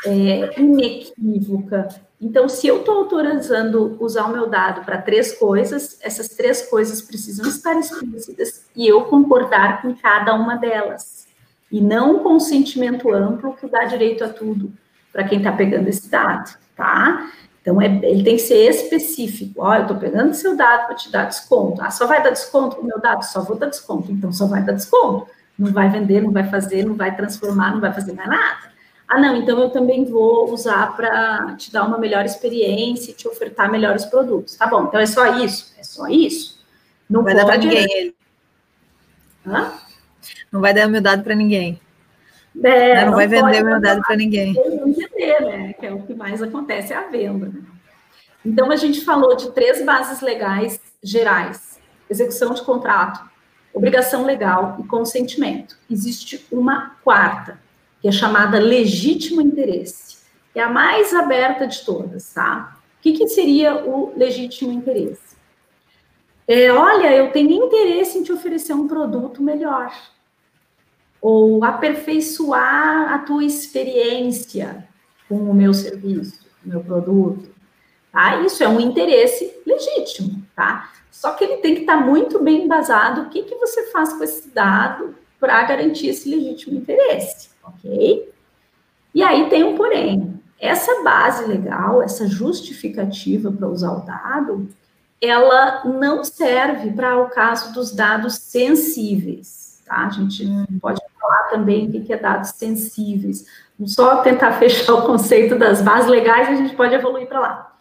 é, 0.05 0.61
inequívoca. 0.61 1.89
Então, 2.21 2.49
se 2.49 2.67
eu 2.67 2.81
estou 2.81 2.99
autorizando 2.99 3.97
usar 4.01 4.25
o 4.25 4.33
meu 4.33 4.49
dado 4.49 4.85
para 4.85 5.01
três 5.01 5.39
coisas, 5.39 5.99
essas 6.03 6.29
três 6.29 6.63
coisas 6.69 7.01
precisam 7.01 7.49
estar 7.49 7.79
explícitas 7.79 8.67
e 8.75 8.87
eu 8.87 9.05
concordar 9.05 9.83
com 9.83 9.95
cada 9.95 10.35
uma 10.35 10.57
delas. 10.57 11.27
E 11.71 11.81
não 11.81 12.17
um 12.17 12.19
consentimento 12.19 13.13
amplo 13.13 13.55
que 13.55 13.69
dá 13.69 13.85
direito 13.85 14.25
a 14.25 14.29
tudo 14.29 14.73
para 15.13 15.25
quem 15.25 15.39
está 15.39 15.53
pegando 15.53 15.89
esse 15.89 16.11
dado, 16.11 16.57
tá? 16.77 17.31
Então, 17.61 17.81
é, 17.81 17.87
ele 17.87 18.25
tem 18.25 18.37
que 18.37 18.43
ser 18.43 18.69
específico. 18.71 19.63
Ó, 19.63 19.75
eu 19.75 19.83
estou 19.83 19.97
pegando 19.97 20.33
seu 20.35 20.57
dado 20.57 20.87
para 20.87 20.95
te 20.95 21.11
dar 21.11 21.27
desconto. 21.27 21.83
Ah, 21.83 21.91
só 21.91 22.07
vai 22.07 22.23
dar 22.23 22.31
desconto 22.31 22.81
o 22.81 22.85
meu 22.85 22.99
dado? 23.01 23.23
Só 23.25 23.43
vou 23.43 23.57
dar 23.57 23.67
desconto. 23.67 24.11
Então, 24.11 24.33
só 24.33 24.47
vai 24.47 24.63
dar 24.63 24.73
desconto 24.73 25.27
não 25.61 25.73
vai 25.73 25.91
vender, 25.91 26.23
não 26.23 26.33
vai 26.33 26.49
fazer, 26.49 26.87
não 26.87 26.95
vai 26.95 27.15
transformar, 27.15 27.73
não 27.73 27.81
vai 27.81 27.93
fazer 27.93 28.15
mais 28.15 28.29
nada. 28.29 28.71
Ah, 29.07 29.21
não, 29.21 29.37
então 29.37 29.61
eu 29.61 29.69
também 29.69 30.05
vou 30.07 30.51
usar 30.51 30.97
para 30.97 31.55
te 31.57 31.71
dar 31.71 31.85
uma 31.85 31.99
melhor 31.99 32.25
experiência, 32.25 33.13
te 33.13 33.29
ofertar 33.29 33.71
melhores 33.71 34.07
produtos. 34.07 34.57
Tá 34.57 34.67
bom, 34.67 34.85
então 34.85 34.99
é 34.99 35.05
só 35.05 35.39
isso? 35.39 35.75
É 35.79 35.83
só 35.83 36.09
isso? 36.09 36.65
Não 37.09 37.23
vai 37.23 37.35
dar 37.35 37.45
para 37.45 37.59
ninguém 37.59 37.87
ele. 37.93 38.15
Hã? 39.47 39.73
Não 40.51 40.61
vai 40.61 40.73
dar 40.73 40.89
meu 40.89 41.03
dado 41.03 41.23
para 41.23 41.35
ninguém. 41.35 41.79
É, 42.65 43.01
não, 43.01 43.07
não, 43.07 43.15
vai 43.15 43.27
vender 43.27 43.63
meu 43.63 43.81
dado 43.81 44.01
para 44.03 44.17
ninguém. 44.17 44.55
Não 44.55 44.87
né? 44.87 44.90
Que 45.81 45.87
é 45.87 45.95
o 45.95 46.03
que 46.03 46.15
mais 46.15 46.43
acontece, 46.43 46.93
é 46.93 46.97
a 46.97 47.09
venda. 47.09 47.47
Né? 47.47 47.63
Então, 48.45 48.71
a 48.71 48.77
gente 48.77 49.03
falou 49.03 49.35
de 49.35 49.51
três 49.53 49.83
bases 49.85 50.21
legais 50.21 50.79
gerais: 51.03 51.81
execução 52.09 52.53
de 52.53 52.63
contrato, 52.63 53.29
obrigação 53.73 54.25
legal 54.25 54.77
e 54.79 54.87
consentimento. 54.87 55.79
Existe 55.91 56.47
uma 56.53 56.97
quarta, 57.03 57.59
que 58.03 58.09
é 58.09 58.13
chamada 58.13 58.59
legítimo 58.59 59.41
interesse. 59.41 60.21
É 60.55 60.61
a 60.61 60.69
mais 60.69 61.15
aberta 61.15 61.67
de 61.67 61.83
todas, 61.83 62.35
tá? 62.35 62.77
O 62.99 63.03
que, 63.03 63.13
que 63.13 63.27
seria 63.29 63.77
o 63.87 64.13
legítimo 64.15 64.71
interesse? 64.71 65.31
É, 66.47 66.71
olha, 66.71 67.15
eu 67.15 67.31
tenho 67.33 67.53
interesse 67.53 68.19
em 68.19 68.23
te 68.23 68.33
oferecer 68.33 68.75
um 68.75 68.87
produto 68.87 69.43
melhor. 69.43 69.91
Ou 71.23 71.65
aperfeiçoar 71.65 73.15
a 73.15 73.19
tua 73.21 73.45
experiência 73.45 74.90
com 75.31 75.37
o 75.37 75.55
meu 75.55 75.73
serviço, 75.73 76.45
o 76.67 76.69
meu 76.69 76.81
produto. 76.81 77.49
Tá? 78.13 78.41
Isso 78.41 78.65
é 78.65 78.69
um 78.69 78.81
interesse 78.81 79.63
legítimo, 79.65 80.43
tá? 80.57 80.91
Só 81.09 81.33
que 81.35 81.45
ele 81.45 81.59
tem 81.59 81.77
que 81.77 81.83
estar 81.83 81.97
muito 81.97 82.43
bem 82.43 82.65
embasado 82.65 83.23
o 83.23 83.29
que, 83.31 83.45
que 83.45 83.55
você 83.55 83.87
faz 83.93 84.13
com 84.13 84.25
esse 84.25 84.51
dado 84.51 85.15
para 85.39 85.63
garantir 85.63 86.09
esse 86.09 86.29
legítimo 86.29 86.77
interesse, 86.77 87.51
ok? 87.63 88.29
E 89.15 89.23
aí 89.23 89.49
tem 89.49 89.63
um 89.63 89.77
porém. 89.77 90.41
Essa 90.59 91.03
base 91.03 91.47
legal, 91.47 92.03
essa 92.03 92.27
justificativa 92.27 93.51
para 93.53 93.69
usar 93.69 93.93
o 93.93 94.05
dado, 94.05 94.69
ela 95.23 95.85
não 95.85 96.25
serve 96.25 96.91
para 96.91 97.23
o 97.23 97.31
caso 97.31 97.73
dos 97.73 97.93
dados 97.93 98.35
sensíveis, 98.35 99.81
tá? 99.87 100.07
A 100.07 100.11
gente 100.11 100.45
pode 100.81 101.01
falar 101.31 101.45
também 101.45 101.89
o 101.89 102.05
que 102.05 102.13
é 102.13 102.17
dados 102.17 102.51
sensíveis. 102.51 103.47
Só 103.87 104.23
tentar 104.23 104.53
fechar 104.59 104.95
o 104.95 105.07
conceito 105.07 105.57
das 105.57 105.81
bases 105.81 106.11
legais, 106.11 106.49
a 106.49 106.55
gente 106.57 106.75
pode 106.75 106.95
evoluir 106.95 107.29
para 107.29 107.41
lá. 107.41 107.77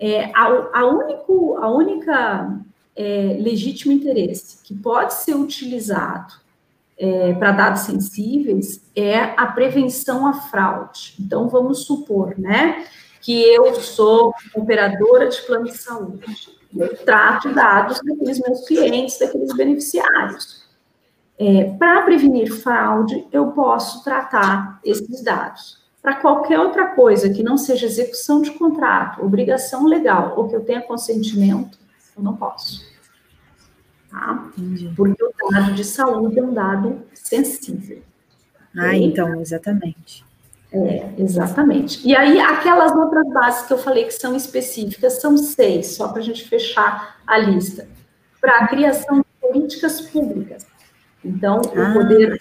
É, 0.00 0.30
a, 0.32 0.44
a, 0.74 0.86
único, 0.86 1.56
a 1.60 1.68
única 1.68 2.56
é, 2.94 3.36
legítimo 3.40 3.92
interesse 3.92 4.62
que 4.62 4.74
pode 4.74 5.14
ser 5.14 5.34
utilizado 5.34 6.34
é, 6.96 7.32
para 7.34 7.52
dados 7.52 7.80
sensíveis 7.82 8.80
é 8.94 9.18
a 9.36 9.46
prevenção 9.46 10.26
à 10.26 10.34
fraude. 10.34 11.14
Então, 11.18 11.48
vamos 11.48 11.84
supor, 11.84 12.38
né, 12.38 12.86
que 13.20 13.42
eu 13.42 13.74
sou 13.74 14.32
operadora 14.54 15.28
de 15.28 15.40
plano 15.42 15.64
de 15.64 15.76
saúde, 15.76 16.56
eu 16.76 16.96
trato 16.98 17.52
dados 17.52 18.00
daqueles 18.04 18.38
meus 18.40 18.66
clientes, 18.66 19.18
daqueles 19.18 19.56
beneficiários. 19.56 20.67
É, 21.38 21.64
para 21.78 22.02
prevenir 22.02 22.52
fraude, 22.52 23.26
eu 23.30 23.52
posso 23.52 24.02
tratar 24.02 24.80
esses 24.84 25.22
dados. 25.22 25.78
Para 26.02 26.16
qualquer 26.16 26.58
outra 26.58 26.88
coisa 26.94 27.30
que 27.30 27.42
não 27.42 27.56
seja 27.56 27.86
execução 27.86 28.42
de 28.42 28.50
contrato, 28.52 29.24
obrigação 29.24 29.86
legal 29.86 30.34
ou 30.36 30.48
que 30.48 30.56
eu 30.56 30.64
tenha 30.64 30.82
consentimento, 30.82 31.78
eu 32.16 32.22
não 32.22 32.34
posso. 32.34 32.82
Tá? 34.10 34.48
Porque 34.96 35.22
o 35.22 35.50
dado 35.50 35.74
de 35.74 35.84
saúde 35.84 36.38
é 36.38 36.42
um 36.42 36.52
dado 36.52 37.02
sensível. 37.14 38.02
Ah, 38.76 38.96
então, 38.96 39.40
exatamente. 39.40 40.24
É, 40.72 41.14
exatamente. 41.18 42.06
E 42.06 42.14
aí, 42.14 42.38
aquelas 42.40 42.92
outras 42.92 43.26
bases 43.32 43.66
que 43.66 43.72
eu 43.72 43.78
falei 43.78 44.04
que 44.04 44.12
são 44.12 44.36
específicas, 44.36 45.20
são 45.20 45.36
seis, 45.36 45.96
só 45.96 46.08
para 46.08 46.20
a 46.20 46.24
gente 46.24 46.48
fechar 46.48 47.20
a 47.26 47.38
lista. 47.38 47.88
Para 48.40 48.58
a 48.58 48.68
criação 48.68 49.18
de 49.18 49.26
políticas 49.40 50.00
públicas. 50.00 50.66
Então, 51.24 51.60
ah, 51.74 51.90
o 51.90 51.92
poder 51.94 52.38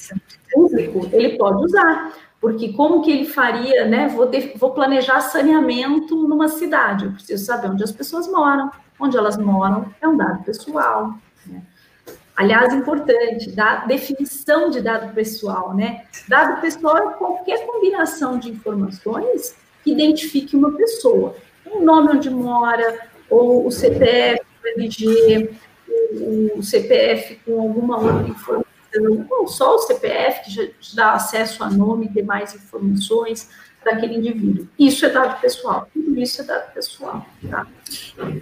público, 0.51 1.09
ele 1.11 1.37
pode 1.37 1.65
usar. 1.65 2.13
Porque 2.39 2.73
como 2.73 3.01
que 3.01 3.11
ele 3.11 3.25
faria, 3.25 3.85
né? 3.85 4.07
Vou, 4.09 4.27
de, 4.27 4.53
vou 4.55 4.71
planejar 4.71 5.21
saneamento 5.21 6.15
numa 6.27 6.47
cidade. 6.47 7.05
Eu 7.05 7.11
preciso 7.11 7.43
saber 7.43 7.69
onde 7.69 7.83
as 7.83 7.91
pessoas 7.91 8.27
moram. 8.27 8.71
Onde 8.99 9.17
elas 9.17 9.37
moram 9.37 9.91
é 9.99 10.07
um 10.07 10.15
dado 10.15 10.43
pessoal. 10.43 11.13
Né? 11.45 11.61
Aliás, 12.35 12.73
importante, 12.73 13.49
da 13.51 13.85
definição 13.85 14.69
de 14.69 14.81
dado 14.81 15.13
pessoal, 15.13 15.75
né? 15.75 16.03
Dado 16.27 16.61
pessoal 16.61 16.97
é 16.97 17.13
qualquer 17.13 17.65
combinação 17.65 18.37
de 18.37 18.51
informações 18.51 19.55
que 19.83 19.91
identifique 19.91 20.55
uma 20.55 20.71
pessoa. 20.73 21.35
O 21.65 21.83
nome 21.83 22.11
onde 22.11 22.29
mora, 22.29 23.07
ou 23.29 23.65
o 23.65 23.71
CPF, 23.71 24.41
o 24.63 24.79
RG, 24.79 25.49
o, 26.11 26.59
o 26.59 26.63
CPF 26.63 27.39
com 27.43 27.59
alguma 27.59 27.97
outra 27.97 28.29
informação 28.29 28.66
não 28.99 29.47
só 29.47 29.75
o 29.75 29.79
CPF, 29.79 30.43
que 30.43 30.51
já 30.51 30.63
dá 30.93 31.13
acesso 31.13 31.63
a 31.63 31.69
nome 31.69 32.05
e 32.05 32.09
demais 32.09 32.53
informações 32.53 33.49
daquele 33.83 34.15
indivíduo. 34.15 34.67
Isso 34.77 35.05
é 35.05 35.09
dado 35.09 35.39
pessoal, 35.39 35.87
tudo 35.93 36.19
isso 36.19 36.41
é 36.41 36.45
dado 36.45 36.73
pessoal. 36.73 37.25
Tá? 37.49 37.65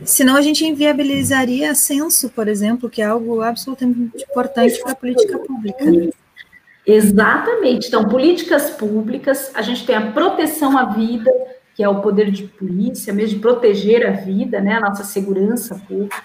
Senão 0.04 0.36
a 0.36 0.42
gente 0.42 0.66
inviabilizaria 0.66 1.76
censo, 1.76 2.30
por 2.30 2.48
exemplo, 2.48 2.90
que 2.90 3.02
é 3.02 3.06
algo 3.06 3.42
absolutamente 3.42 4.24
importante 4.24 4.80
para 4.82 4.92
a 4.92 4.96
política 4.96 5.38
pública. 5.40 5.86
Né? 5.86 6.10
Exatamente. 6.86 7.88
Então, 7.88 8.08
políticas 8.08 8.72
públicas, 8.72 9.52
a 9.54 9.62
gente 9.62 9.86
tem 9.86 9.96
a 9.96 10.12
proteção 10.12 10.78
à 10.78 10.86
vida, 10.86 11.32
que 11.76 11.84
é 11.84 11.90
o 11.90 12.02
poder 12.02 12.32
de 12.32 12.44
polícia, 12.44 13.14
mesmo 13.14 13.36
de 13.36 13.42
proteger 13.42 14.06
a 14.08 14.12
vida, 14.12 14.62
né, 14.62 14.76
a 14.76 14.80
nossa 14.80 15.04
segurança 15.04 15.76
pública 15.88 16.24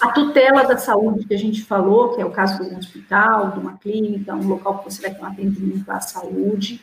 a 0.00 0.10
tutela 0.10 0.64
da 0.64 0.76
saúde 0.76 1.26
que 1.26 1.34
a 1.34 1.38
gente 1.38 1.62
falou, 1.62 2.14
que 2.14 2.20
é 2.20 2.24
o 2.24 2.30
caso 2.30 2.62
de 2.62 2.74
um 2.74 2.78
hospital, 2.78 3.52
de 3.52 3.58
uma 3.58 3.78
clínica, 3.78 4.34
um 4.34 4.46
local 4.46 4.78
que 4.78 4.92
você 4.92 5.02
vai 5.02 5.14
ter 5.14 5.22
um 5.22 5.26
atendimento 5.26 5.88
à 5.88 6.00
saúde. 6.00 6.82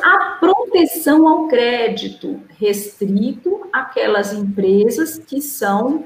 A 0.00 0.36
proteção 0.38 1.26
ao 1.26 1.48
crédito, 1.48 2.40
restrito 2.58 3.68
àquelas 3.72 4.32
empresas 4.32 5.18
que 5.18 5.40
são 5.40 6.04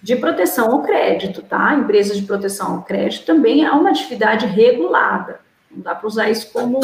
de 0.00 0.14
proteção 0.16 0.70
ao 0.70 0.82
crédito, 0.82 1.42
tá? 1.42 1.74
Empresas 1.74 2.16
de 2.16 2.26
proteção 2.26 2.74
ao 2.76 2.82
crédito 2.82 3.24
também 3.24 3.64
é 3.64 3.70
uma 3.72 3.90
atividade 3.90 4.46
regulada. 4.46 5.40
Não 5.70 5.82
dá 5.82 5.94
para 5.94 6.06
usar 6.06 6.30
isso 6.30 6.52
como 6.52 6.78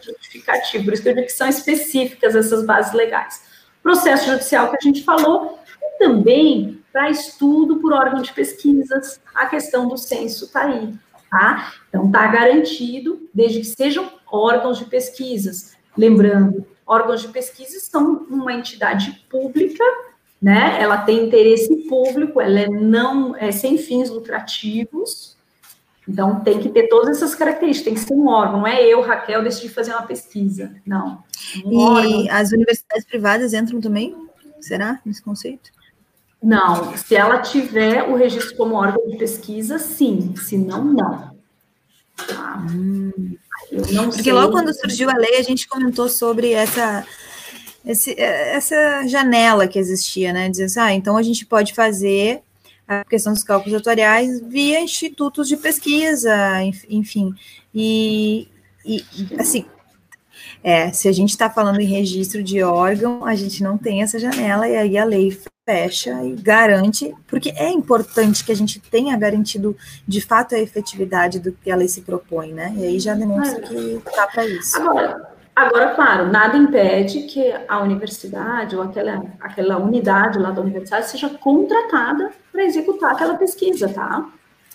justificativo, 0.00 0.84
por 0.84 0.92
isso 0.92 1.02
que 1.02 1.08
eu 1.08 1.14
digo 1.14 1.26
que 1.26 1.32
são 1.32 1.48
específicas 1.48 2.36
essas 2.36 2.64
bases 2.64 2.92
legais. 2.92 3.42
Processo 3.82 4.26
judicial 4.26 4.70
que 4.70 4.76
a 4.76 4.80
gente 4.80 5.02
falou, 5.02 5.58
e 5.80 5.98
também 5.98 6.82
para 6.92 7.10
estudo 7.10 7.76
por 7.76 7.92
órgão 7.92 8.22
de 8.22 8.32
pesquisas, 8.32 9.20
a 9.34 9.46
questão 9.46 9.86
do 9.86 9.98
censo 9.98 10.46
está 10.46 10.62
aí, 10.62 10.94
tá? 11.30 11.74
Então, 11.88 12.06
está 12.06 12.26
garantido, 12.26 13.28
desde 13.34 13.60
que 13.60 13.66
sejam 13.66 14.10
órgãos 14.26 14.78
de 14.78 14.86
pesquisas. 14.86 15.76
Lembrando, 15.96 16.66
órgãos 16.86 17.20
de 17.20 17.28
pesquisa 17.28 17.78
são 17.80 18.26
uma 18.30 18.52
entidade 18.52 19.24
pública, 19.28 19.84
né? 20.40 20.80
Ela 20.80 20.98
tem 20.98 21.26
interesse 21.26 21.86
público, 21.88 22.40
ela 22.40 22.60
é 22.60 22.68
não 22.68 23.36
é 23.36 23.52
sem 23.52 23.76
fins 23.76 24.08
lucrativos. 24.08 25.36
Então 26.08 26.40
tem 26.40 26.60
que 26.60 26.68
ter 26.68 26.88
todas 26.88 27.16
essas 27.16 27.34
características, 27.34 27.84
tem 27.84 27.94
que 27.94 28.00
ser 28.00 28.14
um 28.14 28.28
órgão, 28.28 28.60
não 28.60 28.66
é 28.66 28.82
eu, 28.82 29.00
Raquel, 29.00 29.42
decidi 29.42 29.68
fazer 29.68 29.90
uma 29.90 30.06
pesquisa. 30.06 30.74
Não. 30.86 31.24
Um 31.64 31.72
e 31.72 31.76
órgão. 31.76 32.26
as 32.30 32.52
universidades 32.52 33.04
privadas 33.04 33.52
entram 33.52 33.80
também? 33.80 34.25
Será 34.60 35.00
nesse 35.04 35.22
conceito? 35.22 35.70
Não, 36.42 36.96
se 36.96 37.16
ela 37.16 37.40
tiver 37.40 38.02
o 38.04 38.14
registro 38.14 38.56
como 38.56 38.76
órgão 38.76 39.08
de 39.08 39.16
pesquisa, 39.16 39.78
sim, 39.78 40.34
se 40.36 40.56
não, 40.56 40.84
não. 40.84 41.36
Tá? 42.16 42.66
Hum. 42.70 43.36
Porque 43.68 44.22
sei. 44.22 44.32
logo 44.32 44.52
quando 44.52 44.72
surgiu 44.72 45.10
a 45.10 45.14
lei, 45.14 45.38
a 45.38 45.42
gente 45.42 45.66
comentou 45.66 46.08
sobre 46.08 46.52
essa, 46.52 47.06
esse, 47.84 48.14
essa 48.18 49.06
janela 49.06 49.66
que 49.66 49.78
existia, 49.78 50.32
né? 50.32 50.48
Dizer 50.48 50.64
assim, 50.64 50.80
ah, 50.80 50.92
então 50.92 51.16
a 51.16 51.22
gente 51.22 51.44
pode 51.44 51.74
fazer 51.74 52.42
a 52.86 53.04
questão 53.04 53.32
dos 53.32 53.42
cálculos 53.42 53.76
atuariais 53.76 54.40
via 54.40 54.80
institutos 54.80 55.48
de 55.48 55.56
pesquisa, 55.56 56.36
enfim. 56.88 57.34
E, 57.74 58.48
e 58.84 59.04
assim, 59.38 59.66
é, 60.66 60.92
se 60.92 61.06
a 61.06 61.12
gente 61.12 61.30
está 61.30 61.48
falando 61.48 61.80
em 61.80 61.86
registro 61.86 62.42
de 62.42 62.60
órgão, 62.60 63.24
a 63.24 63.36
gente 63.36 63.62
não 63.62 63.78
tem 63.78 64.02
essa 64.02 64.18
janela, 64.18 64.68
e 64.68 64.76
aí 64.76 64.98
a 64.98 65.04
lei 65.04 65.38
fecha 65.64 66.20
e 66.24 66.34
garante, 66.34 67.14
porque 67.28 67.50
é 67.50 67.70
importante 67.70 68.44
que 68.44 68.50
a 68.50 68.56
gente 68.56 68.80
tenha 68.80 69.16
garantido 69.16 69.76
de 70.08 70.20
fato 70.20 70.56
a 70.56 70.58
efetividade 70.58 71.38
do 71.38 71.52
que 71.52 71.70
a 71.70 71.76
lei 71.76 71.86
se 71.86 72.02
propõe, 72.02 72.52
né? 72.52 72.74
E 72.78 72.84
aí 72.84 72.98
já 72.98 73.14
demonstra 73.14 73.60
que 73.60 73.74
está 73.74 74.26
para 74.26 74.44
isso. 74.44 74.76
Agora, 74.76 75.30
agora, 75.54 75.94
claro, 75.94 76.32
nada 76.32 76.56
impede 76.56 77.22
que 77.28 77.54
a 77.68 77.80
universidade 77.80 78.74
ou 78.74 78.82
aquela, 78.82 79.22
aquela 79.38 79.78
unidade 79.78 80.36
lá 80.40 80.50
da 80.50 80.62
universidade 80.62 81.08
seja 81.08 81.28
contratada 81.28 82.32
para 82.50 82.64
executar 82.64 83.12
aquela 83.12 83.36
pesquisa, 83.36 83.88
tá? 83.88 84.28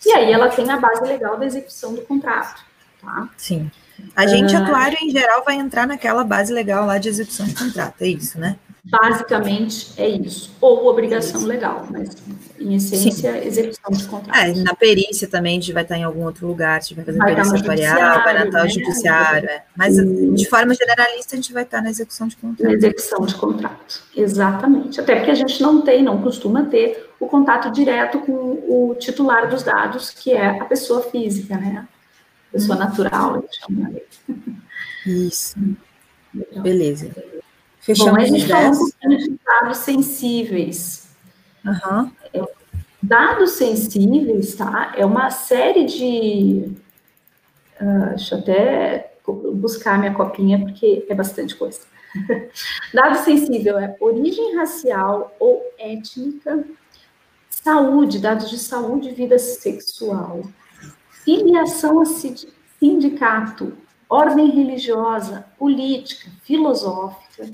E 0.06 0.12
aí 0.14 0.32
ela 0.32 0.48
tem 0.48 0.70
a 0.72 0.78
base 0.78 1.04
legal 1.04 1.38
da 1.38 1.46
execução 1.46 1.94
do 1.94 2.02
contrato, 2.04 2.64
tá? 3.02 3.28
Sim. 3.36 3.70
A 4.16 4.28
gente, 4.28 4.56
atuário, 4.56 4.98
em 5.02 5.10
geral, 5.10 5.44
vai 5.44 5.56
entrar 5.56 5.88
naquela 5.88 6.24
base 6.24 6.54
legal 6.54 6.86
lá 6.86 6.98
de 6.98 7.10
execução 7.10 7.46
de 7.46 7.56
contrato, 7.56 8.02
é 8.02 8.08
isso, 8.08 8.40
né? 8.40 8.58
Basicamente 8.84 9.94
é 9.96 10.10
isso. 10.10 10.52
Ou 10.60 10.88
obrigação 10.88 11.44
legal, 11.44 11.88
mas 11.92 12.16
em 12.60 12.74
essência, 12.76 13.32
Sim. 13.32 13.48
execução 13.48 13.92
de 13.92 14.08
contrato. 14.08 14.36
É, 14.36 14.54
na 14.56 14.74
perícia 14.74 15.28
também 15.28 15.58
a 15.58 15.62
gente 15.62 15.72
vai 15.72 15.84
estar 15.84 15.98
em 15.98 16.04
algum 16.04 16.24
outro 16.24 16.48
lugar, 16.48 16.78
a 16.78 16.80
gente 16.80 16.96
vai 16.96 17.06
fazer 17.06 17.18
vai 17.20 17.36
perícia 17.36 17.58
atuarial, 17.58 18.24
vai 18.24 18.48
estar 18.48 18.64
né? 18.64 18.70
judiciário. 18.70 19.50
É. 19.50 19.64
Mas 19.78 19.96
de 19.98 20.50
forma 20.50 20.74
generalista 20.74 21.36
a 21.36 21.36
gente 21.36 21.54
vai 21.54 21.62
estar 21.62 21.80
na 21.80 21.92
execução 21.92 22.28
de 22.28 22.36
contrato. 22.38 22.68
Na 22.68 22.74
execução 22.74 23.24
de 23.24 23.36
contrato, 23.36 24.02
exatamente. 24.18 25.00
Até 25.00 25.16
porque 25.16 25.32
a 25.32 25.36
gente 25.36 25.62
não 25.62 25.82
tem, 25.82 26.02
não 26.02 26.20
costuma 26.20 26.64
ter 26.66 27.12
o 27.20 27.28
contato 27.28 27.70
direto 27.70 28.20
com 28.22 28.34
o 28.34 28.96
titular 28.98 29.48
dos 29.48 29.62
dados, 29.62 30.10
que 30.10 30.32
é 30.32 30.60
a 30.60 30.66
pessoa 30.66 31.04
física, 31.04 31.56
né? 31.56 31.88
Pessoa 32.52 32.76
hum. 32.76 32.80
natural, 32.80 33.46
chama 33.52 33.92
Isso. 35.06 35.56
Beleza. 36.62 37.12
Fechamos 37.80 38.14
Bom, 38.14 38.20
a 38.20 38.26
gente 38.26 38.48
falou 38.48 38.92
de 39.18 39.40
dados 39.44 39.78
sensíveis. 39.78 41.10
Uhum. 41.66 42.12
É, 42.34 42.42
dados 43.02 43.52
sensíveis, 43.52 44.56
tá? 44.56 44.94
É 44.96 45.06
uma 45.06 45.30
série 45.30 45.86
de. 45.86 46.72
Uh, 47.80 48.10
deixa 48.10 48.36
eu 48.36 48.40
até 48.40 49.14
buscar 49.56 49.98
minha 49.98 50.14
copinha, 50.14 50.60
porque 50.60 51.06
é 51.10 51.16
bastante 51.16 51.56
coisa. 51.56 51.82
Dado 52.94 53.24
sensível 53.24 53.80
é 53.80 53.96
origem 54.00 54.56
racial 54.56 55.36
ou 55.40 55.64
étnica, 55.80 56.66
saúde, 57.50 58.20
dados 58.20 58.50
de 58.50 58.60
saúde 58.60 59.10
e 59.10 59.14
vida 59.14 59.40
sexual, 59.40 60.42
filiação 61.24 62.02
a 62.02 62.06
sindicato, 62.06 63.74
ordem 64.10 64.50
religiosa, 64.50 65.46
política, 65.58 66.30
filosófica, 66.44 67.50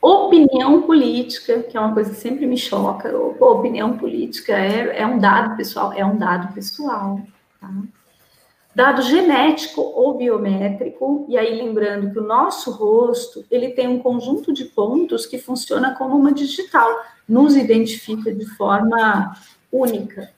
Opinião 0.00 0.82
política, 0.82 1.60
que 1.60 1.76
é 1.76 1.80
uma 1.80 1.92
coisa 1.92 2.10
que 2.10 2.16
sempre 2.16 2.46
me 2.46 2.56
choca, 2.56 3.16
opinião 3.16 3.98
política 3.98 4.52
é, 4.52 5.00
é 5.00 5.06
um 5.06 5.18
dado 5.18 5.56
pessoal, 5.56 5.92
é 5.92 6.04
um 6.04 6.16
dado 6.16 6.54
pessoal. 6.54 7.20
Tá? 7.60 7.68
Dado 8.72 9.02
genético 9.02 9.80
ou 9.80 10.16
biométrico, 10.16 11.26
e 11.28 11.36
aí 11.36 11.60
lembrando 11.60 12.12
que 12.12 12.18
o 12.20 12.26
nosso 12.26 12.70
rosto, 12.70 13.44
ele 13.50 13.70
tem 13.70 13.88
um 13.88 13.98
conjunto 13.98 14.52
de 14.52 14.66
pontos 14.66 15.26
que 15.26 15.36
funciona 15.36 15.96
como 15.96 16.16
uma 16.16 16.32
digital, 16.32 16.88
nos 17.28 17.56
identifica 17.56 18.32
de 18.32 18.46
forma 18.56 19.36
única. 19.72 20.30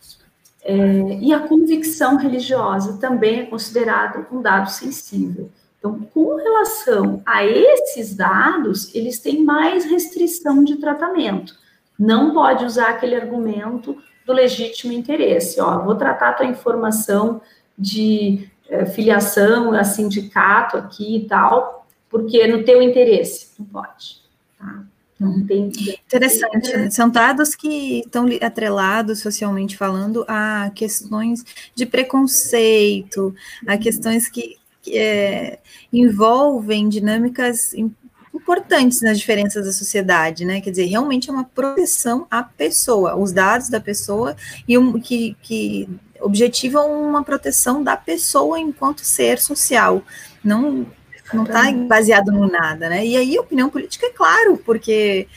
É, 0.62 1.18
e 1.20 1.32
a 1.32 1.40
convicção 1.40 2.16
religiosa 2.16 2.98
também 2.98 3.40
é 3.40 3.46
considerado 3.46 4.26
um 4.30 4.42
dado 4.42 4.70
sensível. 4.70 5.50
Então, 5.78 5.98
com 6.12 6.36
relação 6.36 7.22
a 7.24 7.44
esses 7.44 8.14
dados, 8.14 8.94
eles 8.94 9.18
têm 9.18 9.42
mais 9.42 9.86
restrição 9.86 10.62
de 10.62 10.76
tratamento. 10.76 11.54
Não 11.98 12.34
pode 12.34 12.64
usar 12.64 12.90
aquele 12.90 13.16
argumento 13.16 13.96
do 14.26 14.32
legítimo 14.32 14.92
interesse. 14.92 15.60
Ó, 15.60 15.82
vou 15.82 15.94
tratar 15.94 16.30
a 16.30 16.32
tua 16.34 16.46
informação 16.46 17.40
de 17.76 18.48
é, 18.68 18.84
filiação 18.84 19.72
a 19.72 19.82
sindicato 19.82 20.76
aqui 20.76 21.16
e 21.16 21.26
tal, 21.26 21.86
porque 22.10 22.38
é 22.38 22.46
no 22.46 22.62
teu 22.62 22.82
interesse. 22.82 23.50
Não 23.58 23.66
pode. 23.66 24.20
Tá? 24.58 24.84
Não 25.20 25.46
tem. 25.46 25.70
Interessante. 26.06 26.90
São 26.90 27.10
dados 27.10 27.54
que 27.54 28.00
estão 28.00 28.26
atrelados, 28.40 29.20
socialmente 29.20 29.76
falando, 29.76 30.24
a 30.26 30.72
questões 30.74 31.44
de 31.74 31.84
preconceito, 31.84 33.34
a 33.66 33.76
questões 33.76 34.28
que 34.28 34.58
que 34.82 34.96
é, 34.96 35.58
envolvem 35.92 36.88
dinâmicas 36.88 37.74
importantes 38.32 39.02
nas 39.02 39.18
diferenças 39.18 39.66
da 39.66 39.72
sociedade, 39.72 40.44
né? 40.44 40.60
Quer 40.60 40.70
dizer, 40.70 40.86
realmente 40.86 41.28
é 41.28 41.32
uma 41.32 41.44
proteção 41.44 42.26
à 42.30 42.42
pessoa, 42.42 43.16
os 43.16 43.32
dados 43.32 43.68
da 43.68 43.80
pessoa 43.80 44.36
e 44.66 44.78
um, 44.78 44.98
que, 44.98 45.36
que 45.42 45.88
objetivam 46.20 47.02
uma 47.02 47.22
proteção 47.22 47.82
da 47.82 47.96
pessoa 47.96 48.58
enquanto 48.58 49.00
ser 49.00 49.38
social, 49.38 50.02
não 50.42 50.86
não 51.32 51.44
está 51.44 51.72
baseado 51.72 52.30
no 52.32 52.46
nada, 52.46 52.88
né? 52.88 53.06
E 53.06 53.16
aí 53.16 53.36
a 53.36 53.40
opinião 53.40 53.68
política 53.68 54.06
é 54.06 54.10
claro, 54.10 54.56
porque 54.58 55.28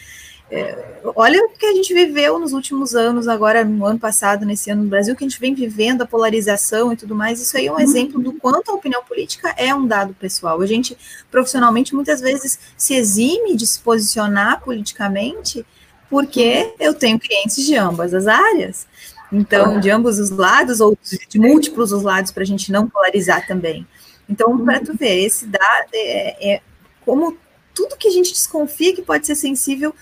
é, 0.51 0.99
olha 1.15 1.43
o 1.43 1.49
que 1.49 1.65
a 1.65 1.73
gente 1.73 1.93
viveu 1.93 2.37
nos 2.37 2.53
últimos 2.53 2.93
anos, 2.93 3.27
agora 3.27 3.65
no 3.65 3.85
ano 3.85 3.99
passado, 3.99 4.45
nesse 4.45 4.69
ano 4.69 4.83
no 4.83 4.89
Brasil, 4.89 5.15
que 5.15 5.23
a 5.23 5.27
gente 5.27 5.39
vem 5.39 5.55
vivendo, 5.55 6.03
a 6.03 6.05
polarização 6.05 6.93
e 6.93 6.95
tudo 6.95 7.15
mais. 7.15 7.41
Isso 7.41 7.57
aí 7.57 7.65
é 7.65 7.71
um 7.71 7.75
uhum. 7.75 7.81
exemplo 7.81 8.21
do 8.21 8.33
quanto 8.33 8.69
a 8.69 8.75
opinião 8.75 9.03
política 9.03 9.53
é 9.57 9.73
um 9.73 9.87
dado 9.87 10.13
pessoal. 10.13 10.61
A 10.61 10.65
gente, 10.67 10.95
profissionalmente, 11.31 11.95
muitas 11.95 12.21
vezes 12.21 12.59
se 12.77 12.93
exime 12.93 13.55
de 13.55 13.65
se 13.65 13.79
posicionar 13.79 14.61
politicamente 14.61 15.65
porque 16.07 16.75
eu 16.79 16.93
tenho 16.93 17.17
clientes 17.17 17.65
de 17.65 17.75
ambas 17.75 18.13
as 18.13 18.27
áreas. 18.27 18.85
Então, 19.31 19.79
de 19.79 19.89
ambos 19.89 20.19
os 20.19 20.29
lados, 20.29 20.79
ou 20.79 20.95
de 21.27 21.39
múltiplos 21.39 21.91
os 21.91 22.03
lados, 22.03 22.31
para 22.31 22.43
a 22.43 22.45
gente 22.45 22.71
não 22.71 22.87
polarizar 22.87 23.47
também. 23.47 23.87
Então, 24.29 24.57
para 24.63 24.79
tu 24.79 24.95
ver, 24.95 25.25
esse 25.25 25.45
dado 25.45 25.89
é, 25.93 26.53
é 26.55 26.61
como 27.05 27.37
tudo 27.73 27.97
que 27.97 28.07
a 28.07 28.11
gente 28.11 28.31
desconfia 28.31 28.95
que 28.95 29.01
pode 29.01 29.25
ser 29.25 29.35
sensível 29.35 29.93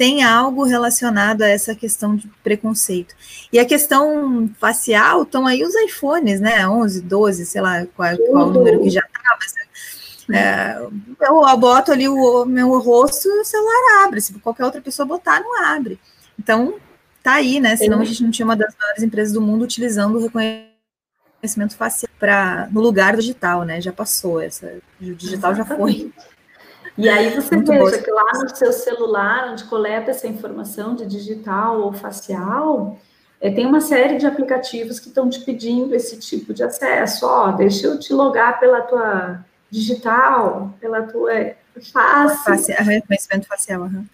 tem 0.00 0.22
algo 0.22 0.64
relacionado 0.64 1.42
a 1.42 1.48
essa 1.48 1.74
questão 1.74 2.16
de 2.16 2.26
preconceito. 2.42 3.14
E 3.52 3.58
a 3.58 3.66
questão 3.66 4.50
facial, 4.58 5.24
estão 5.24 5.46
aí 5.46 5.62
os 5.62 5.74
iPhones, 5.74 6.40
né? 6.40 6.66
11, 6.66 7.02
12, 7.02 7.44
sei 7.44 7.60
lá 7.60 7.84
qual, 7.94 8.16
qual 8.16 8.48
o 8.48 8.50
número 8.50 8.80
que 8.80 8.88
já 8.88 9.02
estava. 9.02 9.20
É, 10.32 10.78
eu 11.20 11.58
boto 11.58 11.92
ali 11.92 12.08
o 12.08 12.46
meu 12.46 12.78
rosto 12.78 13.28
e 13.28 13.40
o 13.40 13.44
celular 13.44 14.04
abre. 14.06 14.22
Se 14.22 14.32
qualquer 14.38 14.64
outra 14.64 14.80
pessoa 14.80 15.04
botar, 15.04 15.38
não 15.40 15.62
abre. 15.64 16.00
Então, 16.38 16.76
tá 17.22 17.34
aí, 17.34 17.60
né? 17.60 17.76
Senão 17.76 18.00
a 18.00 18.04
gente 18.04 18.22
não 18.22 18.30
tinha 18.30 18.46
uma 18.46 18.56
das 18.56 18.74
maiores 18.80 19.02
empresas 19.02 19.34
do 19.34 19.40
mundo 19.42 19.64
utilizando 19.64 20.16
o 20.16 20.22
reconhecimento 20.22 20.69
facial 21.76 22.10
para 22.18 22.68
no 22.70 22.80
lugar 22.80 23.14
do 23.14 23.20
digital, 23.20 23.64
né? 23.64 23.80
Já 23.80 23.92
passou 23.92 24.40
essa, 24.40 24.78
o 25.00 25.14
digital 25.14 25.54
já 25.54 25.64
foi. 25.64 26.12
E 26.98 27.08
aí 27.08 27.30
você 27.34 27.54
Muito 27.56 27.70
veja 27.70 28.02
que 28.02 28.10
lá 28.10 28.32
no 28.34 28.54
seu 28.54 28.72
celular, 28.72 29.50
onde 29.50 29.64
coleta 29.64 30.10
essa 30.10 30.26
informação 30.26 30.94
de 30.94 31.06
digital 31.06 31.80
ou 31.80 31.92
facial, 31.92 32.98
é, 33.40 33.50
tem 33.50 33.64
uma 33.64 33.80
série 33.80 34.18
de 34.18 34.26
aplicativos 34.26 35.00
que 35.00 35.08
estão 35.08 35.30
te 35.30 35.40
pedindo 35.40 35.94
esse 35.94 36.18
tipo 36.18 36.52
de 36.52 36.62
acesso. 36.62 37.26
Ó, 37.26 37.52
deixa 37.52 37.86
eu 37.86 37.98
te 37.98 38.12
logar 38.12 38.60
pela 38.60 38.82
tua 38.82 39.42
digital, 39.70 40.74
pela 40.78 41.02
tua 41.04 41.54
face. 41.92 42.44
face 42.44 42.72
reconhecimento 42.72 43.46
facial, 43.46 43.82
uhum. 43.82 44.04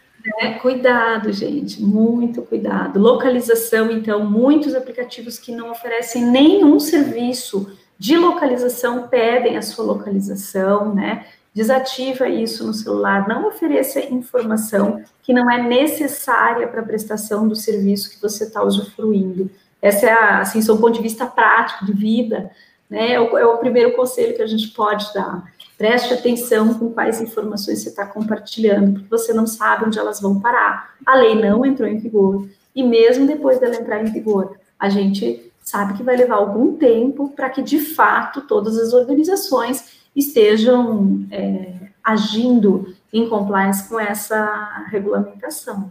É, 0.41 0.55
cuidado, 0.55 1.33
gente, 1.33 1.81
muito 1.81 2.43
cuidado. 2.43 2.99
Localização, 2.99 3.91
então, 3.91 4.25
muitos 4.29 4.75
aplicativos 4.75 5.39
que 5.39 5.53
não 5.53 5.71
oferecem 5.71 6.25
nenhum 6.25 6.81
serviço 6.81 7.77
de 7.99 8.17
localização 8.17 9.09
pedem 9.09 9.57
a 9.57 9.63
sua 9.63 9.85
localização, 9.85 10.95
né? 10.95 11.27
desativa 11.57 12.29
isso 12.29 12.67
no 12.67 12.75
celular, 12.75 13.27
não 13.27 13.49
ofereça 13.49 13.99
informação 13.99 15.03
que 15.23 15.33
não 15.33 15.51
é 15.51 15.63
necessária 15.63 16.69
para 16.69 16.83
a 16.83 16.85
prestação 16.85 17.49
do 17.49 17.57
serviço 17.57 18.11
que 18.11 18.21
você 18.21 18.45
está 18.45 18.63
usufruindo. 18.63 19.51
Essa 19.81 20.05
é, 20.05 20.13
a, 20.13 20.41
assim, 20.41 20.61
do 20.61 20.77
ponto 20.77 20.93
de 20.93 21.01
vista 21.01 21.25
prático, 21.25 21.87
de 21.87 21.95
vida, 21.95 22.51
né, 22.91 23.15
é 23.15 23.21
o, 23.21 23.39
é 23.39 23.47
o 23.47 23.57
primeiro 23.57 23.97
conselho 23.97 24.37
que 24.37 24.43
a 24.43 24.47
gente 24.47 24.69
pode 24.69 25.11
dar. 25.15 25.51
Preste 25.77 26.15
atenção 26.15 26.73
com 26.75 26.91
quais 26.91 27.21
informações 27.21 27.83
você 27.83 27.91
está 27.91 28.07
compartilhando, 28.07 28.95
porque 28.95 29.11
você 29.11 29.33
não 29.33 29.47
sabe 29.47 29.85
onde 29.85 29.99
elas 29.99 30.21
vão 30.21 30.41
parar. 30.41 30.95
A 31.05 31.15
lei 31.15 31.35
não 31.35 31.67
entrou 31.67 31.89
em 31.89 31.99
vigor, 31.99 32.49
e 32.75 32.83
mesmo 32.83 33.27
depois 33.27 33.59
dela 33.61 33.77
entrar 33.77 34.03
em 34.03 34.11
vigor, 34.11 34.59
a 34.79 34.89
gente 34.89 35.53
sabe 35.61 35.95
que 35.95 36.03
vai 36.03 36.17
levar 36.17 36.37
algum 36.37 36.77
tempo 36.77 37.31
para 37.31 37.51
que, 37.51 37.61
de 37.61 37.81
fato, 37.81 38.43
todas 38.43 38.79
as 38.79 38.93
organizações 38.93 39.97
estejam 40.15 41.27
é, 41.31 41.75
agindo 42.03 42.95
em 43.13 43.29
compliance 43.29 43.89
com 43.89 43.99
essa 43.99 44.87
regulamentação. 44.91 45.91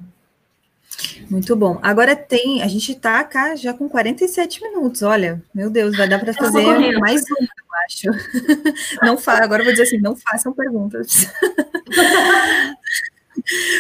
Muito 1.29 1.55
bom. 1.55 1.79
Agora 1.81 2.15
tem, 2.15 2.61
a 2.61 2.67
gente 2.67 2.91
está 2.93 3.23
cá 3.23 3.55
já 3.55 3.73
com 3.73 3.89
47 3.89 4.61
minutos. 4.61 5.01
Olha, 5.01 5.41
meu 5.53 5.69
Deus, 5.69 5.97
vai 5.97 6.07
dar 6.07 6.19
para 6.19 6.33
fazer 6.33 6.97
mais 6.99 7.23
uma, 7.29 7.39
eu 7.39 7.47
acho. 7.86 8.07
Não 9.03 9.17
fa 9.17 9.43
agora 9.43 9.61
eu 9.61 9.65
vou 9.65 9.73
dizer 9.73 9.83
assim, 9.83 9.99
não 9.99 10.15
façam 10.15 10.53
perguntas. 10.53 11.27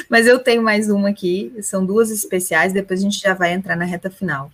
Mas 0.09 0.27
eu 0.27 0.39
tenho 0.39 0.61
mais 0.61 0.89
uma 0.89 1.09
aqui, 1.09 1.53
são 1.61 1.85
duas 1.85 2.11
especiais, 2.11 2.73
depois 2.73 2.99
a 2.99 3.03
gente 3.03 3.19
já 3.19 3.33
vai 3.33 3.53
entrar 3.53 3.75
na 3.75 3.85
reta 3.85 4.09
final. 4.09 4.51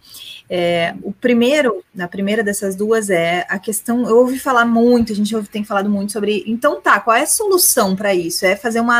É, 0.50 0.96
o 1.02 1.12
primeiro, 1.12 1.84
na 1.94 2.08
primeira 2.08 2.44
dessas 2.44 2.76
duas 2.76 3.10
é 3.10 3.46
a 3.50 3.58
questão, 3.58 4.08
eu 4.08 4.18
ouvi 4.18 4.40
falar 4.40 4.66
muito, 4.66 5.12
a 5.12 5.16
gente 5.16 5.36
ouve, 5.36 5.50
tem 5.50 5.64
falado 5.64 5.90
muito 5.90 6.12
sobre, 6.12 6.44
então 6.48 6.80
tá, 6.80 7.00
qual 7.00 7.16
é 7.16 7.24
a 7.24 7.28
solução 7.28 7.96
para 7.96 8.14
isso? 8.14 8.46
É 8.46 8.56
fazer 8.56 8.80
uma 8.80 8.98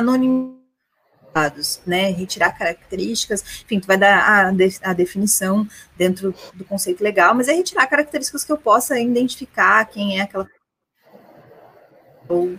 anonimização 1.34 1.82
né, 1.86 2.12
retirar 2.12 2.52
características, 2.58 3.64
enfim, 3.64 3.80
tu 3.80 3.88
vai 3.88 3.98
dar 3.98 4.18
a, 4.18 4.90
a, 4.90 4.94
definição 4.94 5.68
dentro 5.98 6.36
do 6.54 6.66
conceito 6.66 7.04
legal, 7.04 7.34
mas 7.34 7.48
é 7.48 7.54
retirar 7.54 7.88
características 7.88 8.44
que 8.44 8.52
eu 8.52 8.58
possa 8.58 9.00
identificar 9.00 9.86
quem 9.86 10.20
é 10.20 10.24
aquela 10.24 10.48
ou 12.28 12.58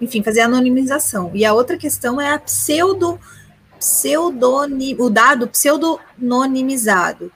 enfim, 0.00 0.22
fazer 0.22 0.40
anonimização. 0.40 1.30
E 1.34 1.44
a 1.44 1.52
outra 1.52 1.76
questão 1.76 2.20
é 2.20 2.32
a 2.32 2.38
pseudo, 2.38 3.20
pseudonim, 3.78 4.96
o 4.98 5.10
dado 5.10 5.46
pseudonimizado. 5.46 7.30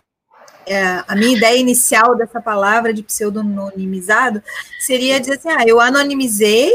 É, 0.67 1.05
a 1.07 1.15
minha 1.15 1.37
ideia 1.37 1.59
inicial 1.59 2.17
dessa 2.17 2.41
palavra 2.41 2.95
de 2.95 3.03
pseudonimizado 3.03 4.43
seria 4.81 5.21
dizer 5.21 5.35
assim, 5.35 5.51
ah, 5.51 5.65
eu 5.67 5.79
anonimizei, 5.79 6.73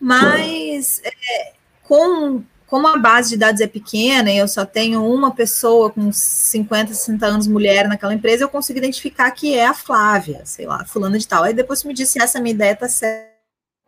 mas 0.00 1.02
é, 1.04 1.52
com 1.82 2.42
como 2.66 2.88
a 2.88 2.98
base 2.98 3.30
de 3.30 3.36
dados 3.36 3.60
é 3.60 3.66
pequena 3.66 4.30
e 4.30 4.38
eu 4.38 4.48
só 4.48 4.66
tenho 4.66 5.06
uma 5.06 5.32
pessoa 5.32 5.90
com 5.90 6.12
50, 6.12 6.92
60 6.92 7.26
anos, 7.26 7.46
mulher 7.46 7.86
naquela 7.86 8.12
empresa, 8.12 8.42
eu 8.42 8.48
consigo 8.48 8.78
identificar 8.78 9.30
que 9.30 9.54
é 9.54 9.66
a 9.66 9.74
Flávia, 9.74 10.42
sei 10.44 10.66
lá, 10.66 10.84
fulana 10.84 11.18
de 11.18 11.28
tal. 11.28 11.44
Aí 11.44 11.54
depois 11.54 11.84
me 11.84 11.94
disse 11.94 12.12
se 12.12 12.22
essa 12.22 12.40
minha 12.40 12.54
ideia 12.54 12.72
está 12.72 12.88
certa, 12.88 13.30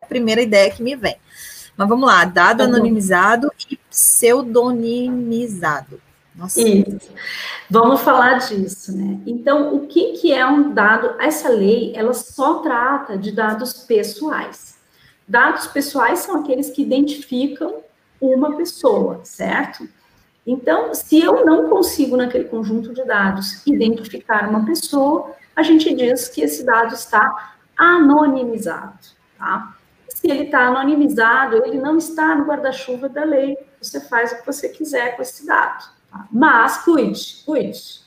a 0.01 0.07
primeira 0.07 0.41
ideia 0.41 0.71
que 0.71 0.83
me 0.83 0.95
vem. 0.95 1.17
Mas 1.77 1.89
vamos 1.89 2.07
lá, 2.07 2.25
dado 2.25 2.59
tá 2.59 2.65
anonimizado 2.65 3.51
e 3.69 3.77
pseudonimizado. 3.91 6.01
Nossa. 6.35 6.61
Isso. 6.61 7.11
Vamos 7.69 8.01
falar 8.01 8.39
disso, 8.39 8.97
né? 8.97 9.19
Então, 9.27 9.75
o 9.75 9.89
que, 9.89 10.13
que 10.13 10.33
é 10.33 10.47
um 10.47 10.73
dado? 10.73 11.21
Essa 11.21 11.49
lei, 11.49 11.93
ela 11.97 12.15
só 12.15 12.61
trata 12.61 13.19
de 13.19 13.33
dados 13.33 13.73
pessoais. 13.73 14.77
Dados 15.27 15.67
pessoais 15.67 16.21
são 16.21 16.41
aqueles 16.41 16.71
que 16.71 16.83
identificam 16.83 17.83
uma 18.21 18.57
pessoa, 18.57 19.21
certo? 19.25 19.89
Então, 20.47 20.95
se 20.95 21.21
eu 21.21 21.45
não 21.45 21.69
consigo, 21.69 22.17
naquele 22.17 22.45
conjunto 22.45 22.95
de 22.95 23.05
dados, 23.05 23.67
identificar 23.67 24.49
uma 24.49 24.65
pessoa, 24.65 25.35
a 25.55 25.63
gente 25.63 25.95
diz 25.95 26.29
que 26.29 26.41
esse 26.41 26.65
dado 26.65 26.95
está 26.95 27.55
anonimizado, 27.77 28.99
tá? 29.39 29.75
Se 30.09 30.29
ele 30.29 30.45
está 30.45 30.67
anonimizado, 30.67 31.65
ele 31.65 31.79
não 31.79 31.97
está 31.97 32.35
no 32.35 32.45
guarda-chuva 32.45 33.09
da 33.09 33.23
lei. 33.25 33.57
Você 33.81 34.01
faz 34.01 34.33
o 34.33 34.39
que 34.39 34.47
você 34.47 34.69
quiser 34.69 35.15
com 35.15 35.23
esse 35.23 35.47
dado. 35.47 35.85
Tá? 36.11 36.27
Mas 36.33 36.79
cuide, 36.79 37.43
cuide. 37.47 38.01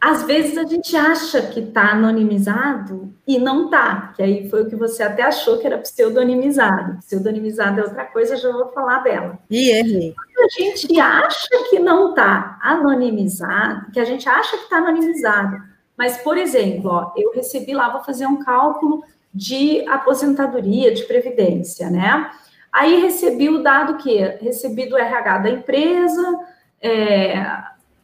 Às 0.00 0.22
vezes 0.22 0.56
a 0.56 0.64
gente 0.64 0.96
acha 0.96 1.42
que 1.42 1.58
está 1.58 1.90
anonimizado 1.90 3.12
e 3.26 3.36
não 3.36 3.64
está, 3.64 4.12
que 4.14 4.22
aí 4.22 4.48
foi 4.48 4.62
o 4.62 4.68
que 4.68 4.76
você 4.76 5.02
até 5.02 5.24
achou 5.24 5.58
que 5.58 5.66
era 5.66 5.78
pseudonimizado. 5.78 6.98
Pseudonimizado 6.98 7.80
é 7.80 7.82
outra 7.82 8.04
coisa, 8.04 8.36
já 8.36 8.52
vou 8.52 8.68
falar 8.68 9.02
dela. 9.02 9.38
E 9.50 9.70
errei. 9.70 10.14
A 10.38 10.62
gente 10.62 11.00
acha 11.00 11.48
que 11.68 11.80
não 11.80 12.10
está 12.10 12.58
anonimizado, 12.62 13.90
que 13.90 13.98
a 13.98 14.04
gente 14.04 14.28
acha 14.28 14.56
que 14.56 14.64
está 14.64 14.76
anonimizado, 14.76 15.60
Mas, 15.96 16.16
por 16.18 16.38
exemplo, 16.38 16.90
ó, 16.92 17.12
eu 17.16 17.32
recebi 17.32 17.74
lá, 17.74 17.88
vou 17.88 18.04
fazer 18.04 18.24
um 18.24 18.38
cálculo 18.44 19.02
de 19.34 19.84
aposentadoria, 19.88 20.94
de 20.94 21.02
previdência, 21.02 21.90
né? 21.90 22.30
Aí 22.72 23.00
recebi 23.00 23.48
o 23.48 23.64
dado 23.64 23.96
que 23.96 24.16
recebi 24.40 24.88
do 24.88 24.96
RH 24.96 25.38
da 25.38 25.50
empresa, 25.50 26.38
é, 26.80 27.44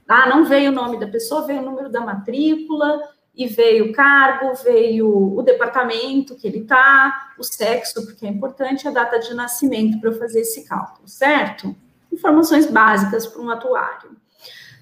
ah, 0.08 0.28
não 0.28 0.44
veio 0.44 0.70
o 0.70 0.74
nome 0.74 0.98
da 0.98 1.06
pessoa, 1.06 1.46
veio 1.46 1.60
o 1.60 1.64
número 1.64 1.88
da 1.88 2.00
matrícula, 2.00 3.00
e 3.36 3.48
veio 3.48 3.90
o 3.90 3.92
cargo, 3.92 4.54
veio 4.62 5.36
o 5.36 5.42
departamento 5.42 6.36
que 6.36 6.46
ele 6.46 6.60
está, 6.60 7.32
o 7.36 7.42
sexo, 7.42 8.04
porque 8.06 8.24
é 8.24 8.28
importante, 8.28 8.86
a 8.86 8.92
data 8.92 9.18
de 9.18 9.34
nascimento 9.34 10.00
para 10.00 10.10
eu 10.10 10.18
fazer 10.18 10.40
esse 10.40 10.64
cálculo, 10.64 11.08
certo? 11.08 11.74
Informações 12.12 12.66
básicas 12.66 13.26
para 13.26 13.42
um 13.42 13.50
atuário. 13.50 14.16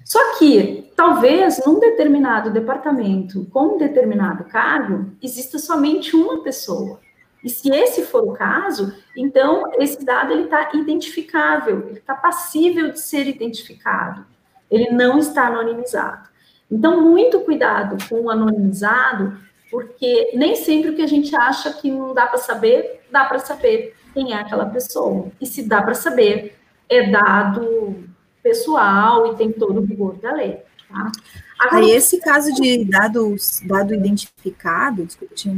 Só 0.04 0.36
que, 0.38 0.92
talvez, 0.94 1.62
num 1.64 1.80
determinado 1.80 2.50
departamento, 2.50 3.46
com 3.46 3.76
um 3.76 3.78
determinado 3.78 4.44
cargo, 4.44 5.10
exista 5.22 5.58
somente 5.58 6.14
uma 6.14 6.42
pessoa. 6.42 7.00
E 7.42 7.48
se 7.48 7.70
esse 7.70 8.02
for 8.02 8.22
o 8.22 8.32
caso, 8.32 8.94
então 9.16 9.72
esse 9.78 10.04
dado 10.04 10.32
ele 10.32 10.44
está 10.44 10.70
identificável, 10.74 11.88
ele 11.88 11.98
está 11.98 12.14
passível 12.14 12.90
de 12.90 13.00
ser 13.00 13.26
identificado. 13.26 14.26
Ele 14.72 14.90
não 14.90 15.18
está 15.18 15.46
anonimizado. 15.46 16.28
Então, 16.70 17.02
muito 17.02 17.40
cuidado 17.40 17.98
com 18.08 18.22
o 18.22 18.30
anonimizado, 18.30 19.36
porque 19.70 20.32
nem 20.34 20.56
sempre 20.56 20.90
o 20.90 20.96
que 20.96 21.02
a 21.02 21.06
gente 21.06 21.36
acha 21.36 21.72
que 21.74 21.90
não 21.90 22.14
dá 22.14 22.26
para 22.26 22.38
saber, 22.38 23.02
dá 23.12 23.26
para 23.26 23.38
saber 23.38 23.94
quem 24.14 24.32
é 24.32 24.36
aquela 24.36 24.64
pessoa. 24.66 25.30
E 25.38 25.46
se 25.46 25.62
dá 25.62 25.82
para 25.82 25.94
saber, 25.94 26.56
é 26.88 27.10
dado 27.10 28.04
pessoal 28.42 29.32
e 29.32 29.36
tem 29.36 29.52
todo 29.52 29.80
o 29.80 29.84
rigor 29.84 30.16
da 30.16 30.32
lei. 30.32 30.58
Tá? 30.88 31.12
Agora, 31.58 31.84
Aí, 31.84 31.90
esse 31.90 32.18
caso 32.18 32.52
de 32.54 32.84
dado, 32.84 33.36
dado 33.66 33.94
identificado, 33.94 35.04
desculpa, 35.04 35.34
tinha 35.34 35.54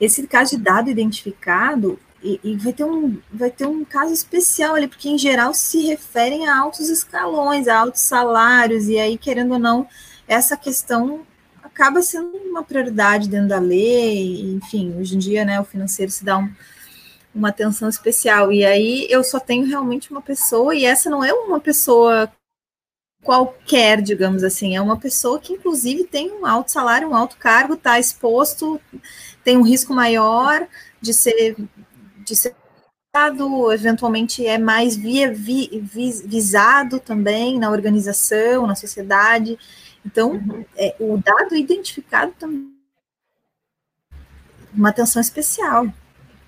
esse 0.00 0.26
caso 0.26 0.56
de 0.56 0.62
dado 0.62 0.90
identificado, 0.90 1.98
e, 2.26 2.40
e, 2.42 2.56
vai, 2.56 2.72
ter 2.72 2.84
um, 2.84 3.20
vai 3.32 3.50
ter 3.50 3.66
um 3.66 3.84
caso 3.84 4.12
especial 4.12 4.74
ali, 4.74 4.88
porque 4.88 5.08
em 5.08 5.16
geral 5.16 5.54
se 5.54 5.86
referem 5.86 6.48
a 6.48 6.58
altos 6.58 6.88
escalões, 6.88 7.68
a 7.68 7.78
altos 7.78 8.00
salários, 8.00 8.88
e 8.88 8.98
aí, 8.98 9.16
querendo 9.16 9.52
ou 9.52 9.58
não, 9.58 9.86
essa 10.26 10.56
questão 10.56 11.24
acaba 11.62 12.02
sendo 12.02 12.36
uma 12.38 12.64
prioridade 12.64 13.28
dentro 13.28 13.48
da 13.48 13.60
lei, 13.60 14.40
enfim, 14.56 14.94
hoje 14.98 15.14
em 15.14 15.18
dia, 15.18 15.44
né, 15.44 15.60
o 15.60 15.64
financeiro 15.64 16.10
se 16.10 16.24
dá 16.24 16.38
um, 16.38 16.52
uma 17.34 17.50
atenção 17.50 17.88
especial, 17.88 18.52
e 18.52 18.64
aí 18.64 19.06
eu 19.08 19.22
só 19.22 19.38
tenho 19.38 19.66
realmente 19.66 20.10
uma 20.10 20.22
pessoa, 20.22 20.74
e 20.74 20.84
essa 20.84 21.08
não 21.08 21.22
é 21.22 21.32
uma 21.32 21.60
pessoa 21.60 22.32
qualquer, 23.22 24.00
digamos 24.02 24.42
assim, 24.44 24.76
é 24.76 24.80
uma 24.80 24.96
pessoa 24.96 25.38
que 25.38 25.52
inclusive 25.52 26.04
tem 26.04 26.30
um 26.32 26.46
alto 26.46 26.70
salário, 26.70 27.08
um 27.08 27.14
alto 27.14 27.36
cargo, 27.36 27.74
está 27.74 27.98
exposto, 27.98 28.80
tem 29.44 29.56
um 29.56 29.62
risco 29.62 29.92
maior 29.92 30.66
de 31.00 31.12
ser 31.12 31.56
de 32.26 32.36
ser 32.36 32.54
eventualmente 33.72 34.46
é 34.46 34.58
mais 34.58 34.94
via, 34.94 35.32
vi, 35.32 35.70
visado 36.26 37.00
também 37.00 37.58
na 37.58 37.70
organização, 37.70 38.66
na 38.66 38.74
sociedade. 38.74 39.58
Então, 40.04 40.32
uhum. 40.32 40.64
é, 40.76 40.94
o 41.00 41.16
dado 41.16 41.56
identificado 41.56 42.32
também 42.38 42.70
uma 44.76 44.90
atenção 44.90 45.20
especial. 45.22 45.86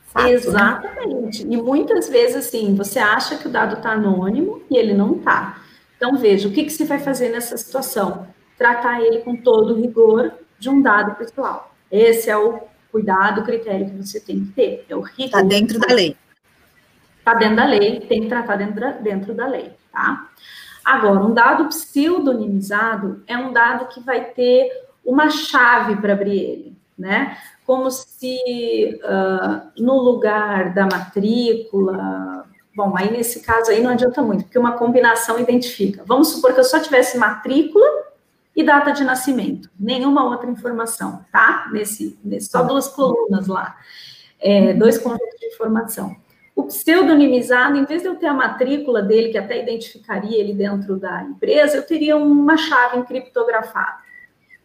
Fato, 0.09 0.25
né? 0.25 0.33
Exatamente. 0.33 1.45
Né? 1.47 1.55
E 1.55 1.63
muitas 1.63 2.09
vezes, 2.09 2.37
assim, 2.37 2.75
você 2.75 2.99
acha 2.99 3.39
que 3.39 3.49
o 3.49 3.51
dado 3.51 3.77
está 3.77 3.93
anônimo 3.93 4.63
e 4.71 4.77
ele 4.77 4.93
não 4.93 5.17
está. 5.17 5.63
Então, 5.97 6.19
veja, 6.19 6.49
o 6.49 6.53
que, 6.53 6.65
que 6.65 6.71
você 6.71 6.85
vai 6.85 6.99
fazer 6.99 7.31
nessa 7.31 7.57
situação? 7.57 8.27
Tratar 8.59 9.01
ele 9.01 9.21
com 9.21 9.35
todo 9.37 9.73
o 9.73 9.81
rigor 9.81 10.33
de 10.59 10.69
um 10.69 10.83
dado 10.83 11.15
pessoal. 11.15 11.75
Esse 11.91 12.29
é 12.29 12.37
o 12.37 12.61
cuidado, 12.99 13.41
o 13.41 13.45
critério 13.45 13.87
que 13.87 13.97
você 13.97 14.21
tem 14.21 14.45
que 14.45 14.53
ter. 14.53 14.87
É 14.89 14.97
o 14.97 15.01
rigor. 15.01 15.27
Está 15.27 15.43
dentro 15.43 15.79
da 15.79 15.95
lei. 15.95 16.17
Está 17.19 17.35
dentro 17.35 17.57
da 17.57 17.67
lei, 17.67 18.01
tem 18.01 18.23
que 18.23 18.29
tratar 18.29 18.57
dentro, 18.57 19.03
dentro 19.03 19.35
da 19.35 19.47
lei, 19.47 19.73
tá? 19.93 20.29
Agora, 20.85 21.21
um 21.21 21.35
dado 21.35 21.67
pseudonimizado 21.67 23.23
é 23.27 23.37
um 23.37 23.53
dado 23.53 23.87
que 23.89 24.01
vai 24.01 24.25
ter 24.25 24.71
uma 25.05 25.29
chave 25.31 25.97
para 25.97 26.15
abrir 26.15 26.39
ele, 26.39 26.77
né? 26.99 27.37
Como 27.67 27.91
se 27.91 28.99
uh, 29.05 29.83
no 29.83 29.99
lugar 29.99 30.73
da 30.73 30.87
matrícula, 30.87 32.47
bom, 32.75 32.95
aí 32.97 33.13
nesse 33.13 33.41
caso 33.41 33.71
aí 33.71 33.83
não 33.83 33.91
adianta 33.91 34.23
muito, 34.23 34.45
porque 34.45 34.59
uma 34.59 34.73
combinação 34.73 35.39
identifica. 35.39 36.03
Vamos 36.07 36.29
supor 36.29 36.55
que 36.55 36.61
eu 36.61 36.65
só 36.65 36.81
tivesse 36.81 37.19
matrícula 37.19 37.87
e 38.59 38.65
data 38.65 38.91
de 38.91 39.05
nascimento, 39.05 39.71
nenhuma 39.79 40.25
outra 40.25 40.51
informação, 40.51 41.25
tá? 41.31 41.69
Nesse, 41.73 42.19
nesse 42.25 42.51
só 42.51 42.65
duas 42.65 42.89
colunas 42.89 43.47
lá, 43.47 43.77
é, 44.41 44.75
dois 44.75 44.99
conjuntos 44.99 45.39
de 45.39 45.47
informação. 45.47 46.17
O 46.57 46.65
pseudonimizado, 46.65 47.77
em 47.77 47.85
vez 47.85 48.03
de 48.03 48.09
eu 48.09 48.17
ter 48.17 48.27
a 48.27 48.35
matrícula 48.35 49.01
dele, 49.01 49.29
que 49.29 49.39
até 49.39 49.63
identificaria 49.63 50.37
ele 50.41 50.53
dentro 50.53 50.97
da 50.97 51.23
empresa, 51.23 51.77
eu 51.77 51.87
teria 51.87 52.17
uma 52.17 52.57
chave 52.57 52.99
encriptografada. 52.99 53.99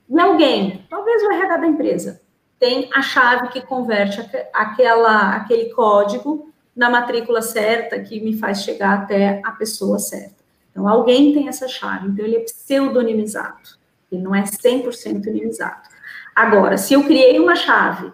E 0.10 0.20
alguém, 0.20 0.88
talvez 0.90 1.22
o 1.22 1.32
RH 1.32 1.58
da 1.58 1.68
empresa, 1.68 2.22
tem 2.58 2.90
a 2.96 3.02
chave 3.04 3.50
que 3.50 3.62
converte 3.62 4.28
aquela, 4.52 5.36
aquele 5.36 5.66
código 5.66 6.52
na 6.76 6.90
matrícula 6.90 7.44
certa, 7.44 8.00
que 8.00 8.20
me 8.20 8.36
faz 8.40 8.64
chegar 8.64 9.04
até 9.04 9.40
a 9.46 9.52
pessoa 9.52 10.00
certa. 10.00 10.42
Então, 10.72 10.88
alguém 10.88 11.32
tem 11.32 11.48
essa 11.48 11.68
chave, 11.68 12.08
então 12.08 12.26
ele 12.26 12.38
é 12.38 12.40
pseudonimizado, 12.40 13.83
ele 14.14 14.24
não 14.24 14.36
é 14.36 14.44
100% 14.44 15.26
inimizado. 15.28 15.90
Agora, 16.36 16.78
se 16.78 16.94
eu 16.94 17.04
criei 17.04 17.40
uma 17.40 17.56
chave 17.56 18.12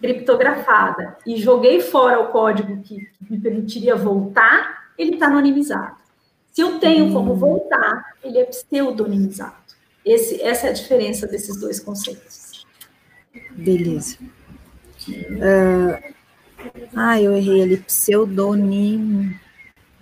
criptografada 0.00 1.16
e 1.26 1.36
joguei 1.36 1.80
fora 1.80 2.20
o 2.20 2.28
código 2.28 2.82
que, 2.82 3.08
me 3.28 3.40
permitiria 3.40 3.96
voltar, 3.96 4.90
ele 4.98 5.14
está 5.14 5.26
anonimizado. 5.26 5.96
Se 6.52 6.60
eu 6.60 6.78
tenho 6.78 7.12
como 7.12 7.32
hum. 7.32 7.36
voltar, 7.36 8.14
ele 8.22 8.38
é 8.38 8.44
pseudonimizado. 8.44 9.64
Esse, 10.04 10.42
essa 10.42 10.66
é 10.66 10.70
a 10.70 10.74
diferença 10.74 11.26
desses 11.26 11.58
dois 11.58 11.80
conceitos. 11.80 12.66
Beleza. 13.52 14.18
Uh, 15.08 16.14
ah, 16.94 17.20
eu 17.20 17.34
errei 17.34 17.62
ali, 17.62 17.76
pseudonim. 17.78 19.34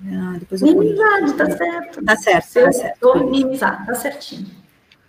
Ah, 0.04 0.36
depois 0.38 0.60
eu 0.62 0.68
Minimizado, 0.68 1.32
tá 1.34 1.46
certo. 1.56 2.04
Tá 2.04 2.16
certo, 2.16 2.52
tá 2.52 2.72
certo. 2.72 2.98
Pseudonimizado, 2.98 3.86
tá 3.86 3.94
certinho. 3.94 4.61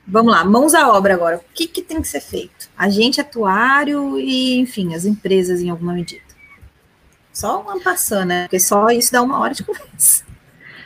Vamos 0.05 0.33
lá, 0.33 0.43
mãos 0.43 0.73
à 0.73 0.91
obra 0.91 1.13
agora. 1.13 1.37
O 1.37 1.41
que, 1.53 1.65
que 1.65 1.81
tem 1.81 2.01
que 2.01 2.07
ser 2.07 2.19
feito? 2.19 2.69
Agente 2.77 3.21
atuário 3.21 4.19
e, 4.19 4.59
enfim, 4.59 4.93
as 4.93 5.05
empresas 5.05 5.61
em 5.61 5.69
alguma 5.69 5.93
medida. 5.93 6.23
Só 7.31 7.61
uma 7.61 7.79
passando, 7.79 8.27
né? 8.27 8.43
Porque 8.43 8.59
só 8.59 8.89
isso 8.89 9.11
dá 9.11 9.21
uma 9.21 9.39
hora 9.39 9.53
de 9.53 9.63
conversa. 9.63 10.25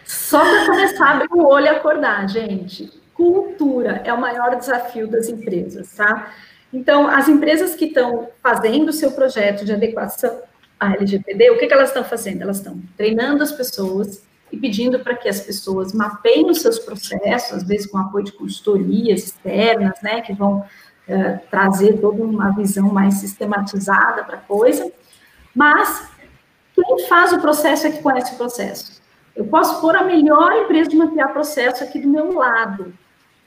Só 0.06 0.40
para 0.40 0.66
começar 0.66 1.06
a 1.06 1.12
abrir 1.16 1.34
o 1.34 1.46
olho 1.46 1.66
e 1.66 1.70
acordar, 1.70 2.30
gente. 2.30 2.90
Cultura 3.14 4.02
é 4.06 4.14
o 4.14 4.22
maior 4.22 4.56
desafio 4.56 5.08
das 5.08 5.28
empresas, 5.28 5.94
tá? 5.96 6.32
Então, 6.72 7.08
as 7.08 7.28
empresas 7.28 7.76
que 7.76 7.86
estão 7.86 8.30
fazendo 8.42 8.90
o 8.90 8.94
seu 8.94 9.12
projeto 9.12 9.66
de 9.66 9.74
adequação 9.74 10.42
à 10.80 10.94
LGPD, 10.94 11.50
o 11.50 11.58
que, 11.58 11.68
que 11.68 11.74
elas 11.74 11.90
estão 11.90 12.04
fazendo? 12.04 12.44
Elas 12.44 12.58
estão 12.58 12.80
treinando 12.96 13.42
as 13.44 13.52
pessoas, 13.52 14.22
e 14.52 14.58
pedindo 14.58 15.00
para 15.00 15.16
que 15.16 15.28
as 15.28 15.40
pessoas 15.42 15.94
mapeiem 15.94 16.50
os 16.50 16.62
seus 16.62 16.80
processos, 16.80 17.58
às 17.58 17.64
vezes 17.64 17.88
com 17.88 17.98
apoio 17.98 18.26
de 18.26 18.32
consultorias 18.32 19.24
externas, 19.24 20.02
né, 20.02 20.22
que 20.22 20.34
vão 20.34 20.60
uh, 20.60 21.40
trazer 21.50 22.00
toda 22.00 22.24
uma 22.24 22.52
visão 22.52 22.88
mais 22.92 23.16
sistematizada 23.16 24.24
para 24.24 24.38
a 24.38 24.42
coisa, 24.42 24.92
mas 25.54 26.10
quem 26.74 27.08
faz 27.08 27.34
o 27.34 27.42
processo 27.42 27.88
é 27.88 27.92
que 27.92 28.02
conhece 28.02 28.34
o 28.34 28.38
processo. 28.38 29.02
Eu 29.36 29.46
posso 29.46 29.82
pôr 29.82 29.96
a 29.96 30.04
melhor 30.04 30.52
empresa 30.54 30.90
de 30.90 30.96
mapear 30.96 31.34
processo 31.34 31.84
aqui 31.84 32.00
do 32.00 32.08
meu 32.08 32.34
lado. 32.34 32.94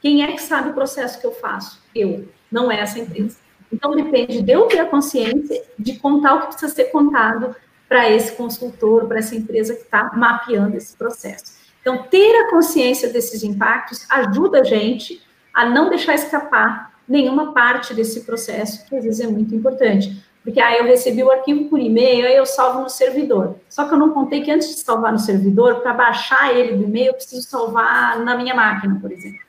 Quem 0.00 0.22
é 0.22 0.32
que 0.32 0.42
sabe 0.42 0.70
o 0.70 0.74
processo 0.74 1.20
que 1.20 1.26
eu 1.26 1.32
faço? 1.32 1.80
Eu, 1.94 2.28
não 2.50 2.70
é 2.70 2.80
essa 2.80 2.98
empresa. 2.98 3.38
Então, 3.72 3.94
depende 3.94 4.42
de 4.42 4.52
eu 4.52 4.66
ter 4.66 4.80
a 4.80 4.86
consciência 4.86 5.62
de 5.78 5.98
contar 5.98 6.34
o 6.34 6.40
que 6.40 6.46
precisa 6.48 6.72
ser 6.72 6.84
contado 6.86 7.54
para 7.90 8.08
esse 8.08 8.30
consultor, 8.36 9.08
para 9.08 9.18
essa 9.18 9.34
empresa 9.34 9.74
que 9.74 9.82
está 9.82 10.12
mapeando 10.14 10.76
esse 10.76 10.96
processo. 10.96 11.58
Então, 11.80 12.04
ter 12.04 12.36
a 12.36 12.48
consciência 12.48 13.08
desses 13.08 13.42
impactos 13.42 14.06
ajuda 14.08 14.60
a 14.60 14.64
gente 14.64 15.20
a 15.52 15.68
não 15.68 15.90
deixar 15.90 16.14
escapar 16.14 16.92
nenhuma 17.08 17.52
parte 17.52 17.92
desse 17.92 18.20
processo, 18.20 18.86
que 18.86 18.94
às 18.94 19.02
vezes 19.02 19.18
é 19.18 19.26
muito 19.26 19.52
importante. 19.56 20.24
Porque 20.44 20.60
aí 20.60 20.76
ah, 20.76 20.78
eu 20.78 20.84
recebi 20.84 21.20
o 21.20 21.32
arquivo 21.32 21.68
por 21.68 21.80
e-mail, 21.80 22.26
aí 22.26 22.36
eu 22.36 22.46
salvo 22.46 22.80
no 22.80 22.88
servidor. 22.88 23.56
Só 23.68 23.88
que 23.88 23.92
eu 23.92 23.98
não 23.98 24.10
contei 24.10 24.40
que 24.40 24.52
antes 24.52 24.68
de 24.68 24.80
salvar 24.82 25.12
no 25.12 25.18
servidor, 25.18 25.80
para 25.80 25.92
baixar 25.92 26.56
ele 26.56 26.76
do 26.76 26.84
e-mail, 26.84 27.08
eu 27.08 27.14
preciso 27.14 27.42
salvar 27.42 28.20
na 28.20 28.36
minha 28.36 28.54
máquina, 28.54 28.96
por 29.00 29.10
exemplo. 29.10 29.40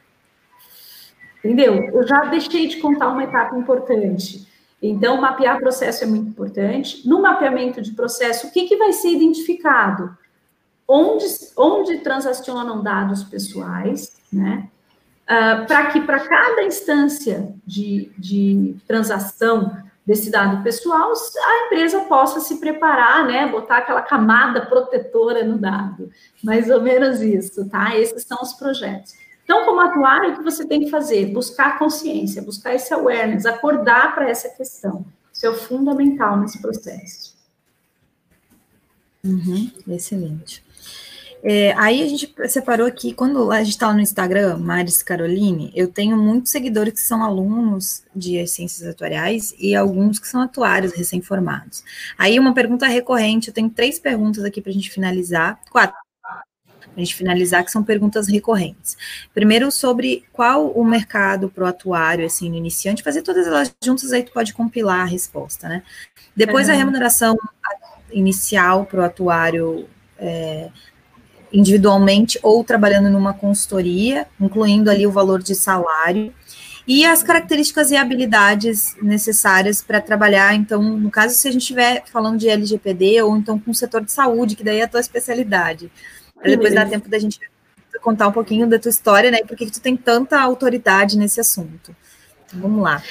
Entendeu? 1.46 1.76
Eu 1.94 2.08
já 2.08 2.26
deixei 2.26 2.68
de 2.68 2.78
contar 2.78 3.10
uma 3.10 3.24
etapa 3.24 3.56
importante. 3.56 4.51
Então, 4.82 5.22
mapear 5.22 5.60
processo 5.60 6.04
é 6.04 6.08
muito 6.08 6.30
importante. 6.30 7.08
No 7.08 7.22
mapeamento 7.22 7.82
de 7.82 7.92
processo, 7.92 8.48
o 8.48 8.52
que, 8.52 8.68
que 8.68 8.78
vai 8.78 8.92
ser 8.94 9.10
identificado? 9.10 10.18
Onde, 10.88 11.26
onde 11.56 11.98
transacionam 12.00 12.82
dados 12.82 13.24
pessoais, 13.24 14.14
né? 14.34 14.68
uh, 15.32 15.66
para 15.66 15.88
que 15.88 16.02
para 16.02 16.20
cada 16.20 16.64
instância 16.64 17.54
de, 17.66 18.12
de 18.18 18.76
transação 18.88 19.78
desse 20.06 20.30
dado 20.32 20.64
pessoal, 20.64 21.14
a 21.14 21.66
empresa 21.66 22.02
possa 22.02 22.40
se 22.40 22.60
preparar, 22.60 23.26
né, 23.26 23.48
botar 23.48 23.78
aquela 23.78 24.02
camada 24.02 24.66
protetora 24.66 25.44
no 25.44 25.58
dado, 25.58 26.12
mais 26.44 26.70
ou 26.70 26.82
menos 26.82 27.22
isso, 27.22 27.70
tá? 27.70 27.96
Esses 27.96 28.24
são 28.24 28.40
os 28.42 28.54
projetos. 28.54 29.14
Então, 29.52 29.66
como 29.66 29.82
atuário, 29.82 30.32
o 30.32 30.38
que 30.38 30.44
você 30.44 30.66
tem 30.66 30.80
que 30.80 30.90
fazer? 30.90 31.26
Buscar 31.26 31.78
consciência, 31.78 32.42
buscar 32.42 32.74
esse 32.74 32.94
awareness, 32.94 33.46
acordar 33.46 34.16
para 34.16 34.30
essa 34.30 34.48
questão. 34.48 35.06
Isso 35.34 35.46
é 35.46 35.54
fundamental 35.54 36.40
nesse 36.40 36.62
processo. 36.62 37.36
Uhum, 39.22 39.70
excelente. 39.90 40.64
É, 41.44 41.74
aí 41.74 42.02
a 42.02 42.08
gente 42.08 42.34
separou 42.48 42.88
aqui, 42.88 43.12
quando 43.12 43.52
a 43.52 43.62
gente 43.62 43.74
estava 43.74 43.92
tá 43.92 43.96
no 43.98 44.02
Instagram, 44.02 44.58
Maris 44.58 45.04
Caroline, 45.04 45.70
eu 45.76 45.90
tenho 45.90 46.16
muitos 46.16 46.50
seguidores 46.50 46.94
que 46.94 47.02
são 47.02 47.22
alunos 47.22 48.04
de 48.16 48.48
ciências 48.48 48.88
atuariais 48.88 49.54
e 49.60 49.76
alguns 49.76 50.18
que 50.18 50.30
são 50.30 50.40
atuários 50.40 50.94
recém-formados. 50.94 51.84
Aí 52.18 52.40
uma 52.40 52.54
pergunta 52.54 52.88
recorrente, 52.88 53.50
eu 53.50 53.54
tenho 53.54 53.70
três 53.70 54.00
perguntas 54.00 54.46
aqui 54.46 54.62
para 54.62 54.70
a 54.70 54.74
gente 54.74 54.90
finalizar, 54.90 55.60
quatro, 55.70 56.01
a 56.96 57.00
gente 57.00 57.16
finalizar, 57.16 57.64
que 57.64 57.72
são 57.72 57.84
perguntas 57.84 58.28
recorrentes. 58.28 58.98
Primeiro, 59.34 59.72
sobre 59.72 60.26
qual 60.34 60.68
o 60.72 60.84
mercado 60.84 61.50
para 61.50 61.64
o 61.64 61.68
atuário, 61.68 62.26
assim, 62.26 62.50
no 62.50 62.56
iniciante, 62.56 63.04
fazer 63.04 63.22
todas 63.22 63.48
elas 63.48 63.74
juntas, 63.84 64.12
aí 64.12 64.24
tu 64.24 64.32
pode 64.32 64.54
compilar 64.54 65.02
a 65.02 65.06
resposta, 65.06 65.70
né? 65.70 65.84
Depois, 66.36 66.68
uhum. 66.68 66.74
a 66.74 66.78
remuneração 66.78 67.38
inicial 68.12 68.86
para 68.86 69.00
o 69.00 69.04
atuário 69.04 69.88
é, 70.18 70.70
individualmente 71.52 72.40
ou 72.44 72.64
trabalhando 72.64 73.10
numa 73.10 73.34
consultoria, 73.34 74.28
incluindo 74.40 74.90
ali 74.90 75.06
o 75.08 75.12
valor 75.12 75.42
de 75.42 75.56
salário, 75.56 76.34
e 76.88 77.06
as 77.06 77.22
características 77.22 77.92
e 77.92 77.96
habilidades 77.96 78.96
necessárias 79.02 79.82
para 79.82 80.02
trabalhar, 80.02 80.56
então, 80.56 80.82
no 80.82 81.12
caso, 81.12 81.36
se 81.36 81.48
a 81.48 81.52
gente 81.52 81.62
estiver 81.62 82.04
falando 82.12 82.40
de 82.40 82.50
LGPD 82.50 83.22
ou 83.22 83.38
então 83.38 83.60
com 83.60 83.72
o 83.72 83.76
setor 83.76 84.04
de 84.04 84.12
saúde, 84.12 84.56
que 84.56 84.64
daí 84.64 84.80
é 84.80 84.84
a 84.84 84.88
tua 84.88 85.00
especialidade. 85.00 85.92
Depois 86.44 86.74
dá 86.74 86.86
tempo 86.86 87.10
da 87.10 87.20
gente 87.20 87.40
contar 88.02 88.28
um 88.28 88.32
pouquinho 88.32 88.68
da 88.68 88.80
tua 88.80 88.90
história, 88.90 89.32
né? 89.32 89.40
E 89.42 89.46
por 89.46 89.56
que 89.56 89.70
tu 89.70 89.82
tem 89.82 89.96
tanta 89.96 90.40
autoridade 90.40 91.18
nesse 91.18 91.40
assunto. 91.40 91.96
Então, 92.46 92.62
vamos 92.62 92.84
lá. 92.84 93.02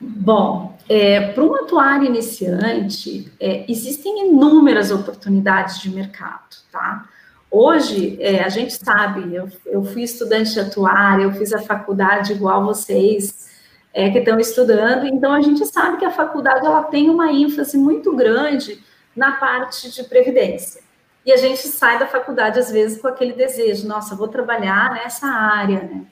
Bom, 0.00 0.78
é, 0.88 1.32
para 1.32 1.44
um 1.44 1.54
atuário 1.54 2.06
iniciante, 2.06 3.30
é, 3.38 3.70
existem 3.70 4.28
inúmeras 4.28 4.90
oportunidades 4.90 5.80
de 5.80 5.90
mercado, 5.90 6.56
tá? 6.72 7.06
Hoje, 7.50 8.16
é, 8.20 8.42
a 8.42 8.48
gente 8.48 8.72
sabe, 8.72 9.34
eu, 9.34 9.48
eu 9.66 9.84
fui 9.84 10.02
estudante 10.02 10.54
de 10.54 10.60
atuária, 10.60 11.24
eu 11.24 11.32
fiz 11.32 11.52
a 11.52 11.58
faculdade 11.58 12.32
igual 12.32 12.64
vocês 12.64 13.50
é, 13.92 14.08
que 14.08 14.18
estão 14.18 14.38
estudando, 14.38 15.06
então 15.06 15.34
a 15.34 15.42
gente 15.42 15.66
sabe 15.66 15.98
que 15.98 16.04
a 16.04 16.10
faculdade 16.12 16.64
ela 16.64 16.84
tem 16.84 17.10
uma 17.10 17.32
ênfase 17.32 17.76
muito 17.76 18.14
grande 18.14 18.82
na 19.14 19.32
parte 19.32 19.90
de 19.90 20.04
previdência. 20.04 20.80
E 21.24 21.32
a 21.32 21.36
gente 21.36 21.66
sai 21.68 21.98
da 21.98 22.06
faculdade, 22.06 22.58
às 22.58 22.70
vezes, 22.70 23.00
com 23.00 23.08
aquele 23.08 23.32
desejo, 23.32 23.86
nossa, 23.86 24.16
vou 24.16 24.28
trabalhar 24.28 24.94
nessa 24.94 25.26
área, 25.26 25.82
né? 25.82 26.06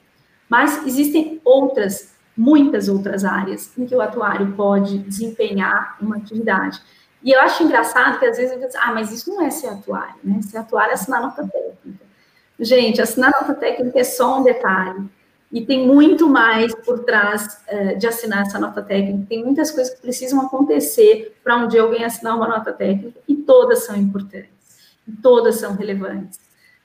Mas 0.47 0.85
existem 0.85 1.41
outras, 1.43 2.13
muitas 2.35 2.87
outras 2.87 3.23
áreas 3.23 3.71
em 3.77 3.85
que 3.85 3.95
o 3.95 4.01
atuário 4.01 4.53
pode 4.53 4.97
desempenhar 4.99 5.97
uma 6.01 6.17
atividade. 6.17 6.81
E 7.23 7.31
eu 7.31 7.41
acho 7.41 7.63
engraçado 7.63 8.17
que 8.19 8.25
às 8.25 8.37
vezes 8.37 8.53
eu 8.53 8.59
digo, 8.59 8.71
ah, 8.81 8.93
mas 8.93 9.11
isso 9.11 9.29
não 9.29 9.43
é 9.43 9.49
ser 9.49 9.67
atuário, 9.67 10.15
né? 10.23 10.41
Ser 10.41 10.57
atuário 10.57 10.91
é 10.91 10.93
assinar 10.93 11.21
nota 11.21 11.47
técnica. 11.47 12.05
Gente, 12.59 13.01
assinar 13.01 13.31
nota 13.31 13.53
técnica 13.53 13.99
é 13.99 14.03
só 14.03 14.39
um 14.39 14.43
detalhe. 14.43 15.09
E 15.51 15.65
tem 15.65 15.87
muito 15.87 16.29
mais 16.29 16.73
por 16.75 16.99
trás 16.99 17.61
uh, 17.71 17.97
de 17.97 18.05
assinar 18.05 18.43
essa 18.43 18.59
nota 18.59 18.83
técnica. 18.83 19.25
Tem 19.27 19.43
muitas 19.43 19.71
coisas 19.71 19.93
que 19.93 20.01
precisam 20.01 20.41
acontecer 20.41 21.35
para 21.43 21.57
um 21.57 21.67
dia 21.67 21.81
alguém 21.81 22.03
assinar 22.03 22.35
uma 22.35 22.47
nota 22.47 22.71
técnica, 22.71 23.19
e 23.27 23.35
todas 23.35 23.85
são 23.85 23.95
importantes, 23.95 24.58
todas 25.21 25.55
são 25.55 25.75
relevantes. 25.75 26.39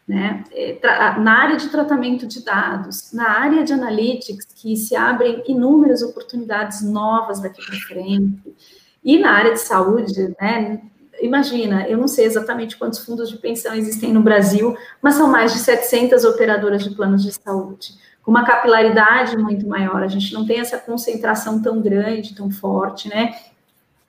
Né? 0.07 0.45
É, 0.53 0.79
na 1.19 1.39
área 1.41 1.57
de 1.57 1.69
tratamento 1.71 2.27
de 2.27 2.45
dados, 2.45 3.11
na 3.13 3.31
área 3.31 3.65
de 3.65 3.73
analytics, 3.73 4.47
que 4.55 4.77
se 4.77 4.95
abrem 4.95 5.43
inúmeras 5.49 6.03
oportunidades 6.03 6.83
novas 6.83 7.41
daqui 7.41 7.65
para 7.65 7.77
frente, 7.81 8.55
e 9.03 9.19
na 9.19 9.33
área 9.33 9.53
de 9.53 9.61
saúde, 9.61 10.35
né, 10.41 10.81
imagina, 11.21 11.89
eu 11.89 11.97
não 11.97 12.09
sei 12.09 12.27
exatamente 12.27 12.77
quantos 12.77 12.99
fundos 12.99 13.31
de 13.31 13.39
pensão 13.39 13.75
existem 13.75 14.13
no 14.13 14.23
Brasil, 14.23 14.77
mas 15.01 15.15
são 15.15 15.29
mais 15.29 15.53
de 15.53 15.59
700 15.59 16.25
operadoras 16.25 16.83
de 16.83 16.95
planos 16.95 17.23
de 17.23 17.33
saúde, 17.33 17.95
com 18.23 18.31
uma 18.31 18.45
capilaridade 18.45 19.37
muito 19.37 19.67
maior. 19.67 20.03
A 20.03 20.09
gente 20.09 20.33
não 20.33 20.47
tem 20.47 20.61
essa 20.61 20.79
concentração 20.79 21.63
tão 21.63 21.81
grande, 21.81 22.35
tão 22.35 22.51
forte, 22.51 23.09
né? 23.09 23.35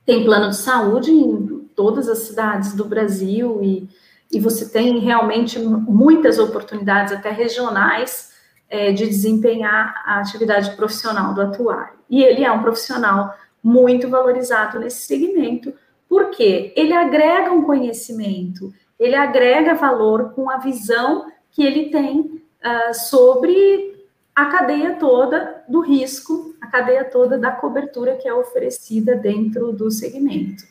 Tem 0.05 0.23
plano 0.23 0.49
de 0.49 0.57
saúde 0.57 1.11
em 1.11 1.54
todas 1.75 2.07
as 2.07 2.19
cidades 2.19 2.73
do 2.73 2.85
Brasil 2.85 3.59
e, 3.61 3.89
e 4.31 4.39
você 4.39 4.69
tem 4.69 4.99
realmente 4.99 5.59
muitas 5.59 6.39
oportunidades, 6.39 7.13
até 7.13 7.29
regionais, 7.29 8.33
é, 8.69 8.91
de 8.91 9.05
desempenhar 9.05 10.01
a 10.05 10.19
atividade 10.19 10.75
profissional 10.75 11.33
do 11.33 11.41
atuário. 11.41 11.93
E 12.09 12.23
ele 12.23 12.43
é 12.43 12.51
um 12.51 12.61
profissional 12.61 13.35
muito 13.63 14.09
valorizado 14.09 14.79
nesse 14.79 15.05
segmento, 15.05 15.73
porque 16.07 16.73
ele 16.75 16.93
agrega 16.93 17.51
um 17.51 17.63
conhecimento, 17.63 18.73
ele 18.99 19.15
agrega 19.15 19.73
valor 19.73 20.33
com 20.33 20.49
a 20.49 20.57
visão 20.57 21.25
que 21.51 21.63
ele 21.63 21.89
tem 21.89 22.19
uh, 22.19 22.93
sobre 22.93 23.95
a 24.35 24.45
cadeia 24.45 24.95
toda 24.95 25.63
do 25.67 25.79
risco, 25.79 26.53
a 26.59 26.67
cadeia 26.67 27.05
toda 27.05 27.37
da 27.37 27.51
cobertura 27.51 28.17
que 28.17 28.27
é 28.27 28.33
oferecida 28.33 29.15
dentro 29.15 29.71
do 29.71 29.89
segmento. 29.89 30.63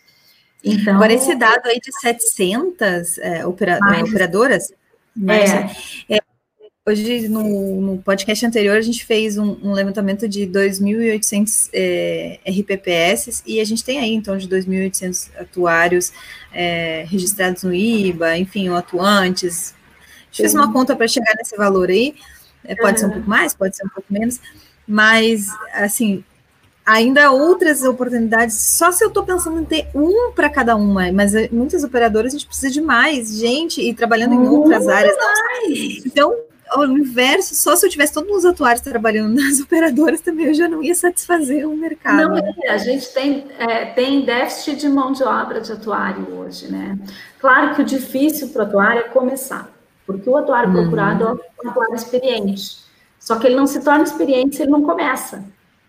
Então, 0.64 0.94
Agora, 0.94 1.12
esse 1.12 1.34
dado 1.34 1.66
aí 1.66 1.78
de 1.78 1.92
700 2.00 3.18
é, 3.18 3.46
opera, 3.46 3.78
mais, 3.80 4.08
operadoras, 4.08 4.72
é, 5.28 6.16
é, 6.16 6.20
Hoje, 6.86 7.28
no, 7.28 7.80
no, 7.80 8.02
podcast 8.02 8.44
anterior, 8.44 8.76
a 8.76 8.82
gente 8.82 9.06
fez 9.06 9.38
um, 9.38 9.56
um 9.62 9.72
levantamento 9.72 10.28
de 10.28 10.46
2.800 10.46 11.70
é, 11.72 12.38
RPPS 12.46 13.42
e 13.46 13.58
a 13.58 13.64
gente 13.64 13.82
tem 13.82 13.98
aí, 13.98 14.12
então, 14.12 14.36
de 14.36 14.46
2.800 14.46 15.30
atuários 15.38 16.12
é, 16.52 17.06
registrados 17.08 17.62
no 17.62 17.72
IBA, 17.72 18.36
enfim, 18.36 18.68
ou 18.68 18.76
atuantes. 18.76 19.70
A 19.70 20.26
gente 20.26 20.36
fez 20.42 20.54
uma 20.54 20.70
conta 20.74 20.94
para 20.94 21.08
chegar 21.08 21.32
nesse 21.38 21.56
valor 21.56 21.88
aí. 21.88 22.16
É, 22.62 22.74
pode 22.74 22.92
uhum. 22.92 22.98
ser 22.98 23.06
um 23.06 23.10
pouco 23.12 23.30
mais, 23.30 23.54
pode 23.54 23.74
ser 23.74 23.86
um 23.86 23.88
pouco 23.88 24.12
menos, 24.12 24.38
mas, 24.86 25.48
assim, 25.72 26.22
ainda 26.84 27.30
outras 27.30 27.82
oportunidades, 27.82 28.56
só 28.56 28.92
se 28.92 29.02
eu 29.02 29.08
estou 29.08 29.24
pensando 29.24 29.60
em 29.60 29.64
ter 29.64 29.88
um 29.94 30.32
para 30.32 30.50
cada 30.50 30.76
uma, 30.76 31.10
mas 31.12 31.34
é, 31.34 31.48
muitas 31.50 31.82
operadoras 31.82 32.34
a 32.34 32.36
gente 32.36 32.46
precisa 32.46 32.70
de 32.70 32.80
mais 32.80 33.38
gente 33.38 33.80
e 33.80 33.94
trabalhando 33.94 34.34
em 34.34 34.46
outras 34.46 34.86
áreas. 34.86 35.16
Mais. 35.16 36.04
Então, 36.04 36.34
ao 36.68 36.84
inverso, 36.86 37.54
só 37.54 37.76
se 37.76 37.86
eu 37.86 37.90
tivesse 37.90 38.12
todos 38.12 38.30
os 38.36 38.44
atuários 38.44 38.82
trabalhando 38.82 39.34
nas 39.34 39.60
operadoras 39.64 40.20
também 40.20 40.46
eu 40.46 40.54
já 40.54 40.68
não 40.68 40.82
ia 40.82 40.94
satisfazer 40.94 41.66
o 41.66 41.76
mercado. 41.76 42.28
Não, 42.28 42.38
é, 42.38 42.68
a 42.68 42.78
gente 42.78 43.12
tem, 43.12 43.46
é, 43.58 43.86
tem 43.86 44.24
déficit 44.24 44.76
de 44.76 44.88
mão 44.88 45.12
de 45.12 45.22
obra 45.22 45.60
de 45.60 45.72
atuário 45.72 46.26
hoje, 46.34 46.70
né? 46.70 46.98
Claro 47.38 47.74
que 47.74 47.82
o 47.82 47.84
difícil 47.84 48.48
para 48.48 48.64
o 48.64 48.66
atuário 48.66 49.00
é 49.00 49.08
começar, 49.08 49.70
porque 50.06 50.28
o 50.28 50.36
atuário 50.36 50.70
hum. 50.70 50.74
procurado 50.74 51.24
é 51.24 51.66
um 51.66 51.70
atuário 51.70 51.94
experiente. 51.94 52.84
Só 53.18 53.36
que 53.36 53.46
ele 53.46 53.56
não 53.56 53.66
se 53.66 53.82
torna 53.82 54.04
experiente 54.04 54.56
se 54.56 54.62
ele 54.62 54.70
não 54.70 54.82
começa. 54.82 55.42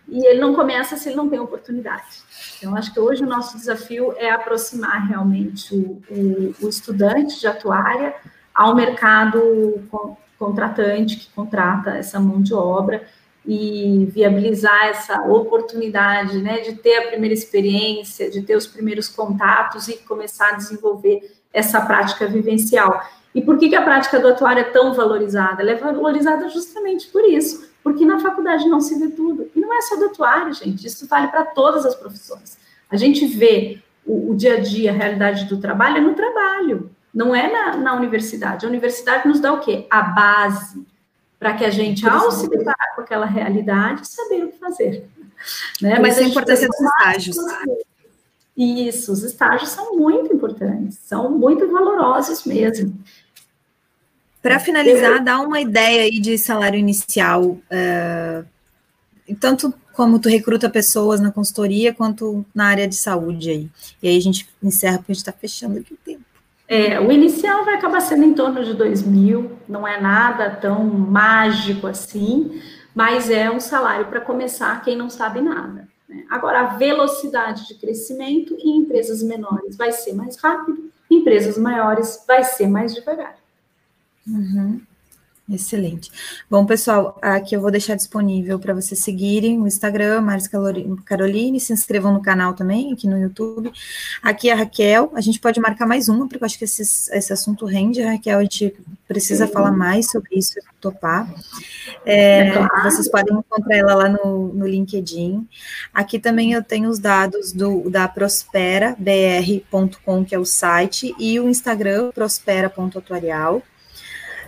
E 0.07 0.25
ele 0.25 0.39
não 0.39 0.53
começa 0.53 0.95
se 0.97 1.09
ele 1.09 1.15
não 1.15 1.29
tem 1.29 1.39
oportunidade. 1.39 2.23
Então, 2.57 2.75
acho 2.75 2.93
que 2.93 2.99
hoje 2.99 3.23
o 3.23 3.27
nosso 3.27 3.57
desafio 3.57 4.13
é 4.17 4.29
aproximar 4.29 5.07
realmente 5.07 5.75
o, 5.75 6.01
o, 6.09 6.55
o 6.65 6.69
estudante 6.69 7.39
de 7.39 7.47
atuária 7.47 8.15
ao 8.53 8.75
mercado 8.75 9.83
contratante 10.37 11.17
que 11.17 11.29
contrata 11.33 11.91
essa 11.91 12.19
mão 12.19 12.41
de 12.41 12.53
obra 12.53 13.05
e 13.47 14.05
viabilizar 14.11 14.85
essa 14.85 15.21
oportunidade, 15.21 16.39
né, 16.39 16.61
de 16.61 16.73
ter 16.73 16.97
a 16.97 17.07
primeira 17.09 17.33
experiência, 17.33 18.29
de 18.29 18.41
ter 18.41 18.55
os 18.55 18.65
primeiros 18.65 19.07
contatos 19.07 19.87
e 19.87 19.97
começar 19.97 20.49
a 20.49 20.55
desenvolver 20.55 21.31
essa 21.53 21.79
prática 21.81 22.27
vivencial. 22.27 23.01
E 23.35 23.41
por 23.41 23.57
que, 23.57 23.69
que 23.69 23.75
a 23.75 23.83
prática 23.83 24.19
do 24.19 24.29
atuário 24.29 24.61
é 24.61 24.63
tão 24.63 24.93
valorizada? 24.93 25.61
Ela 25.61 25.71
é 25.71 25.75
valorizada 25.75 26.49
justamente 26.49 27.07
por 27.07 27.23
isso, 27.23 27.69
porque 27.85 28.03
na 28.03 28.19
faculdade 28.19 28.67
não 28.67 28.81
se 28.81 28.97
vê 28.97 29.09
tudo. 29.09 29.47
E 29.55 29.61
não 29.61 29.71
é 29.71 29.79
só 29.81 29.95
do 29.95 30.05
atuário, 30.05 30.51
gente, 30.51 30.87
isso 30.87 31.07
vale 31.07 31.27
para 31.27 31.45
todas 31.45 31.85
as 31.85 31.93
profissões. 31.93 32.57
A 32.89 32.97
gente 32.97 33.27
vê 33.27 33.79
o, 34.03 34.31
o 34.31 34.35
dia 34.35 34.55
a 34.55 34.59
dia, 34.59 34.89
a 34.89 34.93
realidade 34.93 35.45
do 35.45 35.61
trabalho 35.61 35.97
é 35.97 36.01
no 36.01 36.15
trabalho 36.15 36.89
não 37.15 37.33
é 37.33 37.49
na, 37.49 37.77
na 37.77 37.95
universidade. 37.95 38.65
A 38.65 38.69
universidade 38.69 39.25
nos 39.25 39.39
dá 39.39 39.53
o 39.53 39.61
quê? 39.61 39.87
A 39.89 40.01
base 40.01 40.85
para 41.39 41.53
que 41.53 41.63
a 41.63 41.69
gente, 41.69 42.05
ao 42.07 42.29
se 42.29 42.49
deparar 42.49 42.93
com 42.93 43.01
aquela 43.01 43.25
realidade, 43.25 44.05
saber 44.05 44.43
o 44.43 44.51
que 44.51 44.57
fazer. 44.57 45.07
Né? 45.81 45.97
Mas 45.99 46.17
a 46.17 46.23
importância 46.23 46.67
dos 46.67 46.79
estágios. 46.81 47.37
Isso, 48.57 49.11
os 49.13 49.23
estágios 49.23 49.69
são 49.69 49.95
muito 49.95 50.33
importantes, 50.33 50.97
são 51.03 51.29
muito 51.29 51.71
valorosos 51.71 52.43
mesmo. 52.45 52.97
Para 54.45 54.59
finalizar, 54.59 55.23
dá 55.23 55.39
uma 55.39 55.59
ideia 55.59 56.03
aí 56.03 56.19
de 56.19 56.37
salário 56.37 56.77
inicial, 56.77 57.41
uh, 57.43 58.45
tanto 59.39 59.73
como 59.91 60.19
tu 60.19 60.29
recruta 60.29 60.69
pessoas 60.69 61.19
na 61.19 61.31
consultoria, 61.31 61.91
quanto 61.91 62.45
na 62.53 62.67
área 62.67 62.87
de 62.87 62.93
saúde 62.93 63.49
aí. 63.49 63.69
E 64.03 64.07
aí 64.07 64.15
a 64.15 64.21
gente 64.21 64.47
encerra, 64.61 64.99
porque 64.99 65.13
a 65.13 65.15
gente 65.15 65.21
está 65.23 65.31
fechando 65.31 65.79
aqui 65.79 65.95
o 65.95 65.97
tempo. 65.97 66.21
É, 66.67 66.99
o 66.99 67.11
inicial 67.11 67.65
vai 67.65 67.73
acabar 67.73 68.01
sendo 68.01 68.23
em 68.23 68.35
torno 68.35 68.63
de 68.63 68.75
2 68.75 69.01
mil, 69.01 69.53
não 69.67 69.87
é 69.87 69.99
nada 69.99 70.51
tão 70.51 70.83
mágico 70.83 71.87
assim, 71.87 72.61
mas 72.93 73.31
é 73.31 73.49
um 73.49 73.59
salário 73.59 74.05
para 74.05 74.21
começar 74.21 74.79
quem 74.83 74.95
não 74.95 75.09
sabe 75.09 75.41
nada. 75.41 75.87
Né? 76.07 76.23
Agora, 76.29 76.59
a 76.59 76.75
velocidade 76.75 77.67
de 77.67 77.73
crescimento 77.79 78.55
em 78.59 78.77
empresas 78.77 79.23
menores 79.23 79.75
vai 79.75 79.91
ser 79.91 80.13
mais 80.13 80.37
rápido, 80.37 80.91
em 81.09 81.15
empresas 81.15 81.57
maiores 81.57 82.23
vai 82.27 82.43
ser 82.43 82.67
mais 82.67 82.93
devagar. 82.93 83.43
Uhum. 84.27 84.81
Excelente. 85.47 86.11
Bom, 86.49 86.65
pessoal, 86.65 87.19
aqui 87.21 87.55
eu 87.55 87.61
vou 87.61 87.69
deixar 87.69 87.93
disponível 87.93 88.57
para 88.57 88.73
vocês 88.73 88.99
seguirem 88.99 89.61
o 89.61 89.67
Instagram, 89.67 90.21
Maris 90.21 90.49
Caroline, 91.05 91.59
se 91.59 91.71
inscrevam 91.71 92.11
no 92.11 92.19
canal 92.19 92.55
também, 92.55 92.91
aqui 92.91 93.07
no 93.07 93.15
YouTube. 93.15 93.71
Aqui 94.23 94.49
é 94.49 94.53
a 94.53 94.55
Raquel, 94.55 95.11
a 95.13 95.21
gente 95.21 95.39
pode 95.39 95.59
marcar 95.59 95.85
mais 95.85 96.09
uma, 96.09 96.27
porque 96.27 96.43
eu 96.43 96.45
acho 96.47 96.57
que 96.57 96.63
esse, 96.63 96.81
esse 96.81 97.31
assunto 97.31 97.67
rende, 97.67 98.01
Raquel, 98.01 98.39
a 98.39 98.41
gente 98.41 98.75
precisa 99.07 99.45
Sim. 99.45 99.53
falar 99.53 99.71
mais 99.71 100.09
sobre 100.09 100.35
isso, 100.35 100.55
topar. 100.81 101.31
É, 102.03 102.47
é. 102.47 102.67
Vocês 102.83 103.07
podem 103.07 103.37
encontrar 103.37 103.77
ela 103.77 103.93
lá 103.93 104.09
no, 104.09 104.51
no 104.51 104.67
LinkedIn. 104.67 105.47
Aqui 105.93 106.17
também 106.17 106.53
eu 106.53 106.63
tenho 106.63 106.89
os 106.89 106.97
dados 106.97 107.51
do, 107.51 107.87
da 107.87 108.07
prosperabr.com, 108.07 110.25
que 110.25 110.33
é 110.33 110.39
o 110.39 110.45
site, 110.45 111.13
e 111.19 111.39
o 111.39 111.47
Instagram, 111.47 112.09
prospera.atuarial. 112.15 113.61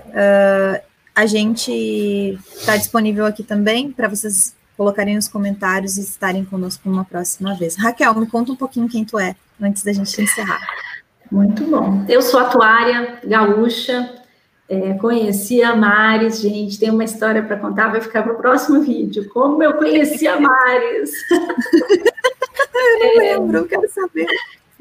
Uh, 0.09 0.81
a 1.15 1.25
gente 1.25 2.37
está 2.55 2.77
disponível 2.77 3.25
aqui 3.25 3.43
também 3.43 3.91
para 3.91 4.07
vocês 4.07 4.55
colocarem 4.77 5.15
nos 5.15 5.27
comentários 5.27 5.97
e 5.97 6.01
estarem 6.01 6.45
conosco 6.45 6.87
uma 6.87 7.03
próxima 7.03 7.55
vez. 7.55 7.75
Raquel, 7.75 8.13
me 8.13 8.27
conta 8.27 8.51
um 8.51 8.55
pouquinho 8.55 8.87
quem 8.87 9.03
tu 9.03 9.17
é, 9.17 9.35
antes 9.59 9.83
da 9.83 9.91
gente 9.91 10.21
encerrar. 10.21 10.61
Muito 11.31 11.63
bom. 11.63 12.05
Eu 12.07 12.21
sou 12.21 12.39
atuária 12.39 13.19
gaúcha, 13.23 14.13
é, 14.69 14.93
conheci 14.93 15.63
a 15.63 15.75
Maris, 15.75 16.39
gente, 16.39 16.77
tem 16.79 16.91
uma 16.91 17.03
história 17.03 17.41
para 17.41 17.57
contar, 17.57 17.87
vai 17.87 17.99
ficar 17.99 18.21
para 18.21 18.33
o 18.33 18.37
próximo 18.37 18.81
vídeo. 18.81 19.27
Como 19.29 19.63
eu 19.63 19.73
conheci 19.73 20.27
a 20.27 20.39
Maris. 20.39 21.11
eu 21.31 23.07
não 23.07 23.17
lembro, 23.17 23.65
quero 23.65 23.89
saber 23.89 24.27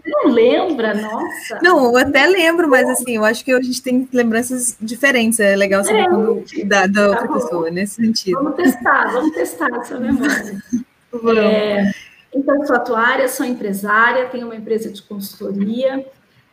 não 0.06 0.30
lembra? 0.30 0.94
Nossa. 0.94 1.58
Não, 1.62 1.84
eu 1.84 1.96
até 1.96 2.26
lembro, 2.26 2.68
mas 2.68 2.88
assim, 2.88 3.16
eu 3.16 3.24
acho 3.24 3.44
que 3.44 3.52
a 3.52 3.60
gente 3.60 3.82
tem 3.82 4.08
lembranças 4.12 4.76
diferentes. 4.80 5.40
É 5.40 5.56
legal 5.56 5.84
saber 5.84 6.00
é, 6.00 6.08
quando, 6.08 6.44
da, 6.66 6.86
da 6.86 7.08
outra 7.08 7.28
tá 7.28 7.34
pessoa, 7.34 7.70
nesse 7.70 7.96
sentido. 7.96 8.38
Vamos 8.38 8.56
testar, 8.56 9.12
vamos 9.12 9.34
testar 9.34 9.68
essa 9.80 9.98
memória. 9.98 10.62
É, 11.34 11.92
então, 12.34 12.66
sou 12.66 12.76
atuária, 12.76 13.26
sou 13.26 13.46
empresária, 13.46 14.26
tenho 14.26 14.44
uma 14.44 14.56
empresa 14.56 14.90
de 14.90 15.00
consultoria, 15.00 16.04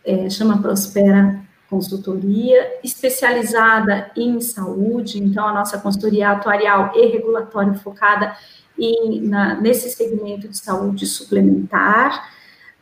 é, 0.06 0.30
chama 0.30 0.62
Prospera 0.62 1.41
Consultoria, 1.70 2.80
especializada 2.82 4.10
em 4.16 4.39
saúde, 4.39 5.22
então 5.22 5.45
a 5.45 5.54
nossa 5.54 5.78
consultoria 5.80 6.30
atuarial 6.30 6.93
e 6.95 7.08
regulatória 7.08 7.74
focada 7.74 8.38
em, 8.78 9.22
na, 9.22 9.56
nesse 9.60 9.89
segmento 9.89 10.47
de 10.47 10.58
saúde 10.58 11.06
suplementar. 11.06 12.32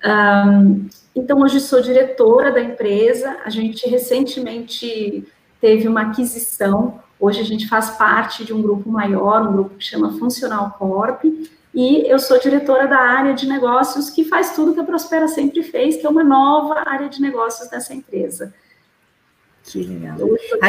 Um, 0.03 0.87
então, 1.15 1.41
hoje 1.41 1.59
sou 1.59 1.81
diretora 1.81 2.51
da 2.51 2.61
empresa. 2.61 3.37
A 3.43 3.49
gente 3.49 3.87
recentemente 3.87 5.27
teve 5.59 5.87
uma 5.87 6.01
aquisição. 6.01 6.99
Hoje 7.19 7.39
a 7.39 7.43
gente 7.43 7.67
faz 7.67 7.91
parte 7.91 8.43
de 8.43 8.53
um 8.53 8.61
grupo 8.61 8.89
maior, 8.89 9.47
um 9.47 9.53
grupo 9.53 9.75
que 9.75 9.83
chama 9.83 10.17
Funcional 10.17 10.75
Corp. 10.79 11.23
E 11.73 12.09
eu 12.09 12.19
sou 12.19 12.39
diretora 12.39 12.87
da 12.87 12.97
área 12.97 13.33
de 13.33 13.47
negócios, 13.47 14.09
que 14.09 14.25
faz 14.25 14.55
tudo 14.55 14.73
que 14.73 14.79
a 14.79 14.83
Prospera 14.83 15.27
sempre 15.27 15.63
fez, 15.63 15.97
que 15.97 16.05
é 16.05 16.09
uma 16.09 16.23
nova 16.23 16.83
área 16.85 17.07
de 17.07 17.21
negócios 17.21 17.69
dessa 17.69 17.93
empresa. 17.93 18.53
Que 19.63 19.83
legal. 19.83 20.17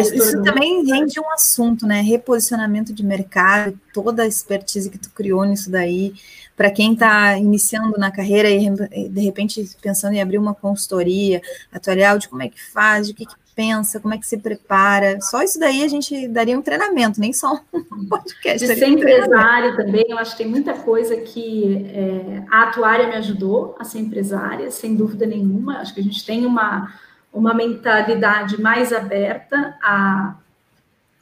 Isso 0.01 0.43
também 0.43 0.85
rende 0.85 1.19
um 1.19 1.31
assunto, 1.31 1.87
né? 1.87 2.01
Reposicionamento 2.01 2.93
de 2.93 3.05
mercado, 3.05 3.79
toda 3.93 4.23
a 4.23 4.27
expertise 4.27 4.91
que 4.91 4.99
tu 4.99 5.11
criou 5.11 5.45
nisso 5.45 5.71
daí, 5.71 6.15
para 6.57 6.71
quem 6.71 6.93
está 6.93 7.37
iniciando 7.39 7.99
na 7.99 8.11
carreira 8.11 8.51
e 8.51 9.09
de 9.09 9.21
repente 9.21 9.69
pensando 9.81 10.15
em 10.15 10.21
abrir 10.21 10.39
uma 10.39 10.55
consultoria 10.55 11.41
atuarial 11.73 12.19
de 12.19 12.29
como 12.29 12.43
é 12.43 12.49
que 12.49 12.63
faz, 12.73 13.07
de 13.07 13.13
o 13.13 13.17
que, 13.17 13.27
que 13.27 13.35
pensa, 13.55 13.99
como 13.99 14.15
é 14.15 14.19
que 14.19 14.27
se 14.27 14.37
prepara. 14.37 15.21
Só 15.21 15.43
isso 15.43 15.59
daí 15.59 15.83
a 15.83 15.89
gente 15.89 16.29
daria 16.29 16.59
um 16.59 16.63
treinamento, 16.63 17.19
nem 17.19 17.33
só 17.33 17.61
um 17.73 18.05
podcast. 18.07 18.67
De 18.67 18.75
ser 18.75 18.89
empresário 18.89 19.77
também, 19.77 20.05
eu 20.09 20.19
acho 20.19 20.33
que 20.33 20.43
tem 20.43 20.51
muita 20.51 20.75
coisa 20.75 21.17
que 21.17 21.87
é, 21.93 22.45
a 22.51 22.65
atuária 22.65 23.09
me 23.09 23.15
ajudou 23.15 23.75
a 23.79 23.85
ser 23.85 24.01
empresária, 24.01 24.71
sem 24.71 24.95
dúvida 24.95 25.27
nenhuma. 25.27 25.79
Acho 25.79 25.95
que 25.95 26.01
a 26.01 26.05
gente 26.05 26.25
tem 26.25 26.45
uma 26.45 26.93
uma 27.33 27.55
mentalidade 27.55 28.61
mais 28.61 28.93
aberta 28.93 29.77
a, 29.83 30.35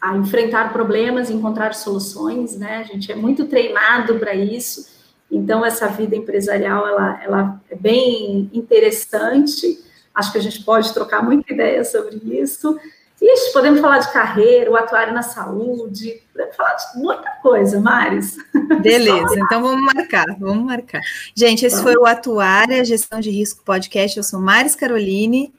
a 0.01 0.17
enfrentar 0.17 0.73
problemas, 0.73 1.31
encontrar 1.31 1.75
soluções, 1.75 2.57
né? 2.57 2.79
A 2.79 2.83
gente 2.83 3.13
é 3.13 3.15
muito 3.15 3.47
treinado 3.47 4.19
para 4.19 4.35
isso. 4.35 4.89
Então, 5.31 5.65
essa 5.65 5.87
vida 5.87 6.17
empresarial, 6.17 6.87
ela, 6.87 7.23
ela 7.23 7.61
é 7.71 7.77
bem 7.77 8.51
interessante. 8.53 9.79
Acho 10.13 10.33
que 10.33 10.39
a 10.39 10.43
gente 10.43 10.65
pode 10.65 10.93
trocar 10.93 11.23
muita 11.23 11.53
ideia 11.53 11.85
sobre 11.85 12.17
isso. 12.25 12.77
Ixi, 13.23 13.53
podemos 13.53 13.81
falar 13.81 13.99
de 13.99 14.11
carreira, 14.13 14.71
o 14.71 14.77
atuário 14.77 15.13
na 15.13 15.23
saúde, 15.23 16.23
podemos 16.33 16.57
falar 16.57 16.75
de 16.75 16.99
muita 16.99 17.31
coisa, 17.43 17.79
Maris. 17.79 18.37
Beleza, 18.81 19.39
então 19.39 19.63
vamos 19.63 19.95
marcar, 19.95 20.25
vamos 20.39 20.65
marcar. 20.65 21.03
Gente, 21.37 21.67
esse 21.67 21.83
foi 21.83 21.95
o 21.97 22.07
Atuária 22.07 22.83
Gestão 22.83 23.21
de 23.21 23.31
Risco 23.31 23.63
Podcast. 23.63 24.17
Eu 24.17 24.25
sou 24.25 24.41
Maris 24.41 24.75
Caroline 24.75 25.53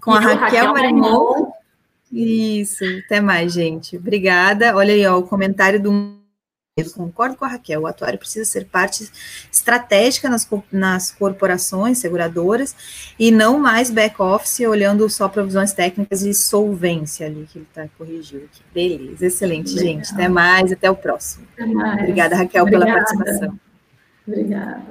com 0.00 0.14
e 0.14 0.16
a 0.16 0.20
Raquel, 0.20 0.38
Raquel 0.40 0.72
Marimon. 0.72 1.52
Isso, 2.12 2.84
até 3.06 3.20
mais, 3.20 3.52
gente. 3.52 3.96
Obrigada. 3.96 4.76
Olha 4.76 4.92
aí, 4.92 5.06
ó, 5.06 5.18
o 5.18 5.22
comentário 5.22 5.82
do. 5.82 6.20
Eu 6.74 6.90
concordo 6.90 7.36
com 7.36 7.44
a 7.44 7.48
Raquel, 7.48 7.82
o 7.82 7.86
atuário 7.86 8.18
precisa 8.18 8.46
ser 8.46 8.64
parte 8.64 9.06
estratégica 9.52 10.30
nas, 10.30 10.48
nas 10.72 11.10
corporações 11.10 11.98
seguradoras 11.98 12.74
e 13.18 13.30
não 13.30 13.58
mais 13.58 13.90
back-office 13.90 14.60
olhando 14.60 15.06
só 15.10 15.28
provisões 15.28 15.74
técnicas 15.74 16.22
e 16.22 16.32
solvência 16.32 17.26
ali, 17.26 17.46
que 17.46 17.58
ele 17.58 17.66
está 17.68 17.86
corrigindo 17.98 18.44
aqui. 18.44 18.62
Beleza, 18.72 19.26
excelente, 19.26 19.74
Legal. 19.74 19.84
gente. 19.84 20.14
Até 20.14 20.28
mais, 20.28 20.72
até 20.72 20.90
o 20.90 20.96
próximo. 20.96 21.46
Até 21.52 21.66
mais. 21.66 22.00
Obrigada, 22.00 22.36
Raquel, 22.36 22.62
Obrigada. 22.62 22.86
pela 22.86 23.04
participação. 23.04 23.60
Obrigada. 24.26 24.82